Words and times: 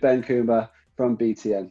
Ben 0.00 0.22
Coomber 0.22 0.68
from 0.96 1.16
BTN. 1.16 1.70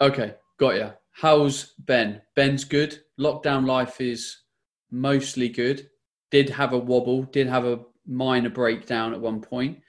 Okay, 0.00 0.34
got 0.58 0.76
you. 0.76 0.92
How's 1.12 1.74
Ben? 1.78 2.20
Ben's 2.34 2.64
good. 2.64 3.00
Lockdown 3.18 3.66
life 3.66 4.00
is 4.00 4.36
mostly 4.90 5.48
good. 5.48 5.88
Did 6.30 6.50
have 6.50 6.72
a 6.72 6.78
wobble, 6.78 7.22
did 7.22 7.46
have 7.46 7.64
a 7.64 7.80
minor 8.06 8.50
breakdown 8.50 9.14
at 9.14 9.20
one 9.20 9.40
point, 9.40 9.80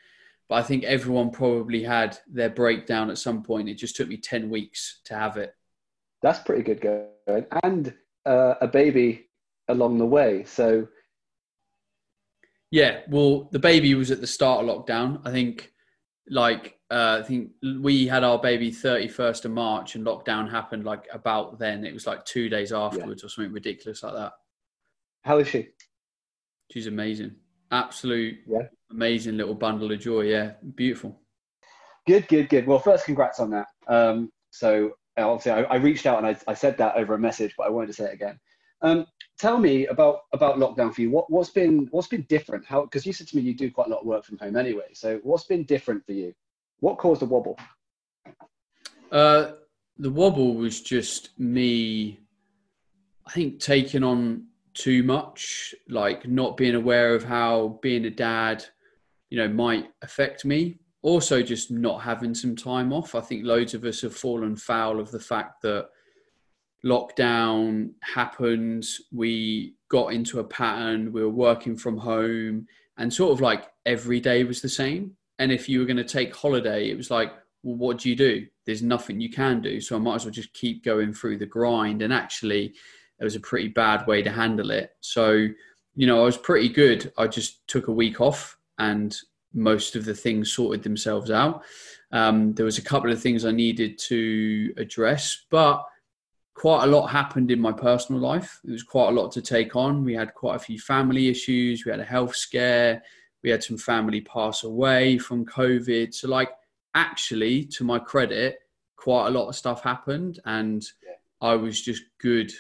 but 0.47 0.55
I 0.55 0.63
think 0.63 0.84
everyone 0.84 1.31
probably 1.31 1.84
had 1.84 2.18
their 2.31 2.50
breakdown 2.50 3.10
at 3.10 3.18
some 3.18 3.44
point. 3.44 3.70
It 3.70 3.76
just 3.76 3.96
took 3.96 4.08
me 4.08 4.17
10 4.17 4.49
weeks 4.49 5.01
to 5.06 5.15
have 5.15 5.38
it. 5.38 5.54
That's 6.22 6.40
pretty 6.40 6.63
good 6.63 6.81
going. 6.81 7.46
And 7.63 7.94
uh, 8.26 8.56
a 8.62 8.67
baby 8.67 9.29
along 9.67 9.97
the 9.97 10.06
way. 10.06 10.46
So, 10.46 10.88
yeah, 12.72 13.01
well, 13.10 13.49
the 13.51 13.60
baby 13.60 13.94
was 13.96 14.12
at 14.12 14.22
the 14.22 14.28
start 14.28 14.65
of 14.65 14.69
lockdown. 14.69 15.22
I 15.26 15.31
think, 15.31 15.72
like, 16.30 16.77
uh, 16.90 17.20
I 17.22 17.27
think 17.27 17.52
we 17.81 18.08
had 18.08 18.23
our 18.23 18.40
baby 18.40 18.72
31st 18.72 19.45
of 19.45 19.52
March 19.52 19.96
and 19.96 20.05
lockdown 20.05 20.50
happened 20.50 20.86
like 20.86 21.05
about 21.12 21.60
then. 21.60 21.86
It 21.86 21.94
was 21.94 22.08
like 22.08 22.23
two 22.23 22.48
days 22.48 22.72
afterwards 22.72 23.22
yeah. 23.22 23.26
or 23.26 23.30
something 23.30 23.52
ridiculous 23.52 24.04
like 24.04 24.13
that. 24.13 24.34
How 25.23 25.40
is 25.40 25.50
she? 25.50 25.70
She's 26.72 26.88
amazing. 26.88 27.36
Absolute 27.72 28.38
yeah. 28.48 28.68
amazing 28.90 29.36
little 29.36 29.54
bundle 29.54 29.91
of 29.91 30.00
joy. 30.00 30.22
Yeah, 30.22 30.52
beautiful. 30.76 31.20
Good, 32.08 32.30
good, 32.30 32.48
good. 32.48 32.66
Well, 32.66 32.80
first, 32.80 33.04
congrats 33.04 33.41
on 33.41 33.49
that. 33.49 33.68
Um, 33.90 34.32
so, 34.52 34.94
obviously, 35.18 35.52
I, 35.52 35.63
I, 35.63 35.76
reached 35.76 36.05
out 36.05 36.20
and 36.20 36.27
I, 36.27 36.38
I, 36.48 36.54
said 36.54 36.77
that 36.77 36.96
over 36.96 37.16
a 37.16 37.20
message, 37.20 37.54
but 37.58 37.68
I 37.68 37.70
wanted 37.70 37.88
to 37.88 37.94
say 37.94 38.05
it 38.05 38.13
again. 38.13 38.40
Um, 38.82 39.05
tell 39.38 39.58
me 39.58 39.88
about 39.88 40.20
about 40.32 40.58
lockdown 40.58 40.94
for 40.94 41.02
you. 41.02 41.12
What 41.12 41.30
what's 41.30 41.49
been 41.49 41.90
what's 41.91 42.08
been 42.08 42.26
different? 42.30 42.66
How 42.66 42.84
because 42.84 43.05
you 43.05 43.12
said 43.12 43.27
to 43.27 43.35
me 43.35 43.41
you 43.41 43.54
do 43.54 43.70
quite 43.70 43.88
a 43.88 43.90
lot 43.90 44.02
of 44.02 44.05
work 44.05 44.24
from 44.24 44.38
home 44.38 44.55
anyway. 44.55 44.94
So, 44.94 45.20
what's 45.24 45.44
been 45.44 45.66
different 45.66 46.05
for 46.05 46.13
you? 46.13 46.34
What 46.80 46.98
caused 46.98 47.22
the 47.22 47.26
wobble? 47.26 47.58
Uh, 49.12 49.52
the 49.98 50.12
wobble 50.12 50.55
was 50.55 50.81
just 50.81 51.38
me. 51.40 52.20
I 53.26 53.32
think 53.32 53.60
taking 53.60 54.04
on 54.04 54.48
too 54.74 55.04
much, 55.04 55.74
like 55.90 56.27
not 56.27 56.55
being 56.55 56.76
aware 56.76 57.15
of 57.15 57.24
how 57.24 57.79
being 57.82 58.05
a 58.05 58.12
dad, 58.12 58.63
you 59.29 59.37
know, 59.37 59.49
might 59.49 59.90
affect 60.02 60.46
me. 60.46 60.79
Also, 61.02 61.41
just 61.41 61.71
not 61.71 62.02
having 62.02 62.35
some 62.35 62.55
time 62.55 62.93
off. 62.93 63.15
I 63.15 63.21
think 63.21 63.43
loads 63.43 63.74
of 63.74 63.84
us 63.84 64.02
have 64.02 64.15
fallen 64.15 64.55
foul 64.55 64.99
of 64.99 65.11
the 65.11 65.19
fact 65.19 65.61
that 65.63 65.87
lockdown 66.85 67.91
happened. 68.02 68.85
We 69.11 69.75
got 69.89 70.13
into 70.13 70.39
a 70.39 70.43
pattern. 70.43 71.11
We 71.11 71.21
were 71.23 71.30
working 71.30 71.75
from 71.75 71.97
home, 71.97 72.67
and 72.97 73.11
sort 73.11 73.31
of 73.31 73.41
like 73.41 73.67
every 73.85 74.19
day 74.19 74.43
was 74.43 74.61
the 74.61 74.69
same. 74.69 75.15
And 75.39 75.52
if 75.52 75.69
you 75.69 75.80
were 75.80 75.85
going 75.85 75.97
to 75.97 76.03
take 76.03 76.35
holiday, 76.35 76.89
it 76.89 76.97
was 76.97 77.11
like, 77.11 77.31
well, 77.63 77.75
what 77.75 77.99
do 77.99 78.09
you 78.09 78.16
do? 78.16 78.47
There's 78.66 78.81
nothing 78.81 79.19
you 79.19 79.30
can 79.30 79.61
do. 79.61 79.80
So 79.81 79.95
I 79.95 79.99
might 79.99 80.16
as 80.16 80.25
well 80.25 80.31
just 80.31 80.53
keep 80.53 80.83
going 80.83 81.13
through 81.13 81.38
the 81.38 81.45
grind. 81.45 82.02
And 82.02 82.13
actually, 82.13 82.73
it 83.19 83.23
was 83.23 83.35
a 83.35 83.39
pretty 83.39 83.67
bad 83.67 84.05
way 84.08 84.21
to 84.21 84.31
handle 84.31 84.71
it. 84.71 84.91
So, 85.02 85.47
you 85.95 86.08
know, 86.08 86.21
I 86.21 86.25
was 86.25 86.38
pretty 86.38 86.69
good. 86.69 87.11
I 87.17 87.27
just 87.27 87.67
took 87.67 87.88
a 87.88 87.93
week 87.93 88.21
off 88.21 88.58
and 88.77 89.15
most 89.53 89.95
of 89.95 90.05
the 90.05 90.13
things 90.13 90.53
sorted 90.53 90.83
themselves 90.83 91.31
out. 91.31 91.63
Um, 92.11 92.53
there 92.53 92.65
was 92.65 92.77
a 92.77 92.83
couple 92.83 93.11
of 93.11 93.21
things 93.21 93.43
I 93.43 93.52
needed 93.52 93.97
to 93.99 94.73
address, 94.77 95.45
but 95.49 95.83
quite 96.53 96.83
a 96.83 96.88
lot 96.88 97.08
happened 97.08 97.52
in 97.52 97.59
my 97.59 97.71
personal 97.71 98.21
life. 98.21 98.59
It 98.65 98.71
was 98.71 98.83
quite 98.83 99.09
a 99.09 99.19
lot 99.19 99.31
to 99.33 99.41
take 99.41 99.75
on. 99.75 100.03
We 100.03 100.13
had 100.13 100.33
quite 100.33 100.55
a 100.55 100.59
few 100.59 100.80
family 100.80 101.27
issues. 101.27 101.85
We 101.85 101.91
had 101.91 101.99
a 101.99 102.05
health 102.05 102.35
scare. 102.35 103.03
We 103.47 103.51
had 103.51 103.63
some 103.63 103.77
family 103.77 104.19
pass 104.19 104.65
away 104.65 105.17
from 105.17 105.45
COVID. 105.45 106.13
So, 106.13 106.27
like, 106.27 106.49
actually, 106.95 107.63
to 107.67 107.85
my 107.85 107.97
credit, 107.97 108.59
quite 108.97 109.27
a 109.27 109.31
lot 109.31 109.47
of 109.47 109.55
stuff 109.55 109.81
happened, 109.81 110.41
and 110.43 110.85
I 111.39 111.55
was 111.55 111.81
just 111.81 112.03
good 112.19 112.51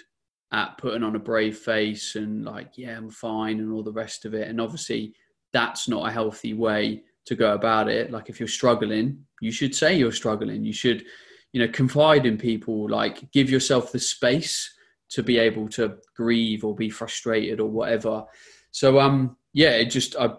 at 0.53 0.77
putting 0.77 1.03
on 1.03 1.17
a 1.17 1.19
brave 1.19 1.57
face 1.57 2.15
and 2.15 2.45
like, 2.45 2.77
yeah, 2.77 2.95
I'm 2.95 3.09
fine, 3.09 3.59
and 3.59 3.73
all 3.73 3.83
the 3.83 3.91
rest 3.91 4.23
of 4.23 4.33
it. 4.33 4.47
And 4.47 4.61
obviously, 4.61 5.13
that's 5.51 5.89
not 5.89 6.07
a 6.07 6.11
healthy 6.13 6.53
way 6.53 7.03
to 7.25 7.35
go 7.35 7.53
about 7.53 7.89
it. 7.89 8.09
Like, 8.09 8.29
if 8.29 8.39
you're 8.39 8.47
struggling, 8.47 9.25
you 9.41 9.51
should 9.51 9.75
say 9.75 9.97
you're 9.97 10.13
struggling. 10.13 10.63
You 10.63 10.71
should, 10.71 11.03
you 11.51 11.59
know, 11.59 11.67
confide 11.67 12.25
in 12.25 12.37
people. 12.37 12.89
Like, 12.89 13.29
give 13.33 13.49
yourself 13.49 13.91
the 13.91 13.99
space 13.99 14.73
to 15.09 15.21
be 15.21 15.37
able 15.37 15.67
to 15.67 15.97
grieve 16.15 16.63
or 16.63 16.73
be 16.73 16.89
frustrated 16.89 17.59
or 17.59 17.69
whatever. 17.69 18.23
So, 18.71 19.01
um, 19.01 19.35
yeah, 19.51 19.71
it 19.71 19.87
just 19.87 20.15
I 20.15 20.29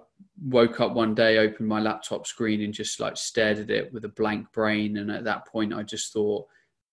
woke 0.42 0.80
up 0.80 0.92
one 0.92 1.14
day, 1.14 1.38
opened 1.38 1.68
my 1.68 1.80
laptop 1.80 2.26
screen, 2.26 2.62
and 2.62 2.72
just 2.72 3.00
like 3.00 3.16
stared 3.16 3.58
at 3.58 3.70
it 3.70 3.92
with 3.92 4.04
a 4.04 4.10
blank 4.10 4.52
brain. 4.52 4.98
And 4.98 5.10
at 5.10 5.24
that 5.24 5.46
point, 5.46 5.74
I 5.74 5.82
just 5.82 6.12
thought, 6.12 6.46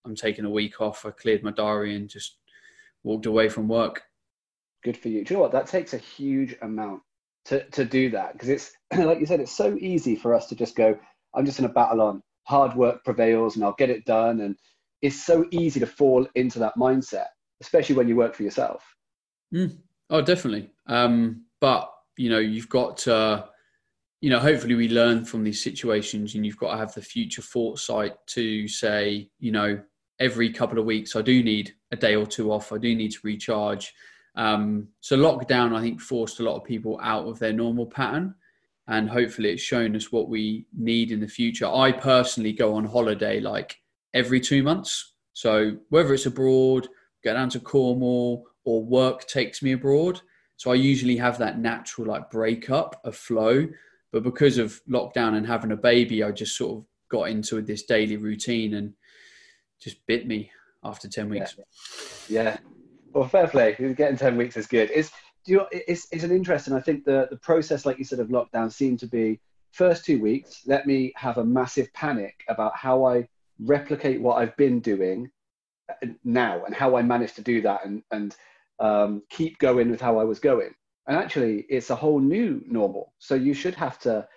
I'm 0.05 0.15
taking 0.15 0.45
a 0.45 0.49
week 0.49 0.81
off. 0.81 1.05
I 1.05 1.11
cleared 1.11 1.43
my 1.43 1.51
diary 1.51 1.95
and 1.95 2.09
just 2.09 2.37
walked 3.03 3.25
away 3.25 3.49
from 3.49 3.67
work. 3.67 4.03
Good 4.83 4.97
for 4.97 5.09
you. 5.09 5.23
Do 5.23 5.33
you 5.33 5.37
know 5.37 5.43
what? 5.43 5.51
That 5.51 5.67
takes 5.67 5.93
a 5.93 5.97
huge 5.97 6.55
amount 6.61 7.01
to, 7.45 7.63
to 7.71 7.85
do 7.85 8.09
that 8.11 8.33
because 8.33 8.49
it's, 8.49 8.71
like 8.97 9.19
you 9.19 9.25
said, 9.25 9.39
it's 9.39 9.55
so 9.55 9.77
easy 9.79 10.15
for 10.15 10.33
us 10.33 10.47
to 10.47 10.55
just 10.55 10.75
go, 10.75 10.97
I'm 11.33 11.45
just 11.45 11.57
going 11.59 11.67
to 11.67 11.73
battle 11.73 12.01
on. 12.01 12.21
Hard 12.43 12.75
work 12.75 13.03
prevails 13.03 13.55
and 13.55 13.65
I'll 13.65 13.73
get 13.73 13.89
it 13.89 14.05
done. 14.05 14.41
And 14.41 14.55
it's 15.01 15.25
so 15.25 15.45
easy 15.51 15.79
to 15.79 15.87
fall 15.87 16.27
into 16.35 16.59
that 16.59 16.75
mindset, 16.77 17.27
especially 17.61 17.95
when 17.95 18.07
you 18.07 18.15
work 18.15 18.35
for 18.35 18.43
yourself. 18.43 18.83
Mm. 19.53 19.77
Oh, 20.11 20.21
definitely. 20.21 20.69
Um, 20.87 21.45
but, 21.59 21.91
you 22.17 22.29
know, 22.29 22.39
you've 22.39 22.69
got 22.69 22.97
to, 22.97 23.45
you 24.21 24.29
know, 24.29 24.39
hopefully 24.39 24.75
we 24.75 24.89
learn 24.89 25.25
from 25.25 25.43
these 25.43 25.63
situations 25.63 26.35
and 26.35 26.45
you've 26.45 26.57
got 26.57 26.71
to 26.71 26.77
have 26.77 26.93
the 26.93 27.01
future 27.01 27.41
foresight 27.41 28.13
to 28.27 28.67
say, 28.67 29.29
you 29.39 29.51
know, 29.51 29.79
every 30.19 30.51
couple 30.51 30.79
of 30.79 30.85
weeks 30.85 31.15
I 31.15 31.21
do 31.21 31.43
need 31.43 31.73
a 31.91 31.95
day 31.95 32.15
or 32.15 32.25
two 32.25 32.51
off. 32.51 32.71
I 32.71 32.77
do 32.77 32.95
need 32.95 33.11
to 33.11 33.19
recharge. 33.23 33.93
Um, 34.35 34.89
so 34.99 35.17
lockdown, 35.17 35.75
I 35.75 35.81
think, 35.81 36.01
forced 36.01 36.39
a 36.39 36.43
lot 36.43 36.57
of 36.57 36.63
people 36.63 36.99
out 37.01 37.27
of 37.27 37.39
their 37.39 37.53
normal 37.53 37.85
pattern, 37.85 38.35
and 38.87 39.09
hopefully, 39.09 39.49
it's 39.49 39.61
shown 39.63 39.95
us 39.95 40.11
what 40.11 40.29
we 40.29 40.67
need 40.77 41.11
in 41.11 41.19
the 41.19 41.27
future. 41.27 41.67
I 41.67 41.91
personally 41.91 42.53
go 42.53 42.75
on 42.75 42.85
holiday 42.85 43.39
like 43.39 43.77
every 44.13 44.39
two 44.39 44.61
months. 44.61 45.13
So 45.33 45.77
whether 45.89 46.13
it's 46.13 46.27
abroad, 46.27 46.87
go 47.23 47.33
down 47.33 47.49
to 47.49 47.59
Cornwall, 47.59 48.45
or 48.63 48.83
work 48.83 49.25
takes 49.27 49.61
me 49.61 49.71
abroad. 49.71 50.21
So 50.57 50.71
I 50.71 50.75
usually 50.75 51.17
have 51.17 51.37
that 51.39 51.59
natural 51.59 52.07
like 52.07 52.29
breakup 52.29 52.99
of 53.03 53.15
flow. 53.15 53.67
But 54.11 54.23
because 54.23 54.57
of 54.57 54.81
lockdown 54.89 55.35
and 55.35 55.45
having 55.45 55.71
a 55.71 55.77
baby, 55.77 56.23
I 56.23 56.31
just 56.31 56.57
sort 56.57 56.77
of 56.77 56.85
got 57.09 57.29
into 57.29 57.61
this 57.61 57.83
daily 57.83 58.17
routine 58.17 58.75
and 58.75 58.93
just 59.79 60.05
bit 60.07 60.27
me 60.27 60.51
after 60.83 61.09
10 61.09 61.29
weeks. 61.29 61.55
Yeah. 62.27 62.43
yeah. 62.43 62.57
Well, 63.13 63.27
fair 63.27 63.47
play. 63.47 63.73
Getting 63.73 64.17
10 64.17 64.37
weeks 64.37 64.55
is 64.55 64.67
good. 64.67 64.89
It's, 64.93 65.11
you 65.45 65.65
it's, 65.71 66.07
it's 66.11 66.23
an 66.23 66.31
interesting, 66.31 66.73
I 66.73 66.79
think 66.79 67.03
the, 67.03 67.27
the 67.29 67.37
process, 67.37 67.85
like 67.85 67.97
you 67.97 68.05
said, 68.05 68.19
of 68.19 68.29
lockdown 68.29 68.71
seemed 68.71 68.99
to 68.99 69.07
be 69.07 69.39
first 69.71 70.05
two 70.05 70.21
weeks, 70.21 70.61
let 70.65 70.87
me 70.87 71.11
have 71.17 71.37
a 71.37 71.45
massive 71.45 71.91
panic 71.93 72.43
about 72.47 72.75
how 72.75 73.05
I 73.05 73.27
replicate 73.59 74.21
what 74.21 74.37
I've 74.37 74.55
been 74.57 74.79
doing 74.79 75.29
uh, 75.89 76.07
now 76.23 76.63
and 76.65 76.73
how 76.73 76.95
I 76.95 77.01
managed 77.01 77.35
to 77.35 77.41
do 77.41 77.61
that 77.61 77.85
and, 77.85 78.01
and 78.11 78.35
um, 78.79 79.21
keep 79.29 79.57
going 79.59 79.89
with 79.89 80.01
how 80.01 80.17
I 80.19 80.23
was 80.23 80.39
going. 80.39 80.73
And 81.07 81.17
actually, 81.17 81.65
it's 81.69 81.89
a 81.89 81.95
whole 81.95 82.19
new 82.19 82.63
normal. 82.65 83.13
So 83.19 83.35
you 83.35 83.53
should 83.53 83.75
have 83.75 83.99
to 83.99 84.27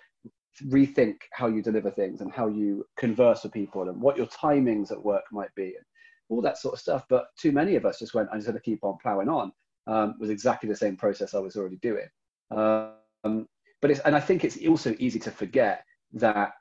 rethink 0.67 1.15
how 1.31 1.47
you 1.47 1.61
deliver 1.61 1.89
things 1.89 2.21
and 2.21 2.31
how 2.31 2.47
you 2.47 2.85
converse 2.97 3.43
with 3.43 3.53
people 3.53 3.89
and 3.89 3.99
what 4.01 4.17
your 4.17 4.27
timings 4.27 4.91
at 4.91 5.03
work 5.03 5.23
might 5.31 5.53
be 5.55 5.67
and 5.75 5.85
all 6.29 6.41
that 6.41 6.57
sort 6.57 6.73
of 6.73 6.79
stuff. 6.79 7.05
But 7.09 7.27
too 7.37 7.51
many 7.51 7.75
of 7.75 7.85
us 7.85 7.99
just 7.99 8.13
went, 8.13 8.29
I'm 8.31 8.37
just 8.37 8.47
going 8.47 8.57
to 8.57 8.63
keep 8.63 8.83
on 8.83 8.97
plowing 9.01 9.29
on. 9.29 9.51
Um, 9.87 10.15
was 10.19 10.29
exactly 10.29 10.69
the 10.69 10.75
same 10.75 10.95
process 10.95 11.33
I 11.33 11.39
was 11.39 11.55
already 11.55 11.77
doing. 11.77 12.07
Um, 12.51 13.47
but 13.81 13.89
it's, 13.89 14.01
and 14.01 14.15
I 14.15 14.19
think 14.19 14.43
it's 14.43 14.57
also 14.67 14.95
easy 14.99 15.19
to 15.19 15.31
forget 15.31 15.83
that 16.13 16.51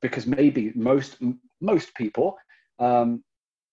because 0.00 0.26
maybe 0.26 0.72
most 0.74 1.16
most 1.60 1.94
people, 1.94 2.36
um, 2.78 3.24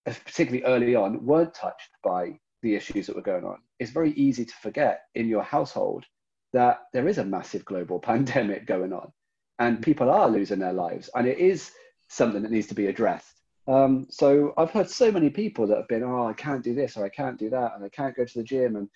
particularly 0.06 0.64
early 0.64 0.96
on, 0.96 1.26
weren't 1.26 1.54
touched 1.54 1.90
by 2.04 2.40
the 2.64 2.76
issues 2.76 3.06
that 3.06 3.16
were 3.16 3.22
going 3.22 3.44
on. 3.44 3.58
It's 3.80 3.92
very 3.92 4.12
easy 4.14 4.46
to 4.46 4.54
forget 4.56 5.02
in 5.14 5.28
your 5.28 5.44
household 5.44 6.06
that 6.54 6.84
there 6.94 7.08
is 7.08 7.20
a 7.20 7.26
massive 7.26 7.64
global 7.66 8.00
pandemic 8.10 8.66
going 8.66 8.94
on 8.94 9.12
and 9.60 9.82
people 9.84 10.10
are 10.10 10.30
losing 10.30 10.60
their 10.60 10.74
lives 10.74 11.10
and 11.14 11.28
it 11.28 11.38
is 11.38 11.72
something 12.10 12.42
that 12.42 12.52
needs 12.52 12.68
to 12.68 12.76
be 12.76 12.88
addressed. 12.88 13.30
Um, 13.66 14.08
so 14.10 14.54
i've 14.58 14.72
heard 14.72 14.90
so 14.90 15.10
many 15.10 15.30
people 15.30 15.68
that 15.68 15.78
have 15.78 15.88
been 15.88 16.04
oh 16.04 16.28
i 16.28 16.34
can't 16.34 16.62
do 16.62 16.76
this 16.76 16.98
or 16.98 17.06
i 17.06 17.10
can't 17.10 17.40
do 17.40 17.50
that 17.52 17.76
and 17.76 17.86
i 17.86 17.88
can't 17.88 18.14
go 18.14 18.26
to 18.26 18.38
the 18.38 18.44
gym. 18.44 18.76
And 18.76 18.90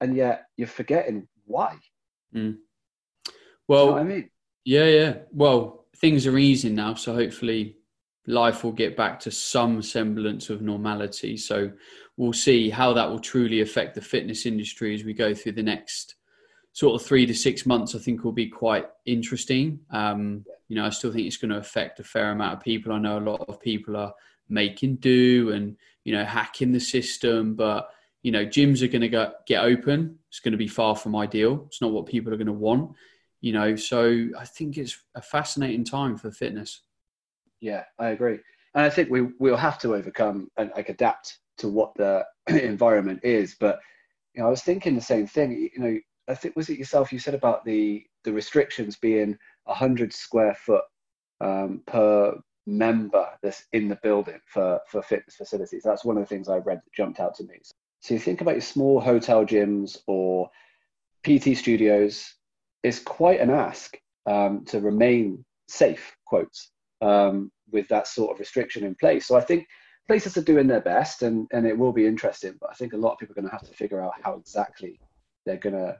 and 0.00 0.16
yet 0.16 0.46
you're 0.56 0.66
forgetting 0.66 1.28
why. 1.46 1.78
Mm. 2.34 2.56
well 3.68 3.86
you 3.86 3.90
know 3.92 3.98
i 3.98 4.02
mean? 4.02 4.30
yeah 4.64 4.86
yeah. 4.86 5.14
Well 5.30 5.86
things 5.96 6.26
are 6.26 6.36
easing 6.36 6.74
now 6.74 6.94
so 6.94 7.14
hopefully 7.14 7.76
life 8.26 8.64
will 8.64 8.72
get 8.72 8.96
back 8.96 9.20
to 9.20 9.30
some 9.30 9.82
semblance 9.82 10.50
of 10.50 10.62
normality 10.62 11.36
so 11.36 11.70
we'll 12.16 12.32
see 12.32 12.70
how 12.70 12.92
that 12.92 13.08
will 13.08 13.18
truly 13.18 13.60
affect 13.60 13.94
the 13.94 14.00
fitness 14.00 14.46
industry 14.46 14.94
as 14.94 15.04
we 15.04 15.12
go 15.12 15.34
through 15.34 15.52
the 15.52 15.62
next 15.62 16.14
sort 16.74 17.00
of 17.00 17.06
three 17.06 17.24
to 17.24 17.34
six 17.34 17.64
months, 17.64 17.94
I 17.94 18.00
think 18.00 18.24
will 18.24 18.32
be 18.32 18.48
quite 18.48 18.86
interesting. 19.06 19.78
Um, 19.90 20.44
you 20.68 20.76
know, 20.76 20.84
I 20.84 20.90
still 20.90 21.12
think 21.12 21.26
it's 21.26 21.36
going 21.36 21.52
to 21.52 21.58
affect 21.58 22.00
a 22.00 22.04
fair 22.04 22.32
amount 22.32 22.54
of 22.54 22.60
people. 22.60 22.92
I 22.92 22.98
know 22.98 23.18
a 23.18 23.20
lot 23.20 23.44
of 23.48 23.60
people 23.60 23.96
are 23.96 24.12
making 24.48 24.96
do 24.96 25.52
and 25.52 25.76
you 26.04 26.12
know 26.12 26.24
hacking 26.24 26.72
the 26.72 26.80
system, 26.80 27.54
but 27.54 27.88
you 28.22 28.32
know, 28.32 28.44
gyms 28.44 28.82
are 28.82 28.88
going 28.88 29.02
to 29.02 29.08
go, 29.08 29.32
get 29.46 29.62
open. 29.62 30.18
It's 30.28 30.40
going 30.40 30.52
to 30.52 30.58
be 30.58 30.66
far 30.66 30.96
from 30.96 31.14
ideal. 31.14 31.64
It's 31.66 31.80
not 31.80 31.92
what 31.92 32.06
people 32.06 32.32
are 32.32 32.38
going 32.38 32.46
to 32.46 32.52
want. 32.52 32.92
You 33.40 33.52
know, 33.52 33.76
so 33.76 34.28
I 34.36 34.44
think 34.44 34.76
it's 34.76 34.98
a 35.14 35.22
fascinating 35.22 35.84
time 35.84 36.16
for 36.16 36.30
fitness. 36.30 36.80
Yeah, 37.64 37.84
I 37.98 38.08
agree, 38.08 38.40
and 38.74 38.84
I 38.84 38.90
think 38.90 39.08
we 39.08 39.22
we'll 39.38 39.56
have 39.56 39.78
to 39.78 39.94
overcome 39.94 40.48
and 40.58 40.70
like 40.76 40.90
adapt 40.90 41.38
to 41.56 41.68
what 41.68 41.94
the 41.94 42.22
environment 42.46 43.20
is. 43.22 43.56
But 43.58 43.80
you 44.34 44.42
know, 44.42 44.48
I 44.48 44.50
was 44.50 44.60
thinking 44.60 44.94
the 44.94 45.00
same 45.00 45.26
thing. 45.26 45.70
You 45.74 45.82
know, 45.82 45.98
I 46.28 46.34
think 46.34 46.56
was 46.56 46.68
it 46.68 46.78
yourself 46.78 47.10
you 47.10 47.18
said 47.18 47.32
about 47.32 47.64
the 47.64 48.04
the 48.24 48.34
restrictions 48.34 48.96
being 48.96 49.38
hundred 49.66 50.12
square 50.12 50.54
foot 50.54 50.84
um, 51.40 51.80
per 51.86 52.38
member 52.66 53.30
that's 53.42 53.64
in 53.72 53.88
the 53.88 53.98
building 54.02 54.40
for 54.44 54.78
for 54.90 55.00
fitness 55.00 55.36
facilities. 55.36 55.82
That's 55.82 56.04
one 56.04 56.18
of 56.18 56.22
the 56.22 56.28
things 56.28 56.50
I 56.50 56.58
read 56.58 56.82
that 56.84 56.92
jumped 56.94 57.18
out 57.18 57.34
to 57.36 57.44
me. 57.44 57.60
So 58.00 58.12
you 58.12 58.20
think 58.20 58.42
about 58.42 58.56
your 58.56 58.60
small 58.60 59.00
hotel 59.00 59.46
gyms 59.46 59.96
or 60.06 60.50
PT 61.26 61.56
studios. 61.56 62.34
It's 62.82 62.98
quite 62.98 63.40
an 63.40 63.48
ask 63.48 63.96
um, 64.26 64.66
to 64.66 64.80
remain 64.80 65.46
safe. 65.66 66.14
Quotes 66.26 66.70
um, 67.00 67.50
with 67.70 67.88
that 67.88 68.06
sort 68.06 68.32
of 68.32 68.38
restriction 68.38 68.84
in 68.84 68.94
place. 68.94 69.26
So 69.26 69.36
I 69.36 69.40
think 69.40 69.66
places 70.06 70.36
are 70.36 70.42
doing 70.42 70.66
their 70.66 70.80
best, 70.80 71.22
and 71.22 71.46
and 71.52 71.66
it 71.66 71.76
will 71.76 71.92
be 71.92 72.06
interesting. 72.06 72.54
But 72.60 72.70
I 72.70 72.74
think 72.74 72.92
a 72.92 72.96
lot 72.98 73.12
of 73.12 73.18
people 73.18 73.32
are 73.32 73.40
going 73.40 73.50
to 73.50 73.56
have 73.56 73.68
to 73.68 73.74
figure 73.74 74.02
out 74.02 74.12
how 74.22 74.34
exactly 74.34 75.00
they're 75.46 75.56
gonna 75.56 75.96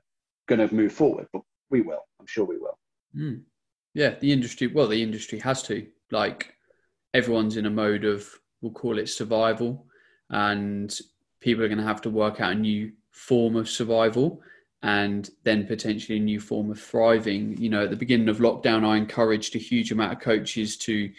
gonna 0.47 0.73
move 0.73 0.93
forward. 0.93 1.27
But 1.33 1.43
we 1.71 1.81
will. 1.81 2.05
I'm 2.21 2.27
sure 2.27 2.45
we 2.45 2.59
will. 2.59 2.79
Mm. 3.17 3.43
Yeah, 3.95 4.15
the 4.21 4.33
industry. 4.33 4.67
Well, 4.67 4.89
the 4.89 5.03
industry 5.03 5.39
has 5.41 5.63
to. 5.65 5.87
Like 6.11 6.55
everyone's 7.13 7.57
in 7.57 7.67
a 7.67 7.71
mode 7.71 8.05
of 8.05 8.29
we'll 8.61 8.73
call 8.73 8.99
it 8.99 9.09
survival, 9.09 9.87
and 10.31 10.97
people 11.41 11.65
are 11.65 11.69
going 11.69 11.79
to 11.79 11.85
have 11.85 12.03
to 12.03 12.11
work 12.11 12.41
out 12.41 12.53
a 12.53 12.55
new 12.55 12.93
form 13.11 13.55
of 13.55 13.69
survival 13.69 14.43
and 14.83 15.31
then 15.45 15.67
potentially 15.67 16.19
a 16.19 16.23
new 16.23 16.39
form 16.39 16.71
of 16.71 16.79
thriving. 16.79 17.57
You 17.57 17.71
know, 17.71 17.85
at 17.85 17.91
the 17.91 17.97
beginning 17.97 18.29
of 18.29 18.39
lockdown, 18.39 18.85
I 18.85 18.97
encouraged 18.97 19.57
a 19.57 19.59
huge 19.59 19.91
amount 19.91 20.13
of 20.13 20.21
coaches 20.21 20.77
to 20.79 21.11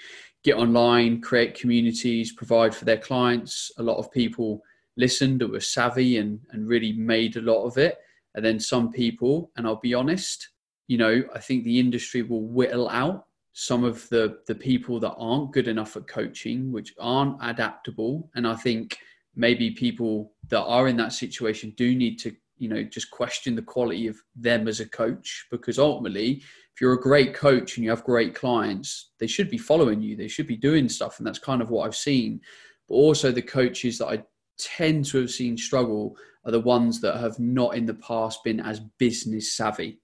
get 0.46 0.58
online, 0.58 1.20
create 1.20 1.60
communities, 1.60 2.32
provide 2.32 2.74
for 2.74 2.86
their 2.86 3.00
clients. 3.00 3.72
A 3.80 3.84
lot 3.84 3.98
of 3.98 4.12
people 4.12 4.62
listened 4.96 5.42
that 5.42 5.52
were 5.52 5.60
savvy 5.60 6.18
and, 6.18 6.40
and 6.52 6.68
really 6.68 6.94
made 6.94 7.36
a 7.36 7.42
lot 7.42 7.66
of 7.66 7.80
it. 7.80 7.98
And 8.36 8.46
then 8.46 8.60
some 8.60 8.92
people, 8.92 9.52
and 9.58 9.66
I'll 9.66 9.78
be 9.78 9.96
honest, 9.96 10.50
you 10.88 11.00
know, 11.00 11.24
I 11.34 11.40
think 11.40 11.64
the 11.64 11.80
industry 11.80 12.22
will 12.22 12.44
whittle 12.44 12.88
out 12.90 13.26
some 13.54 13.84
of 13.84 14.08
the 14.10 14.40
the 14.48 14.54
people 14.54 15.00
that 15.00 15.16
aren't 15.18 15.54
good 15.54 15.68
enough 15.68 15.98
at 15.98 16.08
coaching, 16.08 16.72
which 16.72 16.94
aren't 17.00 17.38
adaptable. 17.42 18.30
And 18.36 18.46
I 18.48 18.56
think 18.56 18.98
maybe 19.36 19.72
people 19.72 20.34
that 20.50 20.64
are 20.64 20.88
in 20.88 20.98
that 20.98 21.14
situation 21.14 21.74
do 21.76 21.96
need 21.96 22.20
to, 22.20 22.36
you 22.58 22.70
know, 22.70 22.84
just 22.84 23.10
question 23.10 23.56
the 23.56 23.62
quality 23.64 24.08
of 24.08 24.18
them 24.36 24.68
as 24.68 24.80
a 24.80 24.90
coach 24.90 25.48
because 25.50 25.80
ultimately 25.80 26.44
if 26.76 26.82
you're 26.82 26.94
a 26.94 27.00
great 27.00 27.34
coach 27.34 27.78
and 27.78 27.86
you 27.86 27.90
have 27.90 28.04
great 28.04 28.36
clients, 28.36 29.12
they 29.18 29.28
should 29.28 29.50
be 29.50 29.58
following 29.58 30.02
you. 30.02 30.18
They 30.18 30.28
should 30.28 30.46
be 30.46 30.58
doing 30.58 30.90
stuff. 30.90 31.20
And 31.20 31.26
that's 31.26 31.40
kind 31.40 31.62
of 31.62 31.70
what 31.70 31.86
I've 31.86 31.96
seen. 31.96 32.42
But 32.90 32.96
also 32.96 33.32
the 33.32 33.42
coaches 33.42 33.98
that 33.98 34.08
I 34.08 34.24
tend 34.60 35.06
to 35.06 35.20
have 35.20 35.32
seen 35.32 35.56
struggle 35.56 36.18
are 36.44 36.52
the 36.52 36.60
ones 36.60 37.00
that 37.00 37.16
have 37.16 37.40
not 37.40 37.78
in 37.78 37.86
the 37.86 37.94
past 37.94 38.44
been 38.44 38.60
as 38.60 38.82
business 39.00 39.56
savvy. 39.56 40.02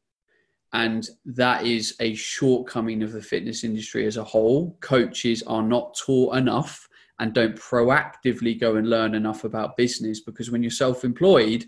And 0.72 1.06
that 1.26 1.66
is 1.66 1.94
a 2.00 2.14
shortcoming 2.14 3.04
of 3.04 3.12
the 3.12 3.22
fitness 3.22 3.66
industry 3.66 4.06
as 4.06 4.16
a 4.16 4.24
whole. 4.24 4.78
Coaches 4.80 5.44
are 5.44 5.64
not 5.64 5.98
taught 5.98 6.38
enough 6.38 6.88
and 7.20 7.34
don't 7.34 7.58
proactively 7.58 8.58
go 8.58 8.78
and 8.78 8.90
learn 8.90 9.14
enough 9.14 9.44
about 9.44 9.76
business 9.76 10.22
because 10.22 10.50
when 10.50 10.64
you're 10.64 10.72
self 10.72 11.04
employed, 11.04 11.66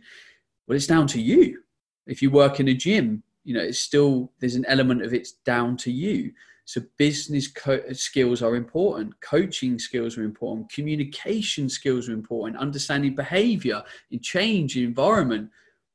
well, 0.65 0.77
it's 0.77 0.87
down 0.87 1.07
to 1.07 1.21
you. 1.21 1.59
If 2.07 2.21
you 2.21 2.31
work 2.31 2.61
in 2.61 2.69
a 2.69 2.73
gym, 2.73 3.21
you 3.43 3.53
know 3.53 3.61
it's 3.61 3.79
still 3.79 4.31
there's 4.39 4.55
an 4.55 4.65
element 4.67 5.03
of 5.03 5.13
it's 5.13 5.33
down 5.45 5.77
to 5.77 5.91
you. 5.91 6.31
So 6.65 6.81
business 6.97 7.49
co- 7.49 7.91
skills 7.91 8.41
are 8.41 8.55
important 8.55 9.19
coaching 9.19 9.77
skills 9.77 10.17
are 10.17 10.23
important 10.23 10.71
communication 10.71 11.67
skills 11.67 12.07
are 12.07 12.13
important 12.13 12.57
understanding 12.57 13.15
behavior 13.15 13.83
in 14.11 14.21
change 14.21 14.77
environment. 14.77 15.49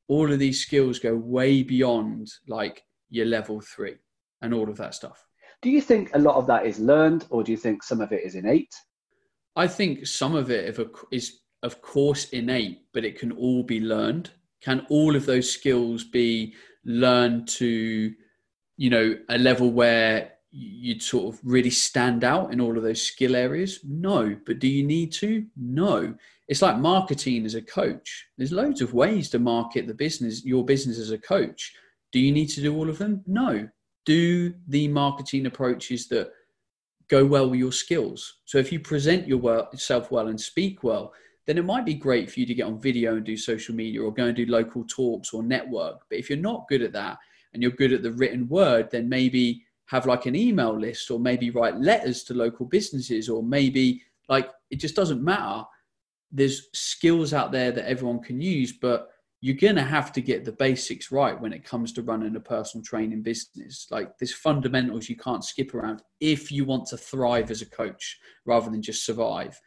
All 0.08 0.30
of 0.30 0.38
these 0.38 0.60
skills 0.60 0.98
go 0.98 1.14
way 1.14 1.62
beyond 1.62 2.30
like 2.46 2.84
your 3.10 3.26
level 3.26 3.60
three 3.60 3.96
and 4.42 4.52
all 4.52 4.68
of 4.68 4.76
that 4.76 4.94
stuff. 4.94 5.24
Do 5.62 5.70
you 5.70 5.80
think 5.80 6.10
a 6.14 6.18
lot 6.18 6.36
of 6.36 6.46
that 6.46 6.66
is 6.66 6.78
learned 6.78 7.26
or 7.30 7.42
do 7.42 7.50
you 7.50 7.58
think 7.58 7.82
some 7.82 8.00
of 8.00 8.12
it 8.12 8.22
is 8.24 8.34
innate? 8.34 8.74
I 9.56 9.66
think 9.66 10.06
some 10.06 10.34
of 10.34 10.50
it 10.50 10.78
is 11.10 11.40
of 11.62 11.82
course 11.82 12.28
innate 12.30 12.82
but 12.92 13.04
it 13.04 13.18
can 13.18 13.32
all 13.32 13.62
be 13.62 13.80
learned. 13.80 14.30
Can 14.60 14.86
all 14.90 15.16
of 15.16 15.24
those 15.24 15.50
skills 15.50 16.04
be 16.04 16.54
learn 16.88 17.44
to, 17.44 18.12
you 18.76 18.90
know, 18.90 19.17
a 19.29 19.38
level 19.38 19.70
where 19.70 20.32
you'd 20.50 21.02
sort 21.02 21.35
of 21.35 21.40
really 21.44 21.70
stand 21.70 22.25
out 22.25 22.52
in 22.52 22.61
all 22.61 22.76
of 22.76 22.82
those 22.82 23.02
skill 23.02 23.37
areas? 23.37 23.81
No. 23.85 24.37
But 24.46 24.58
do 24.58 24.67
you 24.67 24.82
need 24.82 25.12
to? 25.12 25.44
No. 25.56 26.14
It's 26.49 26.62
like 26.62 26.79
marketing 26.79 27.44
as 27.44 27.55
a 27.55 27.62
coach. 27.62 28.26
There's 28.38 28.52
loads 28.52 28.81
of 28.81 28.94
ways 28.94 29.29
to 29.31 29.38
market 29.38 29.87
the 29.87 29.94
business, 29.94 30.44
your 30.44 30.64
business 30.64 30.99
as 30.99 31.11
a 31.11 31.19
coach. 31.19 31.75
Do 32.11 32.19
you 32.19 32.32
need 32.32 32.46
to 32.46 32.62
do 32.62 32.75
all 32.75 32.88
of 32.88 32.99
them? 32.99 33.23
No. 33.26 33.69
Do 34.06 34.55
the 34.67 34.88
marketing 34.88 35.44
approaches 35.44 36.08
that 36.08 36.32
go 37.08 37.25
well 37.25 37.50
with 37.50 37.58
your 37.58 37.73
skills. 37.73 38.37
So 38.46 38.58
if 38.58 38.73
you 38.73 38.81
present 38.81 39.29
yourself 39.29 40.11
well 40.11 40.29
and 40.29 40.40
speak 40.40 40.82
well, 40.82 41.12
then 41.48 41.56
it 41.56 41.64
might 41.64 41.86
be 41.86 41.94
great 41.94 42.30
for 42.30 42.40
you 42.40 42.44
to 42.44 42.52
get 42.52 42.66
on 42.66 42.78
video 42.78 43.16
and 43.16 43.24
do 43.24 43.34
social 43.34 43.74
media 43.74 44.02
or 44.02 44.12
go 44.12 44.26
and 44.26 44.36
do 44.36 44.44
local 44.44 44.84
talks 44.86 45.32
or 45.32 45.42
network. 45.42 46.02
But 46.10 46.18
if 46.18 46.28
you're 46.28 46.38
not 46.38 46.68
good 46.68 46.82
at 46.82 46.92
that 46.92 47.16
and 47.54 47.62
you're 47.62 47.72
good 47.72 47.94
at 47.94 48.02
the 48.02 48.12
written 48.12 48.46
word, 48.48 48.90
then 48.90 49.08
maybe 49.08 49.64
have 49.86 50.04
like 50.04 50.26
an 50.26 50.36
email 50.36 50.78
list 50.78 51.10
or 51.10 51.18
maybe 51.18 51.48
write 51.48 51.80
letters 51.80 52.22
to 52.24 52.34
local 52.34 52.66
businesses 52.66 53.30
or 53.30 53.42
maybe 53.42 54.02
like 54.28 54.50
it 54.70 54.76
just 54.76 54.94
doesn't 54.94 55.24
matter. 55.24 55.64
There's 56.30 56.68
skills 56.74 57.32
out 57.32 57.50
there 57.50 57.72
that 57.72 57.88
everyone 57.88 58.20
can 58.20 58.42
use, 58.42 58.72
but 58.72 59.08
you're 59.40 59.56
going 59.56 59.76
to 59.76 59.82
have 59.82 60.12
to 60.12 60.20
get 60.20 60.44
the 60.44 60.52
basics 60.52 61.10
right 61.10 61.40
when 61.40 61.54
it 61.54 61.64
comes 61.64 61.94
to 61.94 62.02
running 62.02 62.36
a 62.36 62.40
personal 62.40 62.84
training 62.84 63.22
business. 63.22 63.86
Like 63.90 64.18
there's 64.18 64.34
fundamentals 64.34 65.08
you 65.08 65.16
can't 65.16 65.42
skip 65.42 65.74
around 65.74 66.02
if 66.20 66.52
you 66.52 66.66
want 66.66 66.88
to 66.88 66.98
thrive 66.98 67.50
as 67.50 67.62
a 67.62 67.70
coach 67.70 68.18
rather 68.44 68.68
than 68.68 68.82
just 68.82 69.06
survive. 69.06 69.58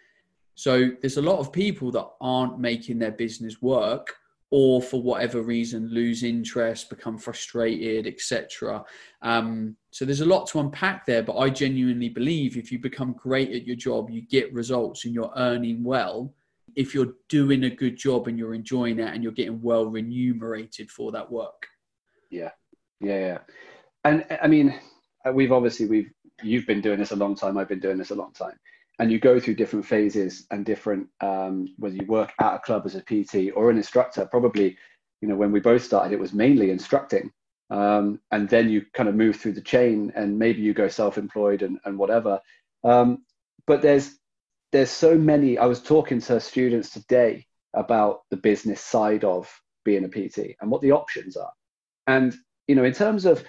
So 0.56 0.92
there's 1.02 1.18
a 1.18 1.22
lot 1.22 1.40
of 1.40 1.52
people 1.52 1.92
that 1.92 2.08
aren't 2.20 2.60
making 2.60 3.00
their 3.00 3.12
business 3.12 3.62
work 3.62 4.16
or 4.52 4.82
for 4.82 5.02
whatever 5.02 5.42
reason 5.42 5.88
lose 5.90 6.24
interest, 6.24 6.90
become 6.90 7.18
frustrated, 7.18 8.06
etc. 8.06 8.84
Um, 9.22 9.78
so 9.92 10.04
there's 10.04 10.20
a 10.20 10.26
lot 10.26 10.46
to 10.48 10.60
unpack 10.60 11.06
there, 11.06 11.24
but 11.24 11.38
I 11.38 11.50
genuinely 11.50 12.10
believe 12.10 12.58
if 12.58 12.70
you 12.70 12.78
become 12.78 13.14
great 13.14 13.52
at 13.52 13.66
your 13.66 13.78
job, 13.78 14.10
you 14.10 14.22
get 14.22 14.54
results 14.54 15.06
and 15.06 15.14
you're 15.14 15.32
earning 15.38 15.84
well. 15.84 16.34
If 16.76 16.94
you're 16.94 17.14
doing 17.30 17.64
a 17.64 17.70
good 17.70 17.96
job 17.96 18.28
and 18.28 18.38
you're 18.38 18.54
enjoying 18.54 19.00
it 19.00 19.14
and 19.14 19.24
you're 19.24 19.32
getting 19.32 19.62
well 19.62 19.86
remunerated 19.86 20.92
for 20.92 21.14
that 21.14 21.32
work. 21.32 21.68
Yeah, 22.30 22.52
yeah, 23.00 23.20
yeah. 23.20 23.38
And 24.04 24.26
I 24.42 24.48
mean, 24.48 24.78
we've 25.34 25.52
obviously 25.52 25.86
we've 25.86 26.12
you've 26.44 26.68
been 26.68 26.82
doing 26.82 27.00
this 27.00 27.12
a 27.12 27.16
long 27.16 27.36
time. 27.36 27.58
I've 27.58 27.70
been 27.70 27.80
doing 27.80 27.98
this 27.98 28.12
a 28.12 28.16
long 28.16 28.34
time 28.34 28.58
and 29.02 29.12
you 29.12 29.20
go 29.20 29.40
through 29.40 29.56
different 29.56 29.84
phases 29.84 30.46
and 30.52 30.64
different 30.64 31.08
um, 31.22 31.68
whether 31.78 31.96
you 31.96 32.06
work 32.06 32.32
at 32.40 32.54
a 32.54 32.60
club 32.60 32.84
as 32.86 32.94
a 32.94 33.02
pt 33.02 33.52
or 33.56 33.72
an 33.72 33.78
instructor 33.78 34.28
probably 34.28 34.78
you 35.22 35.28
know 35.28 35.36
when 35.36 35.52
we 35.52 35.60
both 35.60 35.84
started 35.84 36.14
it 36.14 36.20
was 36.20 36.34
mainly 36.34 36.70
instructing. 36.70 37.32
Um, 37.72 38.20
and 38.32 38.50
then 38.50 38.70
you 38.70 38.86
kind 38.94 39.08
of 39.08 39.16
move 39.16 39.38
through 39.38 39.54
the 39.54 39.62
chain 39.62 40.12
and 40.14 40.38
maybe 40.38 40.62
you 40.62 40.74
go 40.74 40.90
self-employed 40.90 41.62
and, 41.62 41.80
and 41.86 41.98
whatever. 41.98 42.42
Um, 42.84 43.24
but 43.66 43.82
there's 43.82 44.18
there's 44.72 44.90
so 44.90 45.18
many 45.18 45.58
i 45.58 45.66
was 45.66 45.82
talking 45.82 46.22
to 46.22 46.40
students 46.40 46.92
today 46.92 47.46
about 47.74 48.22
the 48.30 48.38
business 48.38 48.82
side 48.82 49.24
of 49.24 49.50
being 49.84 50.06
a 50.06 50.10
pt 50.10 50.56
and 50.60 50.70
what 50.70 50.82
the 50.82 50.92
options 50.92 51.36
are. 51.38 51.54
And 52.06 52.36
you 52.68 52.76
know 52.76 52.84
in 52.84 52.94
terms 52.94 53.26
of 53.26 53.44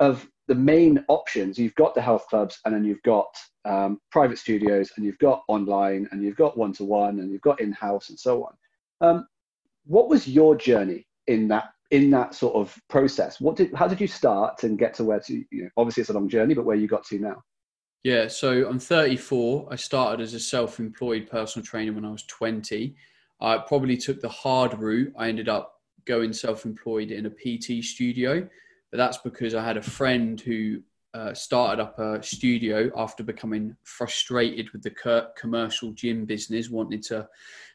of 0.00 0.26
the 0.48 0.54
main 0.54 1.04
options 1.08 1.58
you've 1.58 1.74
got 1.74 1.94
the 1.94 2.00
health 2.00 2.26
clubs 2.28 2.60
and 2.64 2.74
then 2.74 2.84
you've 2.84 3.02
got 3.02 3.26
um, 3.64 4.00
private 4.10 4.38
studios 4.38 4.92
and 4.96 5.04
you've 5.04 5.18
got 5.18 5.42
online 5.48 6.08
and 6.12 6.22
you've 6.22 6.36
got 6.36 6.56
one-to-one 6.56 7.18
and 7.18 7.30
you've 7.30 7.40
got 7.40 7.60
in-house 7.60 8.10
and 8.10 8.18
so 8.18 8.44
on. 8.44 9.08
Um, 9.08 9.26
what 9.84 10.08
was 10.08 10.28
your 10.28 10.56
journey 10.56 11.06
in 11.26 11.48
that 11.48 11.70
in 11.90 12.10
that 12.10 12.34
sort 12.34 12.56
of 12.56 12.76
process? 12.88 13.40
What 13.40 13.56
did 13.56 13.72
how 13.74 13.86
did 13.88 14.00
you 14.00 14.06
start 14.06 14.62
and 14.64 14.78
get 14.78 14.94
to 14.94 15.04
where 15.04 15.20
to 15.20 15.34
you 15.50 15.64
know, 15.64 15.70
obviously 15.76 16.00
it's 16.00 16.10
a 16.10 16.14
long 16.14 16.28
journey 16.28 16.54
but 16.54 16.64
where 16.64 16.76
you 16.76 16.88
got 16.88 17.04
to 17.06 17.18
now? 17.18 17.42
Yeah 18.02 18.28
so 18.28 18.68
i'm 18.68 18.78
34 18.78 19.68
i 19.72 19.74
started 19.74 20.22
as 20.22 20.32
a 20.32 20.38
self-employed 20.38 21.28
personal 21.28 21.66
trainer 21.66 21.92
when 21.92 22.04
i 22.04 22.10
was 22.10 22.22
20 22.26 22.94
i 23.40 23.58
probably 23.58 23.96
took 23.96 24.20
the 24.20 24.28
hard 24.28 24.78
route. 24.78 25.12
I 25.18 25.28
ended 25.28 25.48
up 25.48 25.76
going 26.06 26.32
self-employed 26.32 27.10
in 27.10 27.26
a 27.26 27.30
PT 27.30 27.84
studio, 27.84 28.48
but 28.90 28.98
that's 28.98 29.18
because 29.18 29.54
I 29.54 29.64
had 29.64 29.76
a 29.76 29.82
friend 29.82 30.40
who 30.40 30.80
uh, 31.14 31.32
started 31.32 31.82
up 31.82 31.98
a 31.98 32.22
studio 32.22 32.90
after 32.94 33.22
becoming 33.22 33.74
frustrated 33.84 34.70
with 34.72 34.82
the 34.82 35.30
commercial 35.36 35.92
gym 35.92 36.26
business, 36.26 36.68
wanted 36.68 37.02
to 37.04 37.26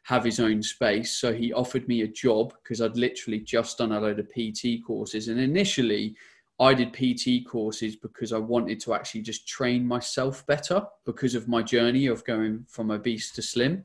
have 0.03 0.24
his 0.24 0.39
own 0.39 0.62
space. 0.62 1.18
So 1.18 1.34
he 1.34 1.51
offered 1.51 1.88
me 1.88 2.01
a 2.01 2.08
job 2.08 2.53
because 2.62 2.82
I'd 2.82 2.98
literally 2.98 3.39
just 3.39 3.80
done 3.80 3.94
a 3.94 4.00
load 4.00 4.20
of 4.20 4.30
PT 4.30 4.86
courses. 4.86 5.27
And 5.27 5.39
initially, 5.39 6.15
I 6.60 6.75
did 6.75 6.94
PT 6.94 7.48
courses 7.48 7.96
because 7.96 8.32
I 8.32 8.38
wanted 8.38 8.80
to 8.82 8.94
actually 8.94 9.22
just 9.22 9.48
train 9.48 9.88
myself 9.88 10.46
better 10.46 10.86
because 11.06 11.34
of 11.34 11.48
my 11.48 11.63
journey 11.63 12.06
of 12.06 12.24
going 12.24 12.65
from 12.70 12.91
obese 12.91 13.32
to 13.32 13.41
slim. 13.41 13.84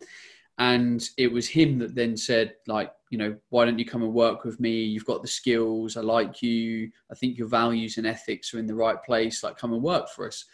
And 0.58 1.06
it 1.18 1.30
was 1.30 1.48
him 1.48 1.78
that 1.80 1.94
then 1.94 2.16
said, 2.16 2.54
like, 2.66 2.90
you 3.10 3.18
know, 3.18 3.36
why 3.50 3.64
don't 3.64 3.78
you 3.78 3.84
come 3.84 4.02
and 4.02 4.12
work 4.12 4.44
with 4.44 4.58
me? 4.58 4.82
You've 4.84 5.04
got 5.04 5.22
the 5.22 5.28
skills. 5.28 5.96
I 5.96 6.00
like 6.00 6.42
you. 6.42 6.90
I 7.10 7.14
think 7.14 7.36
your 7.36 7.48
values 7.48 7.98
and 7.98 8.06
ethics 8.06 8.54
are 8.54 8.58
in 8.58 8.66
the 8.66 8.74
right 8.74 9.02
place. 9.04 9.42
Like, 9.42 9.58
come 9.58 9.74
and 9.74 9.82
work 9.82 10.08
for 10.08 10.26
us. 10.26 10.44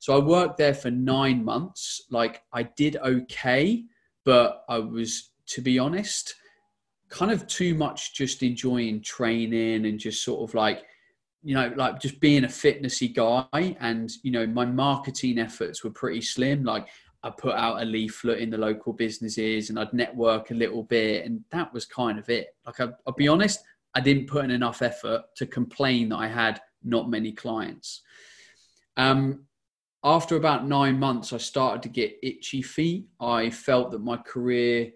So 0.00 0.16
I 0.16 0.18
worked 0.18 0.58
there 0.58 0.74
for 0.74 0.90
nine 0.90 1.44
months. 1.44 2.02
Like, 2.10 2.42
I 2.52 2.64
did 2.64 2.96
okay, 2.96 3.84
but 4.24 4.64
I 4.68 4.80
was, 4.80 5.30
to 5.46 5.60
be 5.60 5.78
honest, 5.78 6.34
kind 7.08 7.30
of 7.30 7.46
too 7.46 7.74
much 7.74 8.14
just 8.14 8.42
enjoying 8.42 9.00
training 9.00 9.86
and 9.86 9.98
just 9.98 10.24
sort 10.24 10.48
of 10.48 10.54
like, 10.54 10.82
you 11.44 11.54
know, 11.54 11.72
like 11.76 12.00
just 12.00 12.18
being 12.20 12.44
a 12.44 12.48
fitnessy 12.48 13.14
guy. 13.14 13.76
And, 13.78 14.10
you 14.24 14.32
know, 14.32 14.46
my 14.46 14.64
marketing 14.64 15.38
efforts 15.38 15.84
were 15.84 15.90
pretty 15.90 16.20
slim. 16.20 16.64
Like, 16.64 16.88
I 17.24 17.30
put 17.30 17.54
out 17.54 17.80
a 17.80 17.84
leaflet 17.84 18.40
in 18.40 18.50
the 18.50 18.58
local 18.58 18.92
businesses 18.92 19.70
and 19.70 19.78
I'd 19.78 19.92
network 19.92 20.50
a 20.50 20.54
little 20.54 20.82
bit, 20.82 21.24
and 21.24 21.44
that 21.50 21.72
was 21.72 21.84
kind 21.84 22.18
of 22.18 22.28
it. 22.28 22.48
Like, 22.66 22.80
I, 22.80 22.88
will 23.06 23.12
be 23.12 23.28
honest, 23.28 23.60
I 23.94 24.00
didn't 24.00 24.26
put 24.26 24.44
in 24.44 24.50
enough 24.50 24.82
effort 24.82 25.22
to 25.36 25.46
complain 25.46 26.08
that 26.08 26.16
I 26.16 26.26
had 26.26 26.60
not 26.82 27.10
many 27.10 27.32
clients. 27.32 28.02
Um, 28.96 29.44
after 30.04 30.36
about 30.36 30.66
nine 30.66 30.98
months, 30.98 31.32
I 31.32 31.38
started 31.38 31.82
to 31.82 31.88
get 31.88 32.18
itchy 32.22 32.60
feet. 32.60 33.06
I 33.20 33.50
felt 33.50 33.92
that 33.92 34.00
my 34.00 34.16
career 34.16 34.90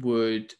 would 0.00 0.54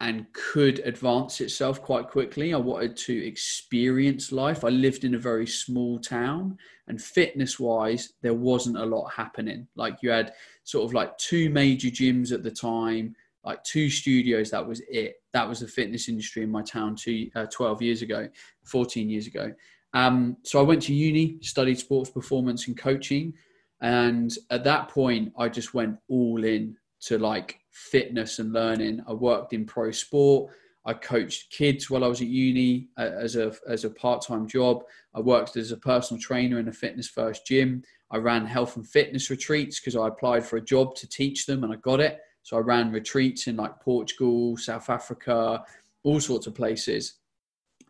and 0.00 0.26
could 0.32 0.78
advance 0.80 1.42
itself 1.42 1.82
quite 1.82 2.08
quickly. 2.08 2.54
I 2.54 2.56
wanted 2.56 2.96
to 2.96 3.26
experience 3.26 4.32
life. 4.32 4.64
I 4.64 4.68
lived 4.68 5.04
in 5.04 5.14
a 5.14 5.18
very 5.18 5.46
small 5.46 5.98
town, 5.98 6.58
and 6.88 7.00
fitness 7.00 7.60
wise, 7.60 8.14
there 8.22 8.34
wasn't 8.34 8.78
a 8.78 8.84
lot 8.84 9.10
happening. 9.10 9.68
Like 9.76 9.98
you 10.02 10.10
had 10.10 10.32
sort 10.64 10.84
of 10.84 10.94
like 10.94 11.16
two 11.18 11.50
major 11.50 11.88
gyms 11.88 12.32
at 12.32 12.42
the 12.42 12.50
time, 12.50 13.14
like 13.44 13.62
two 13.62 13.90
studios. 13.90 14.50
That 14.50 14.66
was 14.66 14.80
it. 14.88 15.16
That 15.32 15.48
was 15.48 15.60
the 15.60 15.68
fitness 15.68 16.08
industry 16.08 16.42
in 16.42 16.50
my 16.50 16.62
town 16.62 16.96
two, 16.96 17.30
uh, 17.36 17.46
12 17.46 17.82
years 17.82 18.02
ago, 18.02 18.28
14 18.64 19.08
years 19.08 19.26
ago. 19.26 19.52
Um, 19.92 20.36
so 20.44 20.60
I 20.60 20.62
went 20.62 20.82
to 20.82 20.94
uni, 20.94 21.38
studied 21.42 21.78
sports 21.78 22.10
performance 22.10 22.68
and 22.68 22.76
coaching. 22.76 23.34
And 23.80 24.32
at 24.50 24.64
that 24.64 24.88
point, 24.88 25.32
I 25.38 25.48
just 25.48 25.74
went 25.74 25.96
all 26.08 26.44
in 26.44 26.76
to 27.02 27.18
like 27.18 27.60
fitness 27.80 28.38
and 28.38 28.52
learning. 28.52 29.00
I 29.08 29.12
worked 29.12 29.52
in 29.52 29.64
pro 29.64 29.90
sport. 29.90 30.52
I 30.86 30.94
coached 30.94 31.50
kids 31.50 31.90
while 31.90 32.04
I 32.04 32.08
was 32.08 32.20
at 32.20 32.28
uni 32.28 32.88
uh, 32.96 33.10
as 33.18 33.36
a 33.36 33.54
as 33.68 33.84
a 33.84 33.90
part 33.90 34.22
time 34.22 34.46
job. 34.46 34.84
I 35.14 35.20
worked 35.20 35.56
as 35.56 35.72
a 35.72 35.76
personal 35.76 36.20
trainer 36.20 36.58
in 36.58 36.68
a 36.68 36.72
fitness 36.72 37.08
first 37.08 37.46
gym. 37.46 37.82
I 38.10 38.18
ran 38.18 38.46
health 38.46 38.76
and 38.76 38.88
fitness 38.88 39.30
retreats 39.30 39.78
because 39.78 39.96
I 39.96 40.08
applied 40.08 40.44
for 40.44 40.56
a 40.56 40.64
job 40.64 40.94
to 40.96 41.08
teach 41.08 41.46
them 41.46 41.64
and 41.64 41.72
I 41.72 41.76
got 41.76 42.00
it. 42.00 42.20
So 42.42 42.56
I 42.56 42.60
ran 42.60 42.90
retreats 42.90 43.46
in 43.46 43.56
like 43.56 43.80
Portugal, 43.80 44.56
South 44.56 44.88
Africa, 44.88 45.62
all 46.02 46.20
sorts 46.20 46.46
of 46.46 46.54
places. 46.54 47.14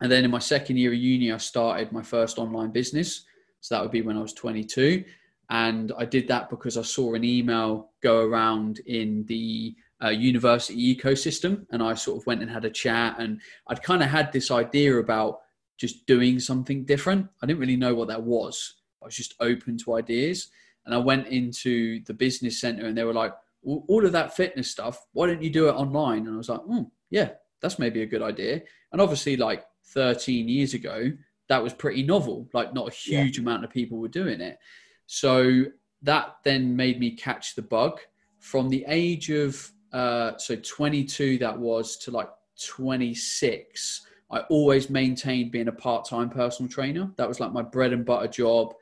And 0.01 0.11
then 0.11 0.25
in 0.25 0.31
my 0.31 0.39
second 0.39 0.77
year 0.77 0.91
of 0.91 0.97
uni, 0.97 1.31
I 1.31 1.37
started 1.37 1.91
my 1.91 2.01
first 2.01 2.37
online 2.37 2.71
business. 2.71 3.25
So 3.61 3.75
that 3.75 3.81
would 3.81 3.91
be 3.91 4.01
when 4.01 4.17
I 4.17 4.21
was 4.21 4.33
22. 4.33 5.03
And 5.51 5.91
I 5.97 6.05
did 6.05 6.29
that 6.29 6.49
because 6.49 6.77
I 6.77 6.81
saw 6.81 7.13
an 7.13 7.25
email 7.25 7.91
go 8.01 8.25
around 8.25 8.79
in 8.85 9.25
the 9.25 9.75
uh, 10.01 10.09
university 10.09 10.95
ecosystem. 10.95 11.65
And 11.71 11.83
I 11.83 11.93
sort 11.93 12.21
of 12.21 12.25
went 12.25 12.41
and 12.41 12.49
had 12.49 12.63
a 12.63 12.69
chat. 12.69 13.17
And 13.19 13.41
I'd 13.67 13.83
kind 13.83 14.01
of 14.01 14.09
had 14.09 14.31
this 14.31 14.49
idea 14.49 14.97
about 14.97 15.41
just 15.77 16.05
doing 16.05 16.39
something 16.39 16.85
different. 16.85 17.27
I 17.43 17.45
didn't 17.45 17.59
really 17.59 17.75
know 17.75 17.93
what 17.93 18.07
that 18.07 18.23
was. 18.23 18.75
I 19.01 19.05
was 19.05 19.15
just 19.15 19.35
open 19.41 19.77
to 19.79 19.95
ideas. 19.95 20.49
And 20.85 20.95
I 20.95 20.99
went 20.99 21.27
into 21.27 22.01
the 22.05 22.13
business 22.13 22.61
center 22.61 22.85
and 22.85 22.97
they 22.97 23.03
were 23.03 23.13
like, 23.13 23.33
all 23.63 24.05
of 24.05 24.13
that 24.13 24.35
fitness 24.35 24.71
stuff, 24.71 25.05
why 25.13 25.27
don't 25.27 25.43
you 25.43 25.49
do 25.49 25.67
it 25.67 25.73
online? 25.73 26.25
And 26.25 26.33
I 26.33 26.37
was 26.37 26.49
like, 26.49 26.61
hmm, 26.61 26.83
yeah, 27.09 27.31
that's 27.61 27.77
maybe 27.77 28.01
a 28.01 28.07
good 28.07 28.21
idea. 28.23 28.61
And 28.91 29.01
obviously, 29.01 29.37
like 29.37 29.65
13 29.87 30.47
years 30.47 30.73
ago, 30.73 31.11
that 31.49 31.61
was 31.61 31.73
pretty 31.73 32.03
novel. 32.03 32.49
Like, 32.53 32.73
not 32.73 32.87
a 32.87 32.95
huge 32.95 33.37
yeah. 33.37 33.41
amount 33.41 33.63
of 33.63 33.69
people 33.69 33.99
were 33.99 34.07
doing 34.07 34.41
it. 34.41 34.57
So 35.05 35.65
that 36.03 36.37
then 36.43 36.75
made 36.75 36.99
me 36.99 37.11
catch 37.11 37.55
the 37.55 37.61
bug. 37.61 37.99
From 38.39 38.69
the 38.69 38.83
age 38.87 39.29
of 39.29 39.71
uh, 39.93 40.37
so 40.37 40.55
22, 40.55 41.37
that 41.39 41.57
was 41.57 41.97
to 41.97 42.11
like 42.11 42.29
26. 42.65 44.07
I 44.31 44.39
always 44.49 44.89
maintained 44.89 45.51
being 45.51 45.67
a 45.67 45.73
part-time 45.73 46.29
personal 46.29 46.71
trainer. 46.71 47.11
That 47.17 47.27
was 47.27 47.39
like 47.39 47.51
my 47.51 47.61
bread 47.61 47.91
and 47.91 48.05
butter 48.05 48.27
job. 48.27 48.73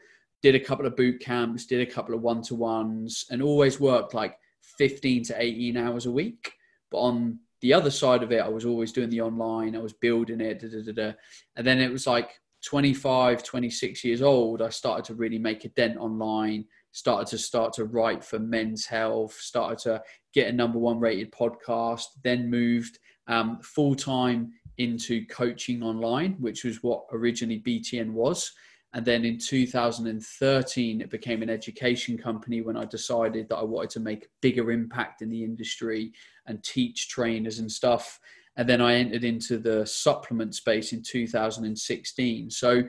Did 0.42 0.56
a 0.56 0.60
couple 0.60 0.86
of 0.86 0.96
boot 0.96 1.20
camps, 1.20 1.66
did 1.66 1.82
a 1.82 1.92
couple 1.92 2.14
of 2.14 2.22
one-to-ones, 2.22 3.26
and 3.30 3.42
always 3.42 3.80
worked 3.80 4.14
like 4.14 4.38
15 4.78 5.24
to 5.26 5.42
18 5.42 5.76
hours 5.76 6.06
a 6.06 6.12
week. 6.12 6.54
But 6.92 7.00
on 7.00 7.40
the 7.62 7.74
other 7.74 7.92
side 7.92 8.24
of 8.24 8.32
it, 8.32 8.42
I 8.42 8.48
was 8.48 8.66
always 8.66 8.92
doing 8.92 9.10
the 9.10 9.22
online. 9.22 9.76
I 9.76 9.80
was 9.80 9.94
building 9.94 10.40
it, 10.40 10.60
da, 10.60 10.68
da, 10.68 10.92
da, 10.92 11.14
and 11.56 11.66
then 11.68 11.80
it 11.80 11.92
was 11.92 12.08
like 12.08 12.40
25, 12.66 13.44
26 13.44 14.04
years 14.04 14.22
old, 14.22 14.62
I 14.62 14.70
started 14.70 15.06
to 15.06 15.16
really 15.16 15.40
make 15.40 15.66
a 15.66 15.70
dent 15.70 15.98
online, 15.98 16.66
started 16.92 17.28
to 17.28 17.38
start 17.38 17.74
to 17.74 17.86
write 17.86 18.24
for 18.24 18.40
men's 18.40 18.86
health, 18.86 19.34
started 19.34 19.80
to 19.80 20.02
get 20.34 20.50
a 20.50 20.54
number 20.54 20.80
one 20.80 21.00
rated 21.00 21.32
podcast, 21.32 22.06
then 22.24 22.50
moved 22.50 23.00
um, 23.28 23.60
full 23.62 23.96
time 23.96 24.52
into 24.78 25.26
coaching 25.28 25.84
online, 25.84 26.36
which 26.40 26.64
was 26.64 26.84
what 26.84 27.04
originally 27.12 27.60
BTN 27.60 28.12
was. 28.12 28.52
And 28.94 29.06
then 29.06 29.24
in 29.24 29.38
2013, 29.38 31.02
it 31.02 31.10
became 31.12 31.44
an 31.44 31.50
education 31.50 32.18
company 32.18 32.62
when 32.62 32.76
I 32.76 32.86
decided 32.86 33.48
that 33.50 33.58
I 33.58 33.64
wanted 33.64 33.92
to 33.92 34.00
make 34.00 34.26
a 34.26 34.30
bigger 34.42 34.72
impact 34.72 35.22
in 35.22 35.30
the 35.30 35.44
industry 35.44 36.12
and 36.48 36.64
teach 36.64 37.08
trainers 37.08 37.60
and 37.60 37.72
stuff 37.72 38.20
and 38.60 38.68
then 38.68 38.82
I 38.82 38.96
entered 38.96 39.24
into 39.24 39.58
the 39.58 39.86
supplement 39.86 40.54
space 40.54 40.92
in 40.92 41.02
2016. 41.02 42.52
So, 42.52 42.84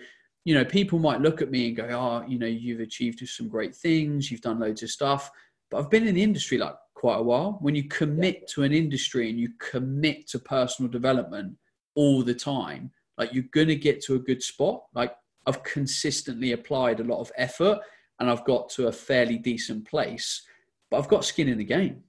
you 0.45 0.53
know, 0.53 0.65
people 0.65 0.99
might 0.99 1.21
look 1.21 1.41
at 1.43 1.53
me 1.53 1.69
and 1.69 1.77
go, 1.77 1.85
"Oh, 1.85 2.29
you 2.29 2.41
know, 2.41 2.47
you've 2.47 2.81
achieved 2.81 3.21
some 3.29 3.49
great 3.49 3.77
things, 3.77 4.33
you've 4.33 4.41
done 4.41 4.59
loads 4.59 4.83
of 4.83 4.91
stuff," 4.91 5.31
but 5.71 5.79
I've 5.79 5.89
been 5.89 6.09
in 6.09 6.17
the 6.17 6.25
industry 6.25 6.59
like 6.59 6.75
quite 6.95 7.19
a 7.21 7.23
while. 7.23 7.59
When 7.61 7.77
you 7.77 7.85
commit 7.85 8.49
to 8.49 8.65
an 8.65 8.73
industry 8.73 9.31
and 9.31 9.39
you 9.39 9.51
commit 9.61 10.27
to 10.31 10.41
personal 10.41 10.91
development 10.91 11.57
all 11.95 12.25
the 12.25 12.35
time, 12.35 12.91
like 13.17 13.33
you're 13.33 13.45
gonna 13.53 13.77
get 13.77 14.03
to 14.07 14.17
a 14.17 14.19
good 14.19 14.43
spot. 14.43 14.83
Like 14.93 15.15
I've 15.47 15.63
consistently 15.63 16.51
applied 16.51 16.99
a 16.99 17.05
lot 17.05 17.21
of 17.21 17.31
effort 17.37 17.79
and 18.19 18.29
I've 18.29 18.45
got 18.45 18.71
to 18.71 18.89
a 18.89 18.93
fairly 18.93 19.39
decent 19.39 19.87
place, 19.87 20.43
but 20.91 20.99
I've 20.99 21.07
got 21.07 21.25
skin 21.25 21.49
in 21.49 21.59
the 21.59 21.65
game. 21.65 22.03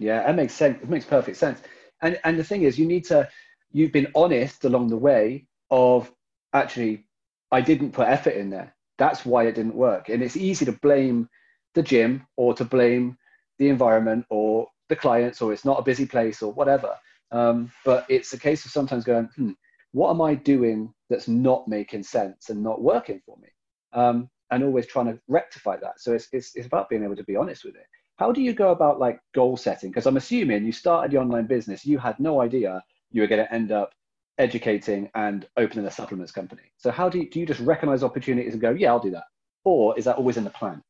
Yeah, 0.00 0.26
that 0.26 0.34
makes 0.34 0.54
sense. 0.54 0.82
It 0.82 0.88
makes 0.88 1.04
perfect 1.04 1.36
sense 1.36 1.62
and 2.02 2.18
and 2.24 2.38
the 2.38 2.44
thing 2.44 2.62
is 2.62 2.78
you 2.78 2.86
need 2.86 3.04
to 3.04 3.28
you've 3.72 3.92
been 3.92 4.08
honest 4.14 4.64
along 4.64 4.88
the 4.88 4.96
way 4.96 5.46
of 5.70 6.10
actually 6.52 7.04
i 7.52 7.60
didn't 7.60 7.92
put 7.92 8.08
effort 8.08 8.34
in 8.34 8.50
there. 8.50 8.74
That's 8.98 9.26
why 9.26 9.44
it 9.46 9.54
didn't 9.54 9.74
work. 9.74 10.08
And 10.08 10.22
it's 10.22 10.36
easy 10.36 10.64
to 10.64 10.72
blame 10.72 11.28
the 11.74 11.82
gym 11.82 12.26
or 12.36 12.54
to 12.54 12.64
blame 12.64 13.18
the 13.58 13.68
environment 13.68 14.24
or 14.30 14.68
the 14.88 14.96
clients 14.96 15.42
or 15.42 15.52
it's 15.52 15.64
not 15.64 15.78
a 15.78 15.82
busy 15.82 16.06
place 16.06 16.42
or 16.42 16.52
whatever. 16.52 16.96
Um, 17.30 17.70
but 17.84 18.06
it's 18.08 18.32
a 18.32 18.38
case 18.38 18.64
of 18.64 18.70
sometimes 18.70 19.04
going 19.04 19.28
hmm, 19.36 19.52
what 19.92 20.10
am 20.10 20.22
i 20.22 20.34
doing 20.34 20.92
that's 21.10 21.28
not 21.28 21.68
making 21.68 22.02
sense 22.02 22.50
and 22.50 22.62
not 22.62 22.80
working 22.80 23.20
for 23.26 23.36
me? 23.38 23.48
Um, 23.92 24.30
and 24.50 24.62
always 24.62 24.86
trying 24.86 25.06
to 25.06 25.18
rectify 25.26 25.76
that. 25.78 26.00
So 26.00 26.14
it's, 26.14 26.28
it's, 26.32 26.54
it's 26.54 26.66
about 26.66 26.88
being 26.88 27.02
able 27.02 27.16
to 27.16 27.24
be 27.24 27.36
honest 27.36 27.64
with 27.64 27.74
it 27.74 27.86
how 28.16 28.32
do 28.32 28.40
you 28.40 28.52
go 28.52 28.70
about 28.70 28.98
like 28.98 29.20
goal 29.34 29.56
setting? 29.56 29.90
Because 29.90 30.06
I'm 30.06 30.16
assuming 30.16 30.64
you 30.64 30.72
started 30.72 31.12
the 31.12 31.18
online 31.18 31.46
business, 31.46 31.84
you 31.84 31.98
had 31.98 32.18
no 32.18 32.40
idea 32.40 32.82
you 33.12 33.20
were 33.20 33.26
going 33.26 33.44
to 33.44 33.54
end 33.54 33.72
up 33.72 33.94
educating 34.38 35.10
and 35.14 35.46
opening 35.56 35.86
a 35.86 35.90
supplements 35.90 36.32
company. 36.32 36.62
So 36.76 36.90
how 36.90 37.08
do 37.08 37.18
you, 37.18 37.30
do 37.30 37.40
you 37.40 37.46
just 37.46 37.60
recognize 37.60 38.02
opportunities 38.02 38.52
and 38.52 38.60
go, 38.60 38.70
yeah, 38.70 38.88
I'll 38.88 39.00
do 39.00 39.10
that? 39.10 39.24
Or 39.64 39.98
is 39.98 40.04
that 40.06 40.16
always 40.16 40.36
in 40.36 40.44
the 40.44 40.50
plan? 40.50 40.82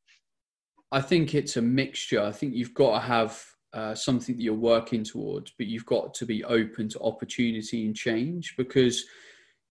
I 0.92 1.00
think 1.00 1.34
it's 1.34 1.56
a 1.56 1.62
mixture. 1.62 2.22
I 2.22 2.32
think 2.32 2.54
you've 2.54 2.74
got 2.74 3.00
to 3.00 3.06
have 3.06 3.44
uh, 3.72 3.94
something 3.94 4.36
that 4.36 4.42
you're 4.42 4.54
working 4.54 5.02
towards, 5.02 5.52
but 5.58 5.66
you've 5.66 5.86
got 5.86 6.14
to 6.14 6.26
be 6.26 6.44
open 6.44 6.88
to 6.90 7.00
opportunity 7.00 7.86
and 7.86 7.94
change 7.94 8.54
because 8.56 9.04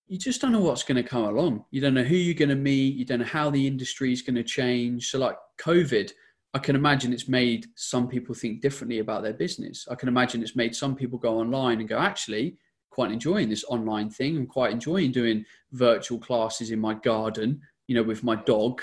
you 0.08 0.18
just 0.18 0.42
don't 0.42 0.52
know 0.52 0.60
what's 0.60 0.84
going 0.84 1.02
to 1.02 1.10
come 1.10 1.24
along. 1.24 1.66
You 1.72 1.82
don't 1.82 1.94
know 1.94 2.04
who 2.04 2.16
you're 2.16 2.36
going 2.36 2.50
to 2.50 2.56
meet. 2.56 2.96
You 2.96 3.06
don't 3.06 3.20
know 3.20 3.26
how 3.26 3.50
the 3.50 3.66
industry 3.66 4.12
is 4.12 4.22
going 4.22 4.36
to 4.36 4.44
change. 4.44 5.10
So, 5.10 5.18
like 5.18 5.38
COVID, 5.60 6.12
I 6.56 6.58
can 6.58 6.78
imagine 6.78 7.12
it's 7.12 7.28
made 7.28 7.68
some 7.76 8.08
people 8.08 8.34
think 8.34 8.62
differently 8.62 9.00
about 9.00 9.24
their 9.24 9.34
business. 9.34 9.86
I 9.92 9.96
can 9.96 10.08
imagine 10.08 10.42
it's 10.42 10.56
made 10.56 10.74
some 10.74 10.96
people 10.96 11.20
go 11.20 11.38
online 11.38 11.82
and 11.82 11.90
go, 11.90 11.98
actually, 11.98 12.58
quite 12.90 13.12
enjoying 13.12 13.50
this 13.50 13.66
online 13.68 14.10
thing. 14.10 14.38
I'm 14.38 14.48
quite 14.48 14.72
enjoying 14.72 15.12
doing 15.12 15.44
virtual 15.74 16.18
classes 16.18 16.72
in 16.72 16.80
my 16.80 16.94
garden, 16.94 17.60
you 17.88 17.96
know, 17.96 18.04
with 18.04 18.24
my 18.24 18.38
dog. 18.38 18.82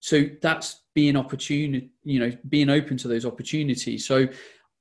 So 0.00 0.24
that's 0.40 0.84
being 0.94 1.18
opportunity, 1.18 1.90
you 2.02 2.18
know, 2.18 2.32
being 2.48 2.70
open 2.70 2.96
to 2.96 3.08
those 3.08 3.26
opportunities. 3.26 4.06
So 4.06 4.26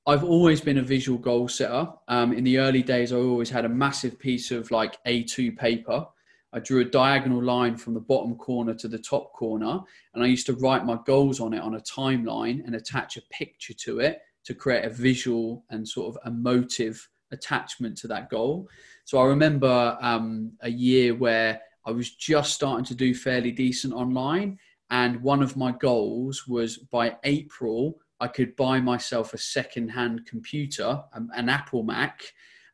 I've 0.08 0.24
always 0.24 0.62
been 0.62 0.78
a 0.78 0.84
visual 0.84 1.20
goal 1.20 1.50
setter. 1.50 1.90
Um, 2.08 2.32
in 2.32 2.46
the 2.46 2.60
early 2.60 2.82
days, 2.82 3.12
I 3.12 3.18
always 3.18 3.50
had 3.50 3.66
a 3.66 3.70
massive 3.70 4.18
piece 4.18 4.52
of 4.52 4.72
like 4.72 5.04
A2 5.04 5.58
paper. 5.58 6.08
I 6.53 6.60
drew 6.60 6.81
a 6.81 6.86
diagonal 6.86 7.41
line 7.41 7.77
from 7.77 7.93
the 7.93 8.00
bottom 8.00 8.36
corner 8.36 8.74
to 8.75 8.88
the 8.88 9.00
top 9.00 9.34
corner, 9.34 9.79
and 10.13 10.24
I 10.24 10.27
used 10.27 10.46
to 10.48 10.53
write 10.53 10.86
my 10.86 10.98
goals 11.05 11.39
on 11.39 11.53
it 11.53 11.62
on 11.62 11.75
a 11.75 11.81
timeline 11.81 12.65
and 12.65 12.75
attach 12.75 13.17
a 13.17 13.22
picture 13.31 13.74
to 13.74 14.00
it 14.00 14.20
to 14.43 14.53
create 14.53 14.86
a 14.86 14.89
visual 14.89 15.63
and 15.70 15.88
sort 15.88 16.15
of 16.15 16.31
emotive 16.31 17.08
attachment 17.31 17.98
to 18.00 18.08
that 18.08 18.29
goal. 18.29 18.67
So 19.05 19.20
I 19.20 19.25
remember 19.25 19.98
um, 20.01 20.51
a 20.62 20.70
year 20.70 21.15
where 21.15 21.62
I 21.86 21.91
was 21.91 22.15
just 22.15 22.53
starting 22.53 22.86
to 22.86 22.96
do 22.96 23.15
fairly 23.15 23.51
decent 23.51 23.93
online, 23.93 24.60
and 24.89 25.22
one 25.22 25.41
of 25.41 25.55
my 25.55 25.72
goals 25.72 26.48
was 26.48 26.77
by 26.77 27.17
April 27.24 27.98
I 28.22 28.27
could 28.27 28.55
buy 28.55 28.79
myself 28.79 29.34
a 29.34 29.38
second-hand 29.39 30.27
computer, 30.27 31.03
um, 31.13 31.31
an 31.36 31.50
Apple 31.50 31.81
Mac, 31.81 32.22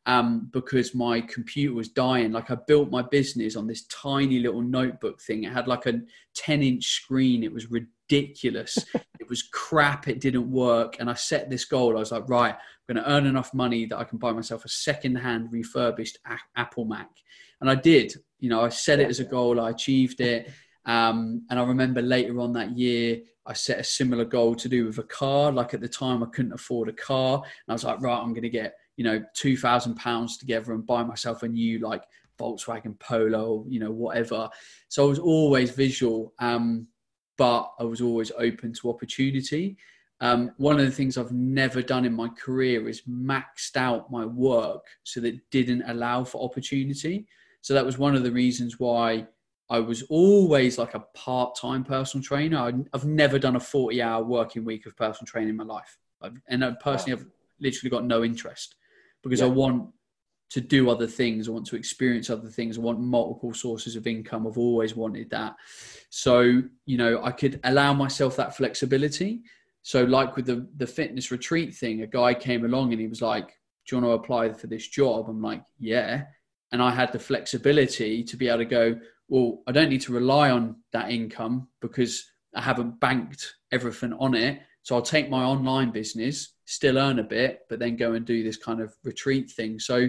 um, 0.08 0.50
because 0.54 0.96
my 0.96 1.20
computer 1.20 1.76
was 1.76 1.90
dying. 1.90 2.32
Like 2.32 2.50
I 2.50 2.56
built 2.56 2.90
my 2.90 3.02
business 3.02 3.58
on 3.58 3.68
this 3.68 3.84
tiny 3.88 4.40
little 4.40 4.62
notebook 4.62 5.22
thing. 5.22 5.44
It 5.44 5.52
had 5.52 5.68
like 5.68 5.86
a 5.86 6.00
10 6.34 6.64
inch 6.64 6.86
screen. 6.86 7.44
It 7.44 7.52
was 7.52 7.70
ridiculous. 7.70 8.78
it 9.20 9.30
was 9.30 9.44
crap. 9.44 10.08
It 10.08 10.22
didn't 10.22 10.50
work. 10.50 10.96
And 11.00 11.10
I 11.10 11.14
set 11.14 11.50
this 11.50 11.66
goal. 11.66 11.98
I 11.98 12.00
was 12.00 12.14
like, 12.14 12.30
right, 12.30 12.56
I'm 12.56 12.96
going 12.96 13.04
to 13.04 13.12
earn 13.12 13.26
enough 13.26 13.54
money 13.54 13.86
that 13.86 13.98
I 13.98 14.06
can 14.06 14.18
buy 14.18 14.32
myself 14.32 14.64
a 14.64 14.70
second 14.70 15.16
hand 15.16 15.50
refurbished 15.52 16.18
a- 16.26 16.60
Apple 16.60 16.86
Mac. 16.86 17.10
And 17.60 17.70
I 17.70 17.76
did. 17.76 18.14
You 18.40 18.50
know, 18.50 18.62
I 18.62 18.70
set 18.70 19.02
it 19.02 19.10
as 19.10 19.20
a 19.20 19.26
goal. 19.26 19.60
I 19.60 19.72
achieved 19.72 20.22
it. 20.22 20.50
Um, 20.86 21.46
and 21.50 21.60
I 21.60 21.64
remember 21.64 22.02
later 22.02 22.40
on 22.40 22.54
that 22.54 22.78
year, 22.78 23.20
I 23.46 23.52
set 23.52 23.80
a 23.80 23.84
similar 23.84 24.24
goal 24.24 24.56
to 24.56 24.70
do 24.70 24.86
with 24.86 25.00
a 25.00 25.04
car. 25.04 25.52
Like 25.52 25.74
at 25.74 25.82
the 25.82 25.90
time, 25.90 26.24
I 26.24 26.28
couldn't 26.28 26.54
afford 26.54 26.88
a 26.88 26.94
car. 26.94 27.36
And 27.44 27.44
I 27.68 27.74
was 27.74 27.84
like, 27.84 28.00
right, 28.00 28.18
I'm 28.18 28.30
going 28.30 28.44
to 28.44 28.50
get 28.50 28.76
you 28.98 29.04
know, 29.04 29.24
two 29.34 29.56
thousand 29.56 29.96
pounds 29.96 30.38
together 30.38 30.74
and 30.74 30.86
buy 30.86 31.04
myself 31.04 31.44
a 31.44 31.48
new 31.48 31.80
like 31.80 32.04
Volkswagen 32.38 33.00
Polo, 33.00 33.66
you 33.68 33.80
know, 33.80 33.92
whatever. 33.92 34.50
So 34.89 35.06
I 35.06 35.10
was 35.10 35.20
always 35.20 35.72
visual, 35.72 36.34
um, 36.39 36.88
but 37.38 37.72
I 37.80 37.84
was 37.84 38.01
always 38.01 38.32
open 38.38 38.74
to 38.74 38.89
opportunity. 38.89 39.77
Um, 40.20 40.51
one 40.58 40.80
of 40.80 40.86
the 40.86 40.92
things 40.92 41.18
I've 41.18 41.32
never 41.32 41.82
done 41.82 42.04
in 42.04 42.13
my 42.13 42.30
career 42.30 42.89
is 42.89 43.04
maxed 43.04 43.77
out 43.77 44.12
my 44.12 44.25
work 44.25 44.86
so 45.04 45.20
that 45.22 45.39
didn't 45.51 45.84
allow 45.88 46.24
for 46.24 46.44
opportunity. 46.44 47.27
So 47.62 47.75
that 47.75 47.86
was 47.86 48.00
one 48.00 48.16
of 48.16 48.24
the 48.24 48.32
reasons 48.32 48.80
why 48.80 49.27
I 49.70 49.80
was 49.80 50.01
always 50.04 50.80
like 50.80 50.96
a 50.96 51.06
part-time 51.13 51.84
personal 51.84 52.24
trainer. 52.24 52.74
I've 52.94 53.06
never 53.06 53.38
done 53.38 53.58
a 53.58 53.60
40-hour 53.60 54.24
working 54.24 54.66
week 54.66 54.86
of 54.88 54.96
personal 54.96 55.27
training 55.27 55.50
in 55.50 55.58
my 55.58 55.66
life, 55.66 55.98
and 56.48 56.66
I 56.66 56.72
personally 56.82 57.18
have 57.18 57.27
literally 57.60 57.89
got 57.89 58.06
no 58.06 58.24
interest 58.24 58.75
because 59.27 59.41
yeah. 59.41 59.48
I 59.48 59.50
want 59.50 59.89
to 60.50 60.62
do 60.62 60.89
other 60.89 61.07
things. 61.07 61.48
I 61.48 61.51
want 61.51 61.67
to 61.67 61.75
experience 61.75 62.29
other 62.29 62.48
things. 62.48 62.77
I 62.77 62.81
want 62.81 63.00
multiple 63.00 63.53
sources 63.53 63.96
of 63.96 64.07
income. 64.07 64.48
I've 64.48 64.57
always 64.57 64.96
wanted 64.96 65.29
that. 65.31 65.55
So, 66.10 66.62
you 66.86 66.98
know, 66.98 67.22
I 67.24 67.31
could 67.31 67.60
allow 67.65 67.93
myself 67.93 68.38
that 68.38 68.55
flexibility. 68.55 69.41
So, 69.81 70.03
like 70.03 70.36
with 70.36 70.46
the, 70.46 70.67
the 70.77 70.88
fitness 70.88 71.31
retreat 71.31 71.75
thing, 71.75 72.01
a 72.01 72.07
guy 72.07 72.34
came 72.34 72.65
along 72.65 72.91
and 72.91 73.01
he 73.01 73.07
was 73.07 73.22
like, 73.22 73.48
Do 73.86 73.96
you 73.96 74.01
want 74.01 74.05
to 74.05 74.24
apply 74.24 74.53
for 74.53 74.67
this 74.67 74.88
job? 74.88 75.27
I'm 75.27 75.41
like, 75.41 75.63
Yeah. 75.79 76.24
And 76.72 76.81
I 76.81 76.91
had 76.91 77.12
the 77.12 77.19
flexibility 77.19 78.24
to 78.24 78.38
be 78.38 78.48
able 78.48 78.60
to 78.60 78.65
go, 78.65 79.00
Well, 79.27 79.63
I 79.67 79.74
don't 79.74 79.89
need 79.89 80.01
to 80.01 80.13
rely 80.13 80.50
on 80.50 80.77
that 80.93 81.12
income 81.12 81.67
because 81.81 82.25
I 82.55 82.62
haven't 82.62 83.00
banked 83.00 83.55
everything 83.72 84.13
on 84.13 84.34
it. 84.34 84.62
So 84.88 84.96
I'll 84.96 85.01
take 85.01 85.29
my 85.29 85.44
online 85.44 85.91
business, 85.91 86.53
still 86.63 86.98
earn 86.98 87.20
a 87.20 87.24
bit, 87.24 87.65
but 87.67 87.77
then 87.77 87.98
go 87.98 88.13
and 88.13 88.25
do 88.25 88.41
this 88.41 88.56
kind 88.56 88.79
of 88.79 88.96
retreat 89.03 89.51
thing. 89.51 89.79
So, 89.79 90.07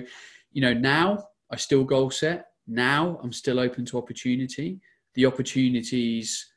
you 0.52 0.62
know, 0.62 0.72
now 0.72 1.24
I 1.50 1.56
still 1.56 1.82
goal 1.82 2.12
set. 2.12 2.50
Now 2.68 3.18
I'm 3.20 3.32
still 3.32 3.58
open 3.58 3.84
to 3.86 3.98
opportunity. 3.98 4.78
The 5.16 5.26
opportunities 5.26 6.48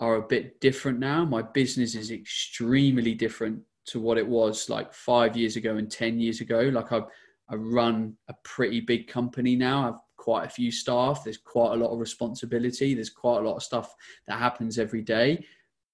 are 0.00 0.16
a 0.16 0.26
bit 0.26 0.60
different 0.60 0.98
now. 0.98 1.24
My 1.24 1.40
business 1.40 1.94
is 1.94 2.10
extremely 2.10 3.14
different 3.14 3.62
to 3.86 4.00
what 4.00 4.18
it 4.18 4.26
was 4.26 4.68
like 4.68 4.92
five 4.92 5.36
years 5.36 5.54
ago 5.54 5.76
and 5.76 5.88
10 5.88 6.18
years 6.18 6.40
ago. 6.40 6.62
Like 6.62 6.90
I, 6.90 7.02
I 7.48 7.54
run 7.54 8.16
a 8.26 8.34
pretty 8.42 8.80
big 8.80 9.06
company 9.06 9.54
now. 9.54 9.88
I've 9.88 10.00
quite 10.16 10.46
a 10.46 10.50
few 10.50 10.72
staff. 10.72 11.22
There's 11.22 11.38
quite 11.38 11.74
a 11.74 11.76
lot 11.76 11.92
of 11.92 12.00
responsibility. 12.00 12.94
There's 12.94 13.08
quite 13.08 13.38
a 13.38 13.48
lot 13.48 13.54
of 13.54 13.62
stuff 13.62 13.94
that 14.26 14.40
happens 14.40 14.80
every 14.80 15.02
day. 15.02 15.46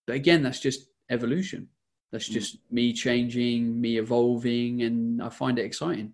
But 0.06 0.16
again, 0.16 0.42
that's 0.42 0.60
just 0.60 0.86
evolution. 1.10 1.68
That's 2.14 2.28
mm. 2.28 2.34
just 2.34 2.58
me 2.70 2.92
changing, 2.92 3.80
me 3.80 3.98
evolving, 3.98 4.82
and 4.82 5.20
I 5.20 5.30
find 5.30 5.58
it 5.58 5.64
exciting. 5.64 6.12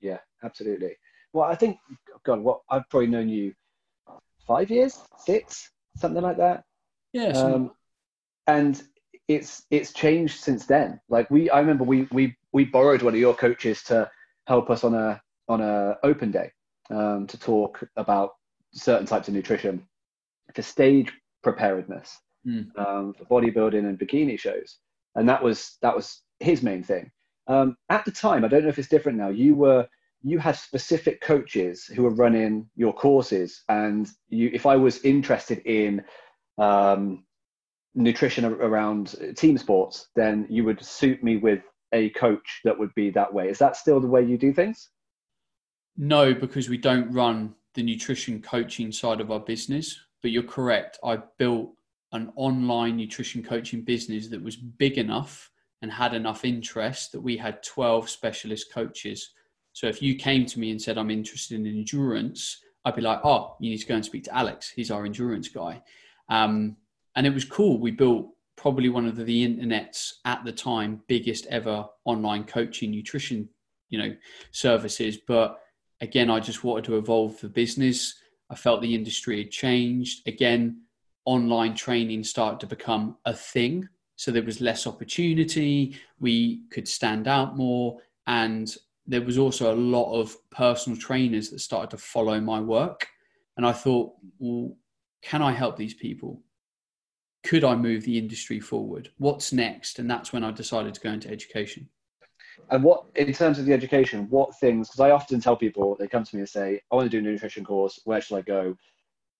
Yeah, 0.00 0.18
absolutely. 0.42 0.96
Well, 1.32 1.48
I 1.48 1.54
think, 1.54 1.78
God, 2.24 2.40
what 2.40 2.62
I've 2.68 2.88
probably 2.90 3.06
known 3.06 3.28
you 3.28 3.54
five 4.48 4.68
years, 4.68 4.98
six, 5.24 5.70
something 5.96 6.24
like 6.24 6.38
that. 6.38 6.64
Yeah. 7.12 7.28
Um, 7.28 7.70
and 8.48 8.82
it's 9.28 9.62
it's 9.70 9.92
changed 9.92 10.40
since 10.40 10.66
then. 10.66 11.00
Like 11.08 11.30
we, 11.30 11.48
I 11.50 11.60
remember 11.60 11.84
we 11.84 12.08
we 12.10 12.34
we 12.52 12.64
borrowed 12.64 13.02
one 13.02 13.14
of 13.14 13.20
your 13.20 13.34
coaches 13.34 13.84
to 13.84 14.10
help 14.48 14.70
us 14.70 14.82
on 14.82 14.94
a 14.94 15.22
on 15.48 15.60
a 15.60 15.98
open 16.02 16.32
day 16.32 16.50
um, 16.90 17.28
to 17.28 17.38
talk 17.38 17.80
about 17.94 18.32
certain 18.72 19.06
types 19.06 19.28
of 19.28 19.34
nutrition 19.34 19.86
for 20.52 20.62
stage 20.62 21.12
preparedness 21.44 22.18
mm. 22.44 22.76
um, 22.76 23.14
for 23.14 23.24
bodybuilding 23.26 23.86
and 23.86 24.00
bikini 24.00 24.36
shows, 24.36 24.78
and 25.18 25.28
that 25.28 25.42
was 25.42 25.76
that 25.82 25.94
was 25.94 26.22
his 26.40 26.62
main 26.62 26.82
thing. 26.82 27.10
Um, 27.48 27.76
at 27.90 28.04
the 28.04 28.12
time, 28.12 28.44
I 28.44 28.48
don't 28.48 28.62
know 28.62 28.68
if 28.68 28.78
it's 28.78 28.88
different 28.88 29.18
now. 29.18 29.28
You 29.28 29.54
were 29.54 29.86
you 30.22 30.38
had 30.38 30.56
specific 30.56 31.20
coaches 31.20 31.84
who 31.84 32.04
were 32.04 32.14
running 32.14 32.68
your 32.76 32.92
courses, 32.92 33.64
and 33.68 34.08
you, 34.28 34.50
if 34.52 34.64
I 34.64 34.76
was 34.76 35.04
interested 35.04 35.58
in 35.64 36.04
um, 36.56 37.24
nutrition 37.94 38.44
around 38.44 39.16
team 39.36 39.58
sports, 39.58 40.08
then 40.14 40.46
you 40.48 40.64
would 40.64 40.84
suit 40.84 41.22
me 41.22 41.36
with 41.36 41.62
a 41.92 42.10
coach 42.10 42.60
that 42.64 42.78
would 42.78 42.94
be 42.94 43.10
that 43.10 43.32
way. 43.32 43.48
Is 43.48 43.58
that 43.58 43.76
still 43.76 44.00
the 44.00 44.06
way 44.06 44.22
you 44.22 44.38
do 44.38 44.52
things? 44.52 44.90
No, 45.96 46.32
because 46.32 46.68
we 46.68 46.78
don't 46.78 47.10
run 47.12 47.54
the 47.74 47.82
nutrition 47.82 48.40
coaching 48.40 48.92
side 48.92 49.20
of 49.20 49.30
our 49.32 49.40
business. 49.40 49.98
But 50.20 50.32
you're 50.32 50.42
correct. 50.42 50.98
I 51.04 51.18
built 51.38 51.70
an 52.12 52.32
online 52.36 52.96
nutrition 52.96 53.42
coaching 53.42 53.82
business 53.82 54.28
that 54.28 54.42
was 54.42 54.56
big 54.56 54.98
enough 54.98 55.50
and 55.82 55.92
had 55.92 56.14
enough 56.14 56.44
interest 56.44 57.12
that 57.12 57.20
we 57.20 57.36
had 57.36 57.62
12 57.62 58.08
specialist 58.08 58.72
coaches. 58.72 59.30
So 59.72 59.86
if 59.86 60.02
you 60.02 60.16
came 60.16 60.46
to 60.46 60.58
me 60.58 60.70
and 60.70 60.80
said, 60.80 60.98
I'm 60.98 61.10
interested 61.10 61.58
in 61.58 61.66
endurance, 61.66 62.60
I'd 62.84 62.96
be 62.96 63.02
like, 63.02 63.20
oh, 63.24 63.56
you 63.60 63.70
need 63.70 63.78
to 63.78 63.86
go 63.86 63.94
and 63.94 64.04
speak 64.04 64.24
to 64.24 64.36
Alex. 64.36 64.70
He's 64.70 64.90
our 64.90 65.04
endurance 65.04 65.48
guy. 65.48 65.82
Um, 66.28 66.76
and 67.14 67.26
it 67.26 67.34
was 67.34 67.44
cool. 67.44 67.78
We 67.78 67.90
built 67.90 68.28
probably 68.56 68.88
one 68.88 69.06
of 69.06 69.16
the, 69.16 69.24
the 69.24 69.44
internet's 69.44 70.20
at 70.24 70.44
the 70.44 70.52
time 70.52 71.02
biggest 71.06 71.46
ever 71.46 71.86
online 72.04 72.44
coaching 72.44 72.90
nutrition, 72.90 73.48
you 73.88 73.98
know, 73.98 74.14
services. 74.50 75.16
But 75.16 75.60
again, 76.00 76.30
I 76.30 76.40
just 76.40 76.64
wanted 76.64 76.84
to 76.86 76.98
evolve 76.98 77.40
the 77.40 77.48
business. 77.48 78.14
I 78.50 78.54
felt 78.54 78.82
the 78.82 78.94
industry 78.94 79.38
had 79.38 79.50
changed. 79.50 80.26
Again, 80.26 80.82
online 81.28 81.74
training 81.74 82.24
started 82.24 82.58
to 82.58 82.66
become 82.66 83.14
a 83.26 83.34
thing. 83.34 83.86
So 84.16 84.30
there 84.30 84.42
was 84.42 84.62
less 84.62 84.86
opportunity, 84.86 85.94
we 86.18 86.62
could 86.70 86.88
stand 86.88 87.28
out 87.28 87.54
more, 87.54 87.98
and 88.26 88.74
there 89.06 89.20
was 89.20 89.36
also 89.36 89.74
a 89.74 89.76
lot 89.76 90.10
of 90.18 90.34
personal 90.48 90.98
trainers 90.98 91.50
that 91.50 91.60
started 91.60 91.90
to 91.90 91.98
follow 91.98 92.40
my 92.40 92.60
work. 92.60 93.06
And 93.58 93.66
I 93.66 93.72
thought, 93.72 94.14
well, 94.38 94.74
can 95.22 95.42
I 95.42 95.52
help 95.52 95.76
these 95.76 95.92
people? 95.92 96.40
Could 97.44 97.62
I 97.62 97.76
move 97.76 98.04
the 98.04 98.16
industry 98.16 98.58
forward? 98.58 99.10
What's 99.18 99.52
next? 99.52 99.98
And 99.98 100.10
that's 100.10 100.32
when 100.32 100.44
I 100.44 100.50
decided 100.50 100.94
to 100.94 101.00
go 101.00 101.10
into 101.10 101.30
education. 101.30 101.90
And 102.70 102.82
what, 102.82 103.04
in 103.16 103.32
terms 103.34 103.58
of 103.58 103.66
the 103.66 103.74
education, 103.74 104.28
what 104.30 104.58
things, 104.58 104.88
because 104.88 105.00
I 105.00 105.10
often 105.10 105.40
tell 105.40 105.56
people, 105.56 105.94
they 105.98 106.08
come 106.08 106.24
to 106.24 106.36
me 106.36 106.40
and 106.40 106.48
say, 106.48 106.80
I 106.90 106.96
want 106.96 107.10
to 107.10 107.10
do 107.10 107.18
a 107.18 107.30
nutrition 107.30 107.64
course, 107.64 108.00
where 108.04 108.20
should 108.22 108.38
I 108.38 108.42
go? 108.42 108.76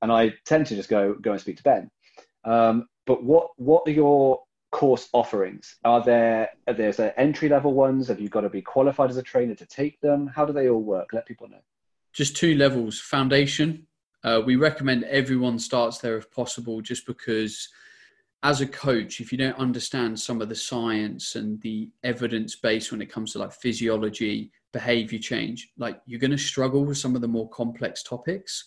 And 0.03 0.13
I 0.13 0.33
tend 0.45 0.67
to 0.67 0.77
just 0.77 0.89
go 0.89 1.15
go 1.15 1.33
and 1.33 1.41
speak 1.41 1.57
to 1.59 1.63
Ben. 1.63 1.91
Um, 2.45 2.87
but 3.07 3.25
what 3.25 3.51
what 3.57 3.83
are 3.87 3.93
your 3.93 4.43
course 4.71 5.09
offerings? 5.13 5.77
Are 5.85 6.03
there 6.03 6.51
are 6.67 6.75
there 6.75 7.15
entry 7.19 7.49
level 7.49 7.73
ones? 7.73 8.09
Have 8.09 8.21
you 8.21 8.29
got 8.29 8.43
to 8.43 8.51
be 8.51 8.63
qualified 8.63 9.11
as 9.11 9.17
a 9.17 9.23
trainer 9.23 9.55
to 9.55 9.67
take 9.67 10.01
them? 10.01 10.27
How 10.27 10.45
do 10.45 10.53
they 10.53 10.69
all 10.69 10.83
work? 10.83 11.09
Let 11.13 11.27
people 11.27 11.49
know. 11.49 11.61
Just 12.13 12.37
two 12.37 12.55
levels. 12.55 13.01
Foundation. 13.01 13.87
Uh, 14.25 14.43
we 14.45 14.57
recommend 14.57 15.05
everyone 15.05 15.59
starts 15.59 15.99
there 15.99 16.17
if 16.17 16.31
possible, 16.31 16.81
just 16.81 17.07
because 17.07 17.69
as 18.43 18.61
a 18.61 18.67
coach, 18.67 19.21
if 19.21 19.33
you 19.33 19.39
don't 19.39 19.59
understand 19.59 20.19
some 20.19 20.41
of 20.41 20.49
the 20.49 20.55
science 20.55 21.35
and 21.35 21.61
the 21.63 21.89
evidence 22.05 22.57
base 22.57 22.91
when 22.91 23.03
it 23.03 23.11
comes 23.11 23.33
to 23.33 23.39
like 23.39 23.53
physiology, 23.53 24.51
behavior 24.73 25.19
change, 25.19 25.71
like 25.77 26.01
you're 26.07 26.21
going 26.21 26.31
to 26.31 26.39
struggle 26.39 26.85
with 26.85 26.99
some 26.99 27.15
of 27.15 27.21
the 27.21 27.29
more 27.29 27.49
complex 27.51 28.03
topics. 28.03 28.65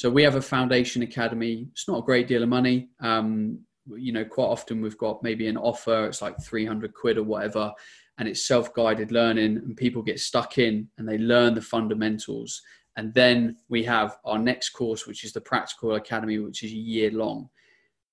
So 0.00 0.08
we 0.08 0.22
have 0.22 0.36
a 0.36 0.40
foundation 0.40 1.02
academy. 1.02 1.68
It's 1.72 1.86
not 1.86 1.98
a 1.98 2.02
great 2.02 2.26
deal 2.26 2.42
of 2.42 2.48
money. 2.48 2.88
Um, 3.00 3.58
you 3.98 4.12
know, 4.12 4.24
quite 4.24 4.46
often 4.46 4.80
we've 4.80 4.96
got 4.96 5.22
maybe 5.22 5.46
an 5.46 5.58
offer. 5.58 6.06
It's 6.06 6.22
like 6.22 6.40
300 6.42 6.94
quid 6.94 7.18
or 7.18 7.22
whatever, 7.22 7.70
and 8.16 8.26
it's 8.26 8.46
self-guided 8.46 9.12
learning, 9.12 9.58
and 9.58 9.76
people 9.76 10.00
get 10.00 10.18
stuck 10.18 10.56
in 10.56 10.88
and 10.96 11.06
they 11.06 11.18
learn 11.18 11.52
the 11.52 11.60
fundamentals. 11.60 12.62
And 12.96 13.12
then 13.12 13.58
we 13.68 13.84
have 13.84 14.16
our 14.24 14.38
next 14.38 14.70
course, 14.70 15.06
which 15.06 15.22
is 15.22 15.34
the 15.34 15.40
Practical 15.42 15.94
Academy, 15.96 16.38
which 16.38 16.62
is 16.62 16.72
a 16.72 16.76
year 16.76 17.10
long. 17.10 17.50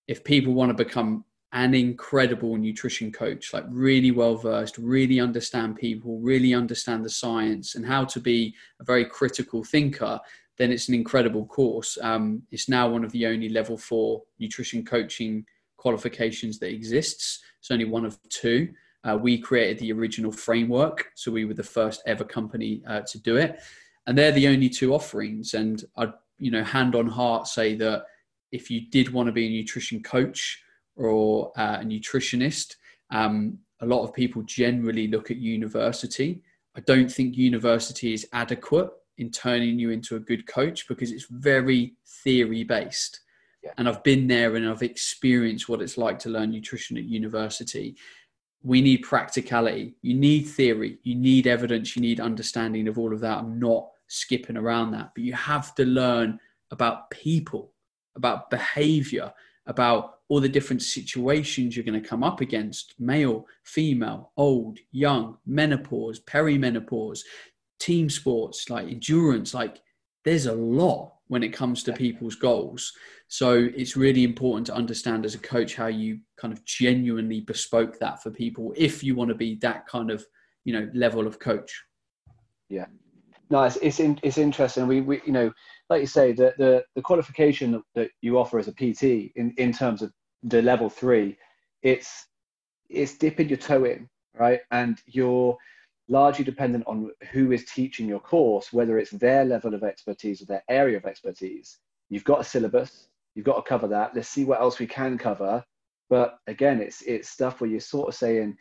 If 0.09 0.25
people 0.25 0.53
want 0.53 0.77
to 0.77 0.83
become 0.83 1.23
an 1.53 1.73
incredible 1.73 2.57
nutrition 2.57 3.13
coach, 3.13 3.53
like 3.53 3.63
really 3.69 4.11
well 4.11 4.35
versed, 4.35 4.77
really 4.77 5.21
understand 5.21 5.77
people, 5.77 6.19
really 6.19 6.53
understand 6.53 7.05
the 7.05 7.09
science, 7.09 7.75
and 7.75 7.85
how 7.85 8.03
to 8.03 8.19
be 8.19 8.53
a 8.81 8.83
very 8.83 9.05
critical 9.05 9.63
thinker, 9.63 10.19
then 10.57 10.71
it's 10.71 10.89
an 10.89 10.95
incredible 10.95 11.45
course. 11.45 11.97
Um, 12.01 12.43
it's 12.51 12.67
now 12.67 12.89
one 12.89 13.03
of 13.03 13.11
the 13.11 13.25
only 13.27 13.49
level 13.49 13.77
four 13.77 14.23
nutrition 14.39 14.83
coaching 14.83 15.45
qualifications 15.77 16.59
that 16.59 16.73
exists. 16.73 17.39
It's 17.59 17.71
only 17.71 17.85
one 17.85 18.05
of 18.05 18.17
two. 18.29 18.69
Uh, 19.03 19.17
we 19.17 19.37
created 19.37 19.79
the 19.79 19.91
original 19.91 20.31
framework, 20.31 21.11
so 21.15 21.31
we 21.31 21.45
were 21.45 21.53
the 21.53 21.63
first 21.63 22.01
ever 22.05 22.23
company 22.23 22.81
uh, 22.87 23.01
to 23.01 23.19
do 23.19 23.37
it, 23.37 23.59
and 24.05 24.17
they're 24.17 24.31
the 24.31 24.47
only 24.47 24.69
two 24.69 24.93
offerings. 24.93 25.53
And 25.53 25.83
I'd, 25.95 26.13
you 26.39 26.51
know, 26.51 26.63
hand 26.63 26.95
on 26.95 27.07
heart 27.07 27.47
say 27.47 27.75
that 27.75 28.05
if 28.51 28.71
you 28.71 28.89
did 28.89 29.13
want 29.13 29.27
to 29.27 29.31
be 29.31 29.47
a 29.47 29.49
nutrition 29.49 30.01
coach 30.01 30.61
or 30.95 31.51
uh, 31.57 31.77
a 31.81 31.85
nutritionist, 31.85 32.75
um, 33.11 33.59
a 33.81 33.85
lot 33.85 34.03
of 34.03 34.13
people 34.13 34.41
generally 34.43 35.07
look 35.07 35.29
at 35.29 35.37
university. 35.37 36.41
I 36.75 36.81
don't 36.81 37.11
think 37.11 37.37
university 37.37 38.13
is 38.13 38.27
adequate 38.33 38.89
in 39.17 39.31
turning 39.31 39.79
you 39.79 39.89
into 39.91 40.15
a 40.15 40.19
good 40.19 40.47
coach 40.47 40.87
because 40.87 41.11
it's 41.11 41.25
very 41.29 41.95
theory 42.23 42.63
based. 42.63 43.21
Yeah. 43.63 43.71
And 43.77 43.89
I've 43.89 44.03
been 44.03 44.27
there 44.27 44.55
and 44.55 44.67
I've 44.67 44.83
experienced 44.83 45.67
what 45.67 45.81
it's 45.81 45.97
like 45.97 46.19
to 46.19 46.29
learn 46.29 46.51
nutrition 46.51 46.97
at 46.97 47.05
university. 47.05 47.95
We 48.63 48.81
need 48.81 48.97
practicality. 48.97 49.95
You 50.01 50.15
need 50.15 50.43
theory. 50.43 50.99
You 51.03 51.15
need 51.15 51.47
evidence. 51.47 51.95
You 51.95 52.01
need 52.01 52.19
understanding 52.19 52.87
of 52.87 52.97
all 52.97 53.13
of 53.13 53.19
that. 53.21 53.39
I'm 53.39 53.59
not 53.59 53.87
skipping 54.07 54.57
around 54.57 54.91
that, 54.91 55.11
but 55.15 55.23
you 55.23 55.33
have 55.33 55.75
to 55.75 55.85
learn 55.85 56.39
about 56.71 57.09
people, 57.09 57.73
about 58.15 58.49
behavior, 58.49 59.33
about 59.65 60.15
all 60.29 60.41
the 60.41 60.49
different 60.49 60.81
situations 60.81 61.75
you're 61.75 61.85
going 61.85 62.01
to 62.01 62.07
come 62.07 62.23
up 62.23 62.41
against 62.41 62.95
male, 62.99 63.45
female, 63.63 64.31
old, 64.35 64.79
young, 64.91 65.37
menopause, 65.45 66.19
perimenopause, 66.19 67.21
team 67.79 68.09
sports, 68.09 68.69
like 68.69 68.87
endurance. 68.87 69.53
Like 69.53 69.81
there's 70.25 70.45
a 70.45 70.53
lot 70.53 71.13
when 71.27 71.43
it 71.43 71.49
comes 71.49 71.83
to 71.83 71.93
people's 71.93 72.35
goals. 72.35 72.91
So 73.27 73.69
it's 73.75 73.97
really 73.97 74.23
important 74.23 74.65
to 74.67 74.73
understand 74.73 75.25
as 75.25 75.35
a 75.35 75.39
coach 75.39 75.75
how 75.75 75.87
you 75.87 76.19
kind 76.37 76.53
of 76.53 76.63
genuinely 76.65 77.41
bespoke 77.41 77.99
that 77.99 78.23
for 78.23 78.31
people 78.31 78.73
if 78.77 79.03
you 79.03 79.15
want 79.15 79.29
to 79.29 79.35
be 79.35 79.55
that 79.55 79.85
kind 79.87 80.09
of 80.09 80.25
you 80.63 80.73
know 80.73 80.89
level 80.93 81.27
of 81.27 81.39
coach. 81.39 81.83
Yeah, 82.69 82.85
no, 83.49 83.63
it's 83.63 83.77
it's, 83.77 83.99
in, 83.99 84.19
it's 84.23 84.37
interesting. 84.37 84.87
We 84.87 85.01
we 85.01 85.21
you 85.25 85.31
know 85.31 85.51
like 85.89 86.01
you 86.01 86.07
say 86.07 86.33
the 86.33 86.53
the, 86.57 86.83
the 86.95 87.01
qualification 87.01 87.81
that 87.95 88.09
you 88.21 88.37
offer 88.37 88.59
as 88.59 88.67
a 88.67 88.73
PT 88.73 89.31
in 89.35 89.53
in 89.57 89.71
terms 89.71 90.01
of 90.01 90.11
the 90.43 90.61
level 90.61 90.89
three, 90.89 91.37
it's 91.81 92.27
it's 92.89 93.17
dipping 93.17 93.49
your 93.49 93.57
toe 93.57 93.85
in 93.85 94.09
right, 94.33 94.59
and 94.71 95.01
you're 95.05 95.57
largely 96.09 96.45
dependent 96.45 96.85
on 96.87 97.11
who 97.31 97.51
is 97.51 97.65
teaching 97.65 98.07
your 98.07 98.19
course, 98.19 98.71
whether 98.71 98.97
it's 98.97 99.11
their 99.11 99.43
level 99.45 99.73
of 99.73 99.83
expertise 99.83 100.41
or 100.41 100.45
their 100.45 100.63
area 100.69 100.97
of 100.97 101.05
expertise. 101.05 101.77
You've 102.09 102.23
got 102.23 102.41
a 102.41 102.43
syllabus, 102.43 103.09
you've 103.35 103.45
got 103.45 103.57
to 103.57 103.69
cover 103.69 103.87
that. 103.89 104.15
Let's 104.15 104.29
see 104.29 104.45
what 104.45 104.61
else 104.61 104.79
we 104.79 104.87
can 104.87 105.17
cover. 105.17 105.63
But 106.09 106.39
again, 106.47 106.81
it's 106.81 107.01
it's 107.01 107.29
stuff 107.29 107.59
where 107.59 107.69
you're 107.69 107.79
sort 107.81 108.07
of 108.07 108.15
saying 108.15 108.57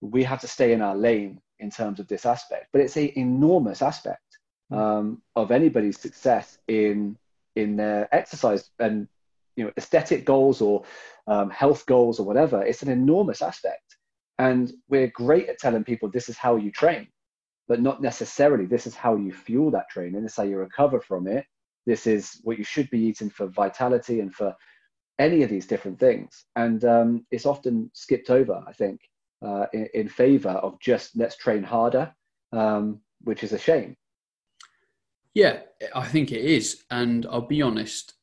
we 0.00 0.22
have 0.22 0.40
to 0.42 0.48
stay 0.48 0.72
in 0.72 0.82
our 0.82 0.96
lane 0.96 1.40
in 1.58 1.70
terms 1.70 1.98
of 1.98 2.06
this 2.06 2.26
aspect. 2.26 2.68
But 2.72 2.82
it's 2.82 2.96
an 2.96 3.10
enormous 3.16 3.82
aspect 3.82 4.38
um, 4.70 5.22
of 5.34 5.50
anybody's 5.50 5.98
success 5.98 6.58
in 6.68 7.18
in 7.56 7.76
their 7.76 8.08
exercise 8.14 8.70
and 8.78 9.08
you 9.56 9.64
know 9.64 9.72
aesthetic 9.76 10.24
goals 10.24 10.60
or 10.60 10.84
um, 11.26 11.50
health 11.50 11.86
goals 11.86 12.20
or 12.20 12.26
whatever. 12.26 12.62
It's 12.62 12.82
an 12.82 12.90
enormous 12.90 13.42
aspect. 13.42 13.96
And 14.38 14.72
we're 14.88 15.08
great 15.08 15.48
at 15.48 15.58
telling 15.58 15.84
people 15.84 16.10
this 16.10 16.28
is 16.28 16.36
how 16.36 16.56
you 16.56 16.70
train, 16.70 17.08
but 17.68 17.80
not 17.80 18.02
necessarily 18.02 18.66
this 18.66 18.86
is 18.86 18.94
how 18.94 19.16
you 19.16 19.32
fuel 19.32 19.70
that 19.70 19.88
training. 19.88 20.22
This 20.22 20.32
is 20.32 20.36
how 20.36 20.42
you 20.44 20.58
recover 20.58 21.00
from 21.00 21.26
it. 21.26 21.44
This 21.86 22.06
is 22.06 22.40
what 22.42 22.58
you 22.58 22.64
should 22.64 22.90
be 22.90 23.00
eating 23.00 23.30
for 23.30 23.46
vitality 23.46 24.20
and 24.20 24.34
for 24.34 24.54
any 25.18 25.42
of 25.42 25.50
these 25.50 25.66
different 25.66 25.98
things. 25.98 26.44
And 26.56 26.84
um, 26.84 27.26
it's 27.30 27.46
often 27.46 27.90
skipped 27.94 28.30
over, 28.30 28.62
I 28.66 28.72
think, 28.72 29.00
uh, 29.44 29.66
in, 29.72 29.88
in, 29.94 30.08
favor 30.08 30.50
of 30.50 30.78
just 30.80 31.16
let's 31.16 31.36
train 31.36 31.62
harder, 31.62 32.12
um, 32.52 33.00
which 33.22 33.44
is 33.44 33.52
a 33.52 33.58
shame. 33.58 33.96
Yeah, 35.34 35.60
I 35.94 36.06
think 36.06 36.32
it 36.32 36.44
is. 36.44 36.84
And 36.90 37.26
I'll 37.26 37.42
be 37.42 37.62
honest, 37.62 38.14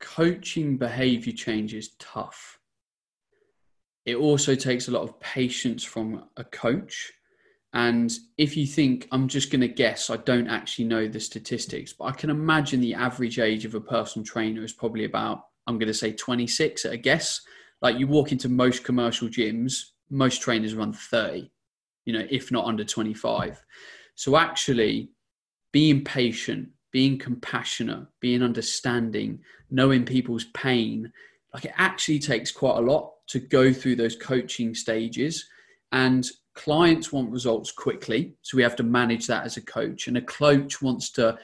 coaching 0.00 0.76
behavior 0.76 1.32
change 1.32 1.74
is 1.74 1.94
tough 1.98 2.59
it 4.04 4.16
also 4.16 4.54
takes 4.54 4.88
a 4.88 4.90
lot 4.90 5.02
of 5.02 5.18
patience 5.20 5.84
from 5.84 6.24
a 6.36 6.44
coach. 6.44 7.12
And 7.72 8.12
if 8.36 8.56
you 8.56 8.66
think, 8.66 9.06
I'm 9.12 9.28
just 9.28 9.50
going 9.50 9.60
to 9.60 9.68
guess, 9.68 10.10
I 10.10 10.16
don't 10.16 10.48
actually 10.48 10.86
know 10.86 11.06
the 11.06 11.20
statistics, 11.20 11.92
but 11.92 12.06
I 12.06 12.12
can 12.12 12.30
imagine 12.30 12.80
the 12.80 12.94
average 12.94 13.38
age 13.38 13.64
of 13.64 13.74
a 13.74 13.80
personal 13.80 14.26
trainer 14.26 14.64
is 14.64 14.72
probably 14.72 15.04
about, 15.04 15.44
I'm 15.66 15.78
going 15.78 15.86
to 15.86 15.94
say 15.94 16.12
26 16.12 16.84
at 16.84 16.92
a 16.92 16.96
guess. 16.96 17.42
Like 17.80 17.98
you 17.98 18.08
walk 18.08 18.32
into 18.32 18.48
most 18.48 18.82
commercial 18.84 19.28
gyms, 19.28 19.90
most 20.10 20.42
trainers 20.42 20.74
run 20.74 20.92
30, 20.92 21.50
you 22.06 22.12
know, 22.12 22.26
if 22.28 22.50
not 22.50 22.64
under 22.64 22.84
25. 22.84 23.62
So 24.16 24.36
actually, 24.36 25.10
being 25.72 26.02
patient, 26.02 26.70
being 26.90 27.18
compassionate, 27.18 28.06
being 28.20 28.42
understanding, 28.42 29.40
knowing 29.70 30.04
people's 30.04 30.46
pain, 30.54 31.12
like 31.54 31.66
it 31.66 31.72
actually 31.76 32.18
takes 32.18 32.50
quite 32.50 32.78
a 32.78 32.80
lot 32.80 33.12
to 33.30 33.38
go 33.38 33.72
through 33.72 33.96
those 33.96 34.16
coaching 34.16 34.74
stages. 34.74 35.48
And 35.92 36.28
clients 36.54 37.12
want 37.12 37.30
results 37.30 37.72
quickly. 37.72 38.34
So 38.42 38.56
we 38.56 38.62
have 38.62 38.76
to 38.76 38.82
manage 38.82 39.26
that 39.28 39.44
as 39.44 39.56
a 39.56 39.62
coach. 39.62 40.08
And 40.08 40.16
a 40.16 40.22
coach 40.22 40.82
wants 40.82 41.10
to 41.12 41.38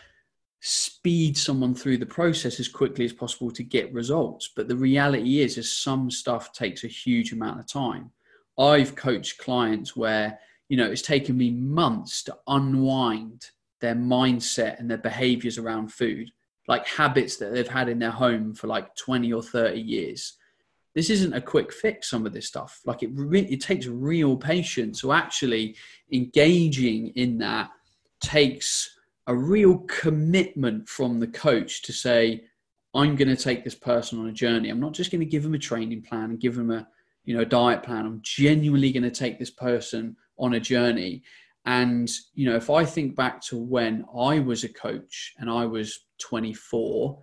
speed 0.60 1.36
someone 1.38 1.74
through 1.74 1.98
the 1.98 2.06
process 2.06 2.58
as 2.58 2.68
quickly 2.68 3.04
as 3.04 3.12
possible 3.12 3.52
to 3.52 3.62
get 3.62 3.92
results. 3.92 4.50
But 4.54 4.66
the 4.66 4.76
reality 4.76 5.40
is, 5.40 5.58
is 5.58 5.72
some 5.72 6.10
stuff 6.10 6.52
takes 6.52 6.82
a 6.82 6.88
huge 6.88 7.32
amount 7.32 7.60
of 7.60 7.66
time. 7.66 8.10
I've 8.58 8.96
coached 8.96 9.38
clients 9.38 9.94
where, 9.94 10.40
you 10.68 10.76
know, 10.76 10.90
it's 10.90 11.02
taken 11.02 11.36
me 11.36 11.50
months 11.50 12.24
to 12.24 12.36
unwind 12.48 13.50
their 13.80 13.94
mindset 13.94 14.80
and 14.80 14.90
their 14.90 14.98
behaviors 14.98 15.58
around 15.58 15.92
food, 15.92 16.32
like 16.66 16.88
habits 16.88 17.36
that 17.36 17.52
they've 17.52 17.68
had 17.68 17.88
in 17.88 18.00
their 18.00 18.10
home 18.10 18.54
for 18.54 18.66
like 18.66 18.96
20 18.96 19.32
or 19.32 19.42
30 19.42 19.80
years 19.80 20.36
this 20.96 21.10
isn't 21.10 21.34
a 21.34 21.42
quick 21.42 21.70
fix 21.74 22.08
some 22.08 22.24
of 22.24 22.32
this 22.32 22.48
stuff. 22.48 22.80
Like 22.86 23.02
it 23.02 23.10
re- 23.12 23.46
it 23.50 23.60
takes 23.60 23.86
real 23.86 24.34
patience. 24.34 25.02
So 25.02 25.12
actually 25.12 25.76
engaging 26.10 27.08
in 27.08 27.36
that 27.38 27.68
takes 28.20 28.96
a 29.26 29.36
real 29.36 29.80
commitment 29.80 30.88
from 30.88 31.20
the 31.20 31.26
coach 31.26 31.82
to 31.82 31.92
say 31.92 32.44
i'm 32.94 33.14
going 33.14 33.28
to 33.28 33.36
take 33.36 33.62
this 33.62 33.74
person 33.74 34.18
on 34.18 34.28
a 34.28 34.32
journey. 34.32 34.70
I'm 34.70 34.80
not 34.80 34.94
just 34.94 35.10
going 35.10 35.20
to 35.20 35.26
give 35.26 35.42
them 35.42 35.52
a 35.52 35.58
training 35.58 36.00
plan 36.00 36.30
and 36.30 36.40
give 36.40 36.56
them 36.56 36.70
a 36.70 36.88
you 37.24 37.36
know 37.36 37.44
diet 37.44 37.82
plan. 37.82 38.06
I'm 38.06 38.20
genuinely 38.22 38.90
going 38.90 39.02
to 39.02 39.10
take 39.10 39.38
this 39.38 39.50
person 39.50 40.16
on 40.38 40.54
a 40.54 40.60
journey. 40.60 41.22
And 41.66 42.10
you 42.34 42.48
know 42.48 42.56
if 42.56 42.70
i 42.70 42.86
think 42.86 43.16
back 43.16 43.42
to 43.48 43.58
when 43.58 44.06
i 44.18 44.38
was 44.38 44.64
a 44.64 44.72
coach 44.72 45.34
and 45.38 45.50
i 45.50 45.66
was 45.66 46.06
24 46.20 47.18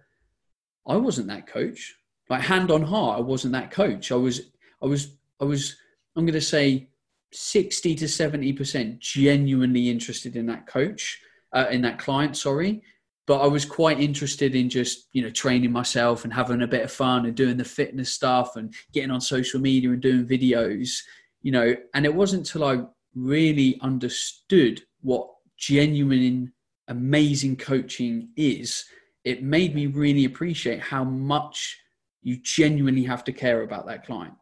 i 0.85 0.95
wasn't 0.95 1.27
that 1.29 1.47
coach 1.47 1.95
like 2.33 2.41
hand 2.41 2.71
on 2.71 2.81
heart, 2.81 3.19
I 3.19 3.21
wasn't 3.21 3.53
that 3.53 3.69
coach. 3.69 4.11
I 4.11 4.15
was, 4.15 4.41
I 4.81 4.87
was, 4.87 5.15
I 5.39 5.45
was. 5.45 5.77
I'm 6.15 6.25
going 6.25 6.33
to 6.33 6.41
say 6.41 6.89
sixty 7.31 7.93
to 7.95 8.07
seventy 8.07 8.53
percent 8.53 8.99
genuinely 8.99 9.89
interested 9.89 10.35
in 10.35 10.47
that 10.47 10.65
coach, 10.65 11.21
uh, 11.53 11.67
in 11.69 11.81
that 11.83 11.99
client. 11.99 12.35
Sorry, 12.35 12.81
but 13.27 13.39
I 13.41 13.45
was 13.45 13.65
quite 13.65 13.99
interested 13.99 14.55
in 14.55 14.67
just 14.67 15.09
you 15.13 15.21
know 15.21 15.29
training 15.29 15.71
myself 15.71 16.23
and 16.23 16.33
having 16.33 16.63
a 16.63 16.67
bit 16.67 16.83
of 16.83 16.91
fun 16.91 17.27
and 17.27 17.35
doing 17.35 17.57
the 17.57 17.63
fitness 17.63 18.11
stuff 18.11 18.55
and 18.55 18.73
getting 18.93 19.11
on 19.11 19.21
social 19.21 19.61
media 19.61 19.91
and 19.91 20.01
doing 20.01 20.25
videos. 20.25 20.97
You 21.43 21.51
know, 21.51 21.75
and 21.93 22.05
it 22.05 22.15
wasn't 22.15 22.47
until 22.47 22.63
I 22.63 22.83
really 23.13 23.79
understood 23.81 24.81
what 25.01 25.29
genuine, 25.57 26.51
amazing 26.87 27.57
coaching 27.57 28.29
is. 28.35 28.85
It 29.23 29.43
made 29.43 29.75
me 29.75 29.85
really 29.85 30.25
appreciate 30.25 30.79
how 30.81 31.03
much 31.03 31.77
you 32.23 32.37
genuinely 32.37 33.03
have 33.03 33.23
to 33.25 33.31
care 33.31 33.61
about 33.61 33.85
that 33.87 34.05
client. 34.05 34.33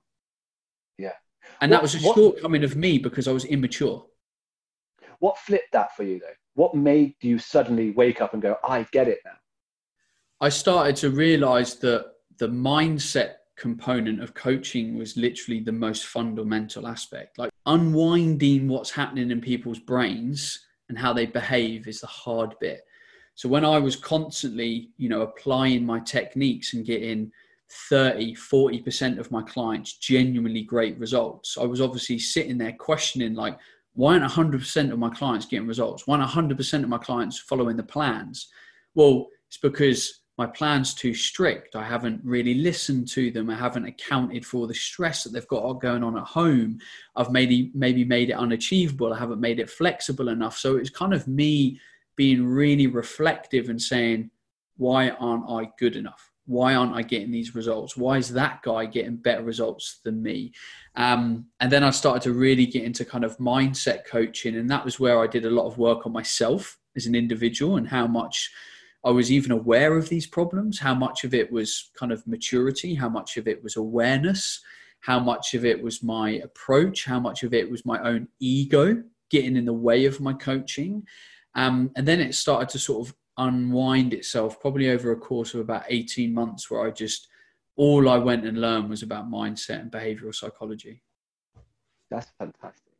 Yeah. 0.97 1.13
And 1.59 1.71
what, 1.71 1.77
that 1.77 1.81
was 1.81 1.95
a 1.95 1.99
what, 1.99 2.15
shortcoming 2.15 2.63
of 2.63 2.75
me 2.75 2.97
because 2.97 3.27
I 3.27 3.31
was 3.31 3.45
immature. 3.45 4.05
what 5.19 5.37
flipped 5.37 5.71
that 5.73 5.95
for 5.95 6.03
you 6.03 6.19
though? 6.19 6.35
What 6.55 6.75
made 6.75 7.15
you 7.21 7.39
suddenly 7.39 7.91
wake 7.91 8.21
up 8.21 8.33
and 8.33 8.41
go, 8.41 8.57
I 8.63 8.85
get 8.91 9.07
it 9.07 9.19
now? 9.25 9.31
I 10.41 10.49
started 10.49 10.95
to 10.97 11.11
realize 11.11 11.75
that 11.79 12.07
the 12.37 12.49
mindset 12.49 13.35
component 13.57 14.21
of 14.21 14.33
coaching 14.33 14.97
was 14.97 15.15
literally 15.15 15.59
the 15.59 15.71
most 15.71 16.07
fundamental 16.07 16.87
aspect. 16.87 17.37
Like 17.37 17.51
unwinding 17.67 18.67
what's 18.67 18.89
happening 18.89 19.29
in 19.29 19.39
people's 19.39 19.79
brains 19.79 20.59
and 20.89 20.97
how 20.97 21.13
they 21.13 21.27
behave 21.27 21.87
is 21.87 22.01
the 22.01 22.07
hard 22.07 22.55
bit. 22.59 22.81
So 23.35 23.47
when 23.47 23.63
I 23.63 23.77
was 23.77 23.95
constantly, 23.95 24.89
you 24.97 25.09
know, 25.09 25.21
applying 25.21 25.85
my 25.85 25.99
techniques 25.99 26.73
and 26.73 26.85
getting 26.85 27.31
30, 27.71 28.35
40% 28.35 29.19
of 29.19 29.31
my 29.31 29.41
clients 29.41 29.97
genuinely 29.97 30.63
great 30.63 30.97
results, 30.97 31.57
I 31.57 31.65
was 31.65 31.81
obviously 31.81 32.19
sitting 32.19 32.57
there 32.57 32.73
questioning 32.73 33.33
like, 33.35 33.57
why 33.93 34.17
aren't 34.17 34.31
100% 34.31 34.91
of 34.91 34.99
my 34.99 35.09
clients 35.09 35.45
getting 35.45 35.67
results? 35.67 36.07
Why 36.07 36.17
aren't 36.17 36.31
100% 36.31 36.83
of 36.83 36.89
my 36.89 36.97
clients 36.97 37.39
following 37.39 37.77
the 37.77 37.83
plans? 37.83 38.47
Well, 38.95 39.27
it's 39.47 39.57
because 39.57 40.21
my 40.37 40.47
plan's 40.47 40.93
too 40.93 41.13
strict. 41.13 41.75
I 41.75 41.83
haven't 41.83 42.21
really 42.23 42.55
listened 42.55 43.07
to 43.09 43.31
them. 43.31 43.49
I 43.49 43.55
haven't 43.55 43.85
accounted 43.85 44.45
for 44.45 44.65
the 44.65 44.73
stress 44.73 45.23
that 45.23 45.33
they've 45.33 45.47
got 45.47 45.81
going 45.81 46.03
on 46.03 46.17
at 46.17 46.23
home. 46.23 46.79
I've 47.15 47.31
maybe 47.31 47.69
maybe 47.75 48.05
made 48.05 48.29
it 48.29 48.37
unachievable. 48.37 49.13
I 49.13 49.19
haven't 49.19 49.41
made 49.41 49.59
it 49.59 49.69
flexible 49.69 50.29
enough. 50.29 50.57
So 50.57 50.77
it's 50.77 50.89
kind 50.89 51.13
of 51.13 51.27
me 51.27 51.79
being 52.15 52.45
really 52.45 52.87
reflective 52.87 53.69
and 53.69 53.81
saying, 53.81 54.31
why 54.77 55.09
aren't 55.11 55.49
I 55.49 55.69
good 55.77 55.95
enough? 55.95 56.30
Why 56.51 56.75
aren't 56.75 56.95
I 56.95 57.01
getting 57.01 57.31
these 57.31 57.55
results? 57.55 57.95
Why 57.95 58.17
is 58.17 58.33
that 58.33 58.61
guy 58.61 58.85
getting 58.85 59.15
better 59.15 59.41
results 59.41 60.01
than 60.03 60.21
me? 60.21 60.51
Um, 60.95 61.45
and 61.61 61.71
then 61.71 61.81
I 61.81 61.91
started 61.91 62.23
to 62.23 62.33
really 62.33 62.65
get 62.65 62.83
into 62.83 63.05
kind 63.05 63.23
of 63.23 63.37
mindset 63.37 64.05
coaching, 64.05 64.57
and 64.57 64.69
that 64.69 64.83
was 64.83 64.99
where 64.99 65.21
I 65.23 65.27
did 65.27 65.45
a 65.45 65.49
lot 65.49 65.67
of 65.67 65.77
work 65.77 66.05
on 66.05 66.11
myself 66.11 66.77
as 66.97 67.05
an 67.05 67.15
individual 67.15 67.77
and 67.77 67.87
how 67.87 68.05
much 68.05 68.51
I 69.05 69.11
was 69.11 69.31
even 69.31 69.51
aware 69.51 69.97
of 69.97 70.09
these 70.09 70.27
problems, 70.27 70.77
how 70.77 70.93
much 70.93 71.23
of 71.23 71.33
it 71.33 71.49
was 71.49 71.89
kind 71.97 72.11
of 72.11 72.27
maturity, 72.27 72.95
how 72.95 73.07
much 73.07 73.37
of 73.37 73.47
it 73.47 73.63
was 73.63 73.77
awareness, 73.77 74.59
how 74.99 75.21
much 75.21 75.53
of 75.53 75.63
it 75.63 75.81
was 75.81 76.03
my 76.03 76.31
approach, 76.43 77.05
how 77.05 77.19
much 77.19 77.43
of 77.43 77.53
it 77.53 77.71
was 77.71 77.85
my 77.85 77.97
own 78.03 78.27
ego 78.41 79.01
getting 79.29 79.55
in 79.55 79.63
the 79.63 79.73
way 79.73 80.05
of 80.05 80.19
my 80.19 80.33
coaching. 80.33 81.03
Um, 81.55 81.91
and 81.95 82.05
then 82.05 82.19
it 82.19 82.35
started 82.35 82.67
to 82.69 82.79
sort 82.79 83.07
of 83.07 83.15
unwind 83.37 84.13
itself 84.13 84.59
probably 84.59 84.89
over 84.89 85.11
a 85.11 85.15
course 85.15 85.53
of 85.53 85.61
about 85.61 85.85
18 85.87 86.33
months 86.33 86.69
where 86.69 86.85
I 86.85 86.91
just, 86.91 87.27
all 87.75 88.09
I 88.09 88.17
went 88.17 88.45
and 88.45 88.59
learned 88.59 88.89
was 88.89 89.03
about 89.03 89.31
mindset 89.31 89.81
and 89.81 89.91
behavioral 89.91 90.35
psychology. 90.35 91.01
That's 92.09 92.31
fantastic. 92.37 92.93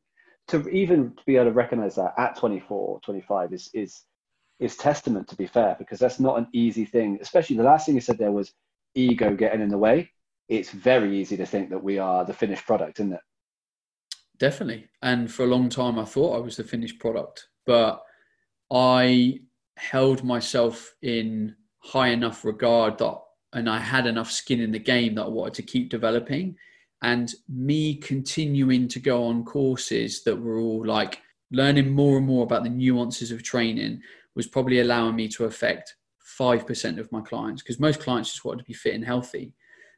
To 0.48 0.68
even 0.70 1.14
to 1.16 1.24
be 1.26 1.36
able 1.36 1.46
to 1.46 1.52
recognize 1.52 1.96
that 1.96 2.14
at 2.18 2.38
24, 2.38 3.02
25 3.02 3.54
is, 3.54 3.70
is 3.74 4.04
is 4.62 4.78
testament 4.78 5.28
to 5.28 5.36
be 5.36 5.48
fair 5.48 5.76
because 5.80 6.00
that's 6.00 6.20
not 6.20 6.38
an 6.38 6.48
easy 6.54 6.86
thing 6.86 7.18
especially 7.20 7.58
the 7.58 7.64
last 7.64 7.86
thing 7.86 7.96
you 7.96 8.00
said 8.00 8.18
there 8.18 8.32
was 8.32 8.54
ego 8.94 9.36
getting 9.36 9.60
in 9.60 9.70
the 9.70 9.78
way 9.78 10.10
it's 10.48 10.70
very 10.70 11.20
easy 11.20 11.36
to 11.36 11.46
think 11.46 11.70
that 11.70 11.84
we 11.84 11.98
are 11.98 12.24
the 12.24 12.34
finished 12.34 12.66
product 12.66 13.00
isn't 13.00 13.14
it 13.14 13.20
definitely 14.38 14.88
and 15.02 15.32
for 15.32 15.44
a 15.44 15.48
long 15.48 15.68
time 15.68 15.98
i 15.98 16.06
thought 16.06 16.36
i 16.36 16.40
was 16.40 16.56
the 16.56 16.64
finished 16.64 17.00
product 17.00 17.48
but 17.66 18.04
i 18.72 19.40
held 19.78 20.24
myself 20.24 20.96
in 21.02 21.56
high 21.80 22.10
enough 22.10 22.46
regard 22.46 22.98
that 22.98 23.18
and 23.54 23.70
i 23.70 23.80
had 23.80 24.06
enough 24.06 24.32
skin 24.32 24.62
in 24.62 24.72
the 24.72 24.80
game 24.80 25.16
that 25.16 25.26
i 25.26 25.30
wanted 25.30 25.54
to 25.54 25.64
keep 25.64 25.90
developing 25.90 26.56
and 27.02 27.34
me 27.50 27.96
continuing 27.96 28.88
to 28.88 29.00
go 29.00 29.24
on 29.24 29.44
courses 29.44 30.24
that 30.24 30.36
were 30.36 30.60
all 30.60 30.86
like 30.86 31.20
learning 31.52 31.90
more 31.90 32.18
and 32.18 32.28
more 32.28 32.44
about 32.44 32.64
the 32.64 32.70
nuances 32.70 33.32
of 33.32 33.44
training 33.44 34.02
was 34.36 34.48
probably 34.48 34.80
allowing 34.80 35.16
me 35.16 35.28
to 35.28 35.46
affect 35.46 35.96
5% 36.40 37.00
of 37.00 37.12
my 37.12 37.22
clients 37.22 37.62
because 37.62 37.80
most 37.80 38.00
clients 38.00 38.32
just 38.32 38.46
wanted 38.46 38.60
to 38.60 38.66
be 38.66 38.74
fit 38.74 38.96
and 38.96 39.06
healthy. 39.06 39.54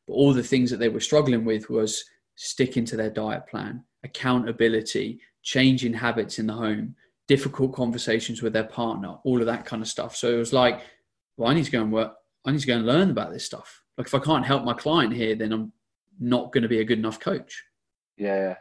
But 0.08 0.14
all 0.14 0.34
the 0.34 0.44
things 0.44 0.72
that 0.72 0.78
they 0.78 0.90
were 0.90 1.00
struggling 1.00 1.46
with 1.46 1.70
was 1.70 2.04
sticking 2.36 2.86
to 2.86 2.96
their 2.96 3.12
diet 3.12 3.48
plan, 3.48 3.84
accountability, 4.04 5.22
changing 5.44 5.94
habits 5.94 6.40
in 6.40 6.48
the 6.48 6.54
home, 6.54 6.96
difficult 7.28 7.74
conversations 7.74 8.42
with 8.42 8.54
their 8.54 8.66
partner, 8.66 9.16
all 9.24 9.40
of 9.40 9.46
that 9.46 9.66
kind 9.66 9.82
of 9.82 9.88
stuff. 9.88 10.16
So 10.16 10.34
it 10.34 10.38
was 10.38 10.54
like, 10.54 10.82
well, 11.38 11.50
I 11.50 11.54
need 11.54 11.66
to 11.66 11.72
go 11.72 11.82
and 11.82 11.92
work. 11.92 12.14
I 12.46 12.52
need 12.52 12.62
to 12.62 12.68
go 12.68 12.76
and 12.76 12.86
learn 12.86 13.10
about 13.10 13.32
this 13.32 13.46
stuff. 13.46 13.82
Like 13.98 14.08
if 14.08 14.14
I 14.14 14.20
can't 14.20 14.46
help 14.46 14.64
my 14.64 14.74
client 14.74 15.14
here, 15.14 15.36
then 15.36 15.54
I'm 15.54 15.72
not 16.20 16.52
going 16.52 16.64
to 16.64 16.70
be 16.70 16.80
a 16.80 16.84
good 16.84 17.00
enough 17.00 17.20
coach. 17.20 17.64
Yeah. 18.18 18.56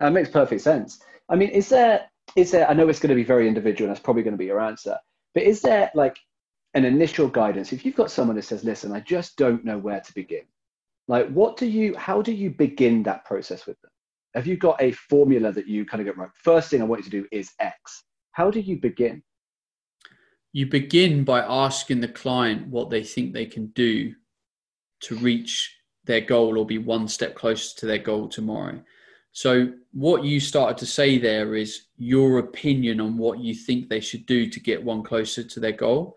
That 0.00 0.12
makes 0.12 0.28
perfect 0.28 0.60
sense. 0.60 1.00
I 1.28 1.36
mean, 1.36 1.48
is 1.48 1.68
there, 1.68 2.08
is 2.36 2.50
there, 2.50 2.68
I 2.68 2.74
know 2.74 2.88
it's 2.88 3.00
going 3.00 3.10
to 3.10 3.14
be 3.14 3.24
very 3.24 3.48
individual 3.48 3.88
and 3.88 3.96
that's 3.96 4.04
probably 4.04 4.22
going 4.22 4.34
to 4.34 4.38
be 4.38 4.46
your 4.46 4.60
answer, 4.60 4.96
but 5.34 5.42
is 5.42 5.60
there 5.60 5.90
like 5.94 6.16
an 6.74 6.84
initial 6.84 7.28
guidance? 7.28 7.72
If 7.72 7.84
you've 7.84 7.96
got 7.96 8.10
someone 8.10 8.36
that 8.36 8.44
says, 8.44 8.64
listen, 8.64 8.92
I 8.92 9.00
just 9.00 9.36
don't 9.36 9.64
know 9.64 9.78
where 9.78 10.00
to 10.00 10.14
begin, 10.14 10.44
like 11.08 11.28
what 11.30 11.56
do 11.56 11.66
you, 11.66 11.96
how 11.96 12.22
do 12.22 12.32
you 12.32 12.50
begin 12.50 13.02
that 13.04 13.24
process 13.24 13.66
with 13.66 13.80
them? 13.82 13.90
Have 14.34 14.46
you 14.46 14.56
got 14.56 14.82
a 14.82 14.92
formula 14.92 15.52
that 15.52 15.68
you 15.68 15.84
kind 15.84 16.00
of 16.00 16.06
get 16.06 16.16
right? 16.16 16.30
First 16.34 16.70
thing 16.70 16.82
I 16.82 16.84
want 16.84 17.04
you 17.04 17.10
to 17.10 17.22
do 17.22 17.26
is 17.30 17.52
X. 17.60 18.04
How 18.32 18.50
do 18.50 18.60
you 18.60 18.80
begin? 18.80 19.22
You 20.52 20.66
begin 20.66 21.24
by 21.24 21.40
asking 21.40 22.00
the 22.00 22.08
client 22.08 22.68
what 22.68 22.90
they 22.90 23.02
think 23.02 23.32
they 23.32 23.46
can 23.46 23.66
do 23.68 24.14
to 25.02 25.16
reach 25.16 25.76
their 26.04 26.20
goal 26.20 26.58
or 26.58 26.66
be 26.66 26.78
one 26.78 27.08
step 27.08 27.34
closer 27.34 27.78
to 27.78 27.86
their 27.86 27.98
goal 27.98 28.28
tomorrow. 28.28 28.80
So, 29.32 29.72
what 29.92 30.24
you 30.24 30.38
started 30.38 30.78
to 30.78 30.86
say 30.86 31.18
there 31.18 31.56
is 31.56 31.86
your 31.96 32.38
opinion 32.38 33.00
on 33.00 33.16
what 33.16 33.40
you 33.40 33.52
think 33.52 33.88
they 33.88 34.00
should 34.00 34.26
do 34.26 34.48
to 34.48 34.60
get 34.60 34.82
one 34.82 35.02
closer 35.02 35.42
to 35.42 35.60
their 35.60 35.72
goal. 35.72 36.16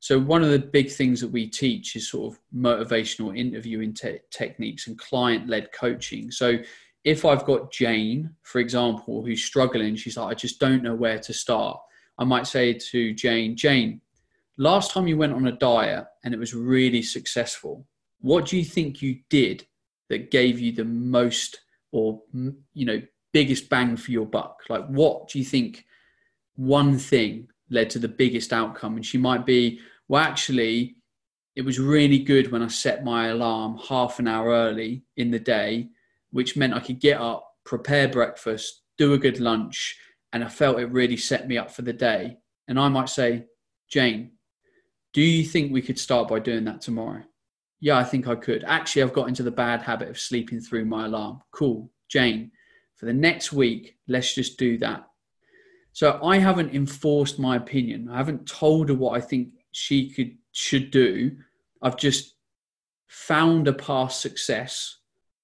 So, 0.00 0.18
one 0.18 0.42
of 0.42 0.50
the 0.50 0.58
big 0.58 0.90
things 0.90 1.20
that 1.22 1.30
we 1.30 1.48
teach 1.48 1.96
is 1.96 2.10
sort 2.10 2.34
of 2.34 2.40
motivational 2.54 3.36
interviewing 3.36 3.94
te- 3.94 4.20
techniques 4.30 4.86
and 4.86 4.98
client 4.98 5.48
led 5.48 5.72
coaching. 5.72 6.30
So, 6.30 6.58
if 7.08 7.24
I've 7.24 7.46
got 7.46 7.72
Jane, 7.72 8.34
for 8.42 8.58
example, 8.58 9.24
who's 9.24 9.42
struggling, 9.42 9.96
she's 9.96 10.18
like, 10.18 10.30
I 10.30 10.34
just 10.34 10.60
don't 10.60 10.82
know 10.82 10.94
where 10.94 11.18
to 11.18 11.32
start. 11.32 11.80
I 12.18 12.24
might 12.24 12.46
say 12.46 12.74
to 12.74 13.14
Jane, 13.14 13.56
Jane, 13.56 14.02
last 14.58 14.90
time 14.90 15.06
you 15.06 15.16
went 15.16 15.32
on 15.32 15.46
a 15.46 15.52
diet 15.52 16.04
and 16.22 16.34
it 16.34 16.38
was 16.38 16.52
really 16.52 17.00
successful, 17.00 17.86
what 18.20 18.44
do 18.44 18.58
you 18.58 18.64
think 18.64 19.00
you 19.00 19.20
did 19.30 19.66
that 20.10 20.30
gave 20.30 20.60
you 20.60 20.70
the 20.70 20.84
most 20.84 21.60
or 21.92 22.20
you 22.74 22.84
know 22.84 23.00
biggest 23.32 23.70
bang 23.70 23.96
for 23.96 24.10
your 24.10 24.26
buck 24.26 24.58
like 24.68 24.86
what 24.88 25.28
do 25.28 25.38
you 25.38 25.44
think 25.44 25.86
one 26.56 26.98
thing 26.98 27.48
led 27.70 27.88
to 27.88 27.98
the 27.98 28.08
biggest 28.08 28.52
outcome 28.52 28.96
and 28.96 29.06
she 29.06 29.16
might 29.16 29.46
be 29.46 29.80
well 30.08 30.22
actually 30.22 30.96
it 31.56 31.62
was 31.62 31.78
really 31.78 32.18
good 32.18 32.50
when 32.50 32.62
i 32.62 32.68
set 32.68 33.04
my 33.04 33.28
alarm 33.28 33.78
half 33.88 34.18
an 34.18 34.28
hour 34.28 34.48
early 34.48 35.02
in 35.16 35.30
the 35.30 35.38
day 35.38 35.88
which 36.30 36.56
meant 36.56 36.74
i 36.74 36.80
could 36.80 37.00
get 37.00 37.20
up 37.20 37.46
prepare 37.64 38.08
breakfast 38.08 38.82
do 38.96 39.12
a 39.12 39.18
good 39.18 39.40
lunch 39.40 39.96
and 40.32 40.44
i 40.44 40.48
felt 40.48 40.78
it 40.78 40.90
really 40.92 41.16
set 41.16 41.48
me 41.48 41.56
up 41.56 41.70
for 41.70 41.82
the 41.82 41.92
day 41.92 42.36
and 42.66 42.78
i 42.78 42.88
might 42.88 43.08
say 43.08 43.44
jane 43.88 44.30
do 45.12 45.22
you 45.22 45.44
think 45.44 45.72
we 45.72 45.82
could 45.82 45.98
start 45.98 46.28
by 46.28 46.38
doing 46.38 46.64
that 46.64 46.80
tomorrow 46.80 47.22
yeah, 47.80 47.96
I 47.96 48.04
think 48.04 48.26
I 48.26 48.34
could. 48.34 48.64
Actually, 48.64 49.02
I've 49.02 49.12
got 49.12 49.28
into 49.28 49.42
the 49.42 49.50
bad 49.50 49.82
habit 49.82 50.08
of 50.08 50.18
sleeping 50.18 50.60
through 50.60 50.84
my 50.84 51.06
alarm. 51.06 51.40
Cool. 51.52 51.90
Jane, 52.08 52.50
for 52.96 53.06
the 53.06 53.12
next 53.12 53.52
week, 53.52 53.96
let's 54.08 54.34
just 54.34 54.58
do 54.58 54.78
that. 54.78 55.04
So 55.92 56.18
I 56.22 56.38
haven't 56.38 56.74
enforced 56.74 57.38
my 57.38 57.56
opinion. 57.56 58.08
I 58.10 58.16
haven't 58.16 58.48
told 58.48 58.88
her 58.88 58.94
what 58.94 59.16
I 59.16 59.20
think 59.20 59.50
she 59.72 60.10
could 60.10 60.36
should 60.52 60.90
do. 60.90 61.36
I've 61.82 61.96
just 61.96 62.34
found 63.06 63.68
a 63.68 63.72
past 63.72 64.20
success, 64.20 64.97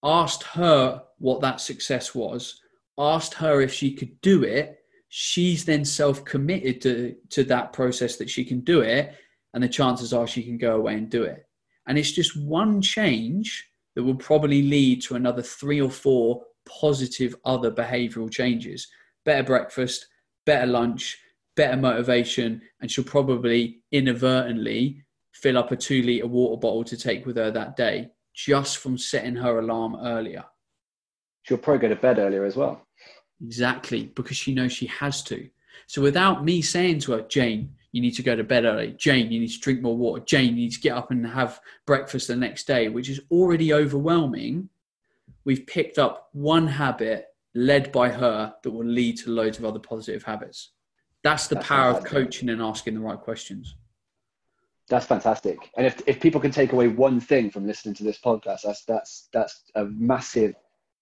asked 0.05 0.43
her 0.43 1.03
what 1.19 1.41
that 1.41 1.61
success 1.61 2.15
was, 2.15 2.61
asked 2.99 3.35
her 3.35 3.61
if 3.61 3.73
she 3.73 3.95
could 3.95 4.21
do 4.21 4.45
it. 4.45 4.79
She's 5.09 5.65
then 5.65 5.85
self-committed 5.85 6.81
to, 6.83 7.17
to 7.31 7.45
that 7.45 7.73
process 7.73 8.17
that 8.17 8.29
she 8.29 8.45
can 8.45 8.61
do 8.61 8.81
it, 8.81 9.15
and 9.55 9.63
the 9.63 9.69
chances 9.69 10.13
are 10.13 10.27
she 10.27 10.43
can 10.43 10.59
go 10.59 10.77
away 10.77 10.95
and 10.95 11.09
do 11.09 11.23
it. 11.23 11.47
And 11.87 11.99
it's 11.99 12.13
just 12.13 12.37
one 12.37 12.83
change 12.83 13.67
that 13.95 14.05
will 14.05 14.17
probably 14.17 14.63
lead 14.63 15.03
to 15.03 15.15
another 15.15 15.43
three 15.43 15.81
or 15.81 15.91
four 15.91 16.43
positive 16.67 17.35
other 17.45 17.71
behavioral 17.71 18.31
changes 18.31 18.89
better 19.25 19.43
breakfast, 19.43 20.07
better 20.45 20.67
lunch, 20.67 21.19
better 21.57 21.79
motivation, 21.79 22.61
and 22.81 22.91
she'll 22.91 23.05
probably 23.05 23.81
inadvertently 23.91 25.03
fill 25.33 25.57
up 25.57 25.73
a 25.73 25.77
two 25.77 26.03
litre 26.03 26.27
water 26.27 26.61
bottle 26.61 26.85
to 26.85 26.97
take 26.97 27.25
with 27.25 27.37
her 27.37 27.51
that 27.51 27.75
day 27.75 28.11
just 28.35 28.79
from 28.79 28.99
setting 28.99 29.37
her 29.37 29.59
alarm 29.59 29.97
earlier. 30.03 30.45
She'll 31.45 31.59
probably 31.59 31.89
go 31.89 31.95
to 31.95 32.01
bed 32.01 32.19
earlier 32.19 32.45
as 32.45 32.57
well. 32.57 32.87
Exactly, 33.43 34.07
because 34.15 34.37
she 34.37 34.55
knows 34.55 34.73
she 34.73 34.87
has 34.87 35.23
to. 35.25 35.49
So 35.87 36.03
without 36.03 36.45
me 36.45 36.63
saying 36.63 37.01
to 37.01 37.13
her, 37.13 37.23
Jane, 37.23 37.75
you 37.93 38.01
need 38.01 38.15
to 38.17 38.23
go 38.23 38.35
to 38.35 38.43
bed 38.43 38.65
early. 38.65 38.93
Jane, 38.99 39.31
you 39.31 39.41
need 39.41 39.51
to 39.51 39.61
drink 39.61 39.81
more 39.81 39.97
water. 39.97 40.25
Jane, 40.25 40.57
you 40.57 40.65
need 40.65 40.73
to 40.73 40.81
get 40.81 40.97
up 40.97 41.11
and 41.11 41.27
have 41.27 41.61
breakfast 41.87 42.29
the 42.29 42.37
next 42.37 42.67
day, 42.67 42.89
which 42.89 43.09
is 43.09 43.21
already 43.31 43.73
overwhelming. 43.73 44.69
We've 45.45 45.67
picked 45.67 45.99
up 45.99 46.29
one 46.33 46.67
habit 46.67 47.27
led 47.55 47.93
by 47.93 48.09
her 48.09 48.55
that 48.63 48.71
will 48.71 48.87
lead 48.87 49.19
to 49.19 49.31
loads 49.31 49.59
of 49.59 49.65
other 49.65 49.79
positive 49.79 50.25
habits. 50.25 50.71
That's 51.23 51.47
the 51.47 51.55
that's 51.55 51.69
power 51.69 51.91
of 51.91 52.05
coaching 52.05 52.49
and 52.49 52.61
asking 52.61 52.95
the 52.95 53.01
right 53.01 53.19
questions. 53.19 53.77
That's 54.89 55.07
fantastic. 55.07 55.59
And 55.77 55.87
if, 55.87 56.03
if 56.07 56.21
people 56.21 56.41
can 56.41 56.51
take 56.51 56.73
away 56.73 56.89
one 56.89 57.21
thing 57.21 57.51
from 57.51 57.67
listening 57.67 57.95
to 57.97 58.05
this 58.05 58.19
podcast, 58.19 58.63
that's 58.65 58.85
that's 58.85 59.29
that's 59.33 59.65
a 59.75 59.85
massive 59.87 60.55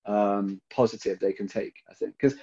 um, 0.07 0.61
positive 0.73 1.19
they 1.19 1.33
can 1.33 1.49
take. 1.49 1.75
I 1.91 1.95
think 1.95 2.15
because 2.21 2.39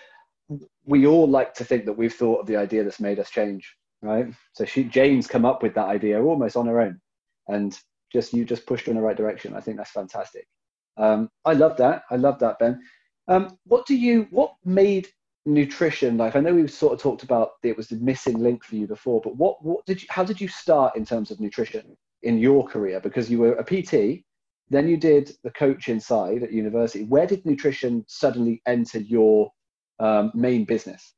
we 0.85 1.05
all 1.05 1.27
like 1.27 1.53
to 1.55 1.63
think 1.63 1.85
that 1.85 1.93
we've 1.93 2.13
thought 2.13 2.41
of 2.41 2.47
the 2.47 2.57
idea 2.57 2.83
that's 2.83 2.99
made 2.99 3.19
us 3.19 3.29
change, 3.29 3.73
right? 4.01 4.27
So 4.53 4.65
she, 4.65 4.83
Jane's 4.83 5.27
come 5.27 5.45
up 5.45 5.63
with 5.63 5.75
that 5.75 5.87
idea 5.87 6.21
almost 6.21 6.57
on 6.57 6.67
her 6.67 6.81
own, 6.81 6.99
and 7.47 7.77
just 8.11 8.33
you 8.33 8.43
just 8.43 8.65
pushed 8.65 8.85
her 8.87 8.91
in 8.91 8.97
the 8.97 9.03
right 9.03 9.17
direction. 9.17 9.55
I 9.55 9.61
think 9.61 9.77
that's 9.77 9.91
fantastic. 9.91 10.45
Um, 10.97 11.29
I 11.45 11.53
love 11.53 11.77
that. 11.77 12.03
I 12.09 12.17
love 12.17 12.39
that, 12.39 12.59
Ben. 12.59 12.81
Um, 13.29 13.57
what 13.65 13.85
do 13.85 13.95
you? 13.95 14.27
What 14.31 14.55
made 14.65 15.07
nutrition 15.45 16.17
like? 16.17 16.35
I 16.35 16.39
know 16.39 16.53
we 16.53 16.67
sort 16.67 16.93
of 16.93 17.01
talked 17.01 17.23
about 17.23 17.51
it 17.63 17.77
was 17.77 17.87
the 17.87 17.97
missing 17.97 18.39
link 18.39 18.63
for 18.63 18.75
you 18.75 18.87
before, 18.87 19.21
but 19.21 19.35
what 19.35 19.63
what 19.63 19.85
did 19.85 20.01
you? 20.01 20.07
How 20.09 20.23
did 20.23 20.39
you 20.39 20.47
start 20.47 20.95
in 20.95 21.05
terms 21.05 21.31
of 21.31 21.39
nutrition 21.39 21.97
in 22.23 22.37
your 22.37 22.67
career? 22.67 22.99
Because 22.99 23.29
you 23.29 23.39
were 23.39 23.53
a 23.53 23.63
PT, 23.63 24.23
then 24.69 24.87
you 24.87 24.97
did 24.97 25.31
the 25.43 25.51
coach 25.51 25.89
inside 25.89 26.43
at 26.43 26.51
university. 26.51 27.03
Where 27.05 27.27
did 27.27 27.45
nutrition 27.45 28.05
suddenly 28.07 28.61
enter 28.65 28.99
your 28.99 29.51
um, 29.99 30.31
main 30.33 30.65
business? 30.65 31.13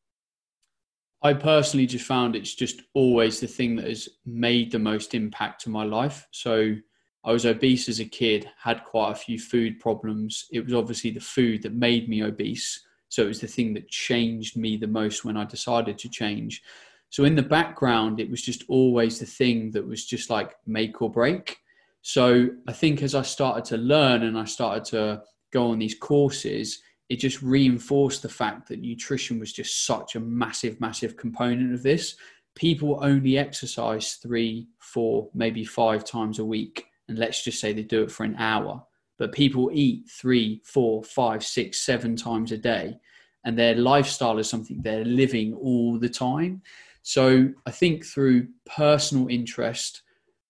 I 1.24 1.34
personally 1.34 1.86
just 1.86 2.06
found 2.06 2.36
it's 2.36 2.56
just 2.56 2.82
always 2.96 3.40
the 3.40 3.48
thing 3.48 3.76
that 3.76 3.86
has 3.86 4.10
made 4.26 4.72
the 4.72 4.80
most 4.80 5.14
impact 5.14 5.62
to 5.62 5.70
my 5.70 5.84
life. 5.84 6.28
So 6.32 6.76
I 7.24 7.32
was 7.32 7.46
obese 7.46 7.88
as 7.90 8.00
a 8.00 8.06
kid, 8.06 8.50
had 8.58 8.84
quite 8.84 9.12
a 9.12 9.16
few 9.16 9.38
food 9.38 9.80
problems. 9.80 10.46
It 10.52 10.66
was 10.66 10.74
obviously 10.74 11.12
the 11.12 11.20
food 11.20 11.62
that 11.62 11.74
made 11.74 12.10
me 12.10 12.24
obese. 12.24 12.84
So 13.12 13.24
it 13.24 13.28
was 13.28 13.42
the 13.42 13.48
thing 13.48 13.74
that 13.74 13.90
changed 13.90 14.56
me 14.56 14.78
the 14.78 14.88
most 14.88 15.26
when 15.26 15.36
I 15.36 15.44
decided 15.44 15.98
to 15.98 16.10
change. 16.10 16.64
So 17.10 17.26
in 17.26 17.36
the 17.36 17.44
background, 17.44 18.22
it 18.22 18.32
was 18.32 18.42
just 18.42 18.64
always 18.70 19.20
the 19.20 19.26
thing 19.26 19.72
that 19.72 19.86
was 19.86 20.06
just 20.06 20.30
like 20.30 20.56
make 20.66 21.02
or 21.02 21.12
break. 21.12 21.58
So 22.04 22.48
I 22.70 22.72
think 22.72 23.04
as 23.04 23.14
I 23.14 23.22
started 23.24 23.66
to 23.66 23.76
learn 23.76 24.24
and 24.24 24.38
I 24.38 24.46
started 24.46 24.86
to 24.92 25.24
go 25.52 25.72
on 25.72 25.80
these 25.80 25.94
courses, 25.94 26.82
it 27.10 27.18
just 27.18 27.42
reinforced 27.42 28.22
the 28.22 28.30
fact 28.30 28.70
that 28.70 28.80
nutrition 28.80 29.42
was 29.42 29.52
just 29.52 29.86
such 29.86 30.16
a 30.16 30.22
massive, 30.22 30.80
massive 30.80 31.18
component 31.18 31.74
of 31.74 31.84
this. 31.84 32.16
People 32.56 32.98
only 33.04 33.38
exercise 33.38 34.14
three, 34.14 34.70
four, 34.80 35.30
maybe 35.34 35.66
five 35.66 36.06
times 36.06 36.40
a 36.40 36.46
week. 36.46 36.86
And 37.10 37.20
let's 37.20 37.44
just 37.44 37.60
say 37.60 37.74
they 37.74 37.84
do 37.84 38.04
it 38.04 38.12
for 38.12 38.24
an 38.24 38.38
hour. 38.38 38.86
But 39.22 39.34
people 39.34 39.70
eat 39.72 40.10
three, 40.10 40.62
four, 40.64 41.04
five, 41.04 41.44
six, 41.44 41.84
seven 41.84 42.16
times 42.16 42.52
a 42.52 42.58
day. 42.58 42.98
And 43.46 43.56
their 43.56 43.76
lifestyle 43.76 44.40
is 44.40 44.50
something 44.50 44.82
they're 44.82 45.06
living 45.06 45.54
all 45.54 46.00
the 46.00 46.10
time. 46.10 46.64
So 47.04 47.50
I 47.68 47.70
think 47.70 48.04
through 48.04 48.48
personal 48.66 49.28
interest, 49.28 50.02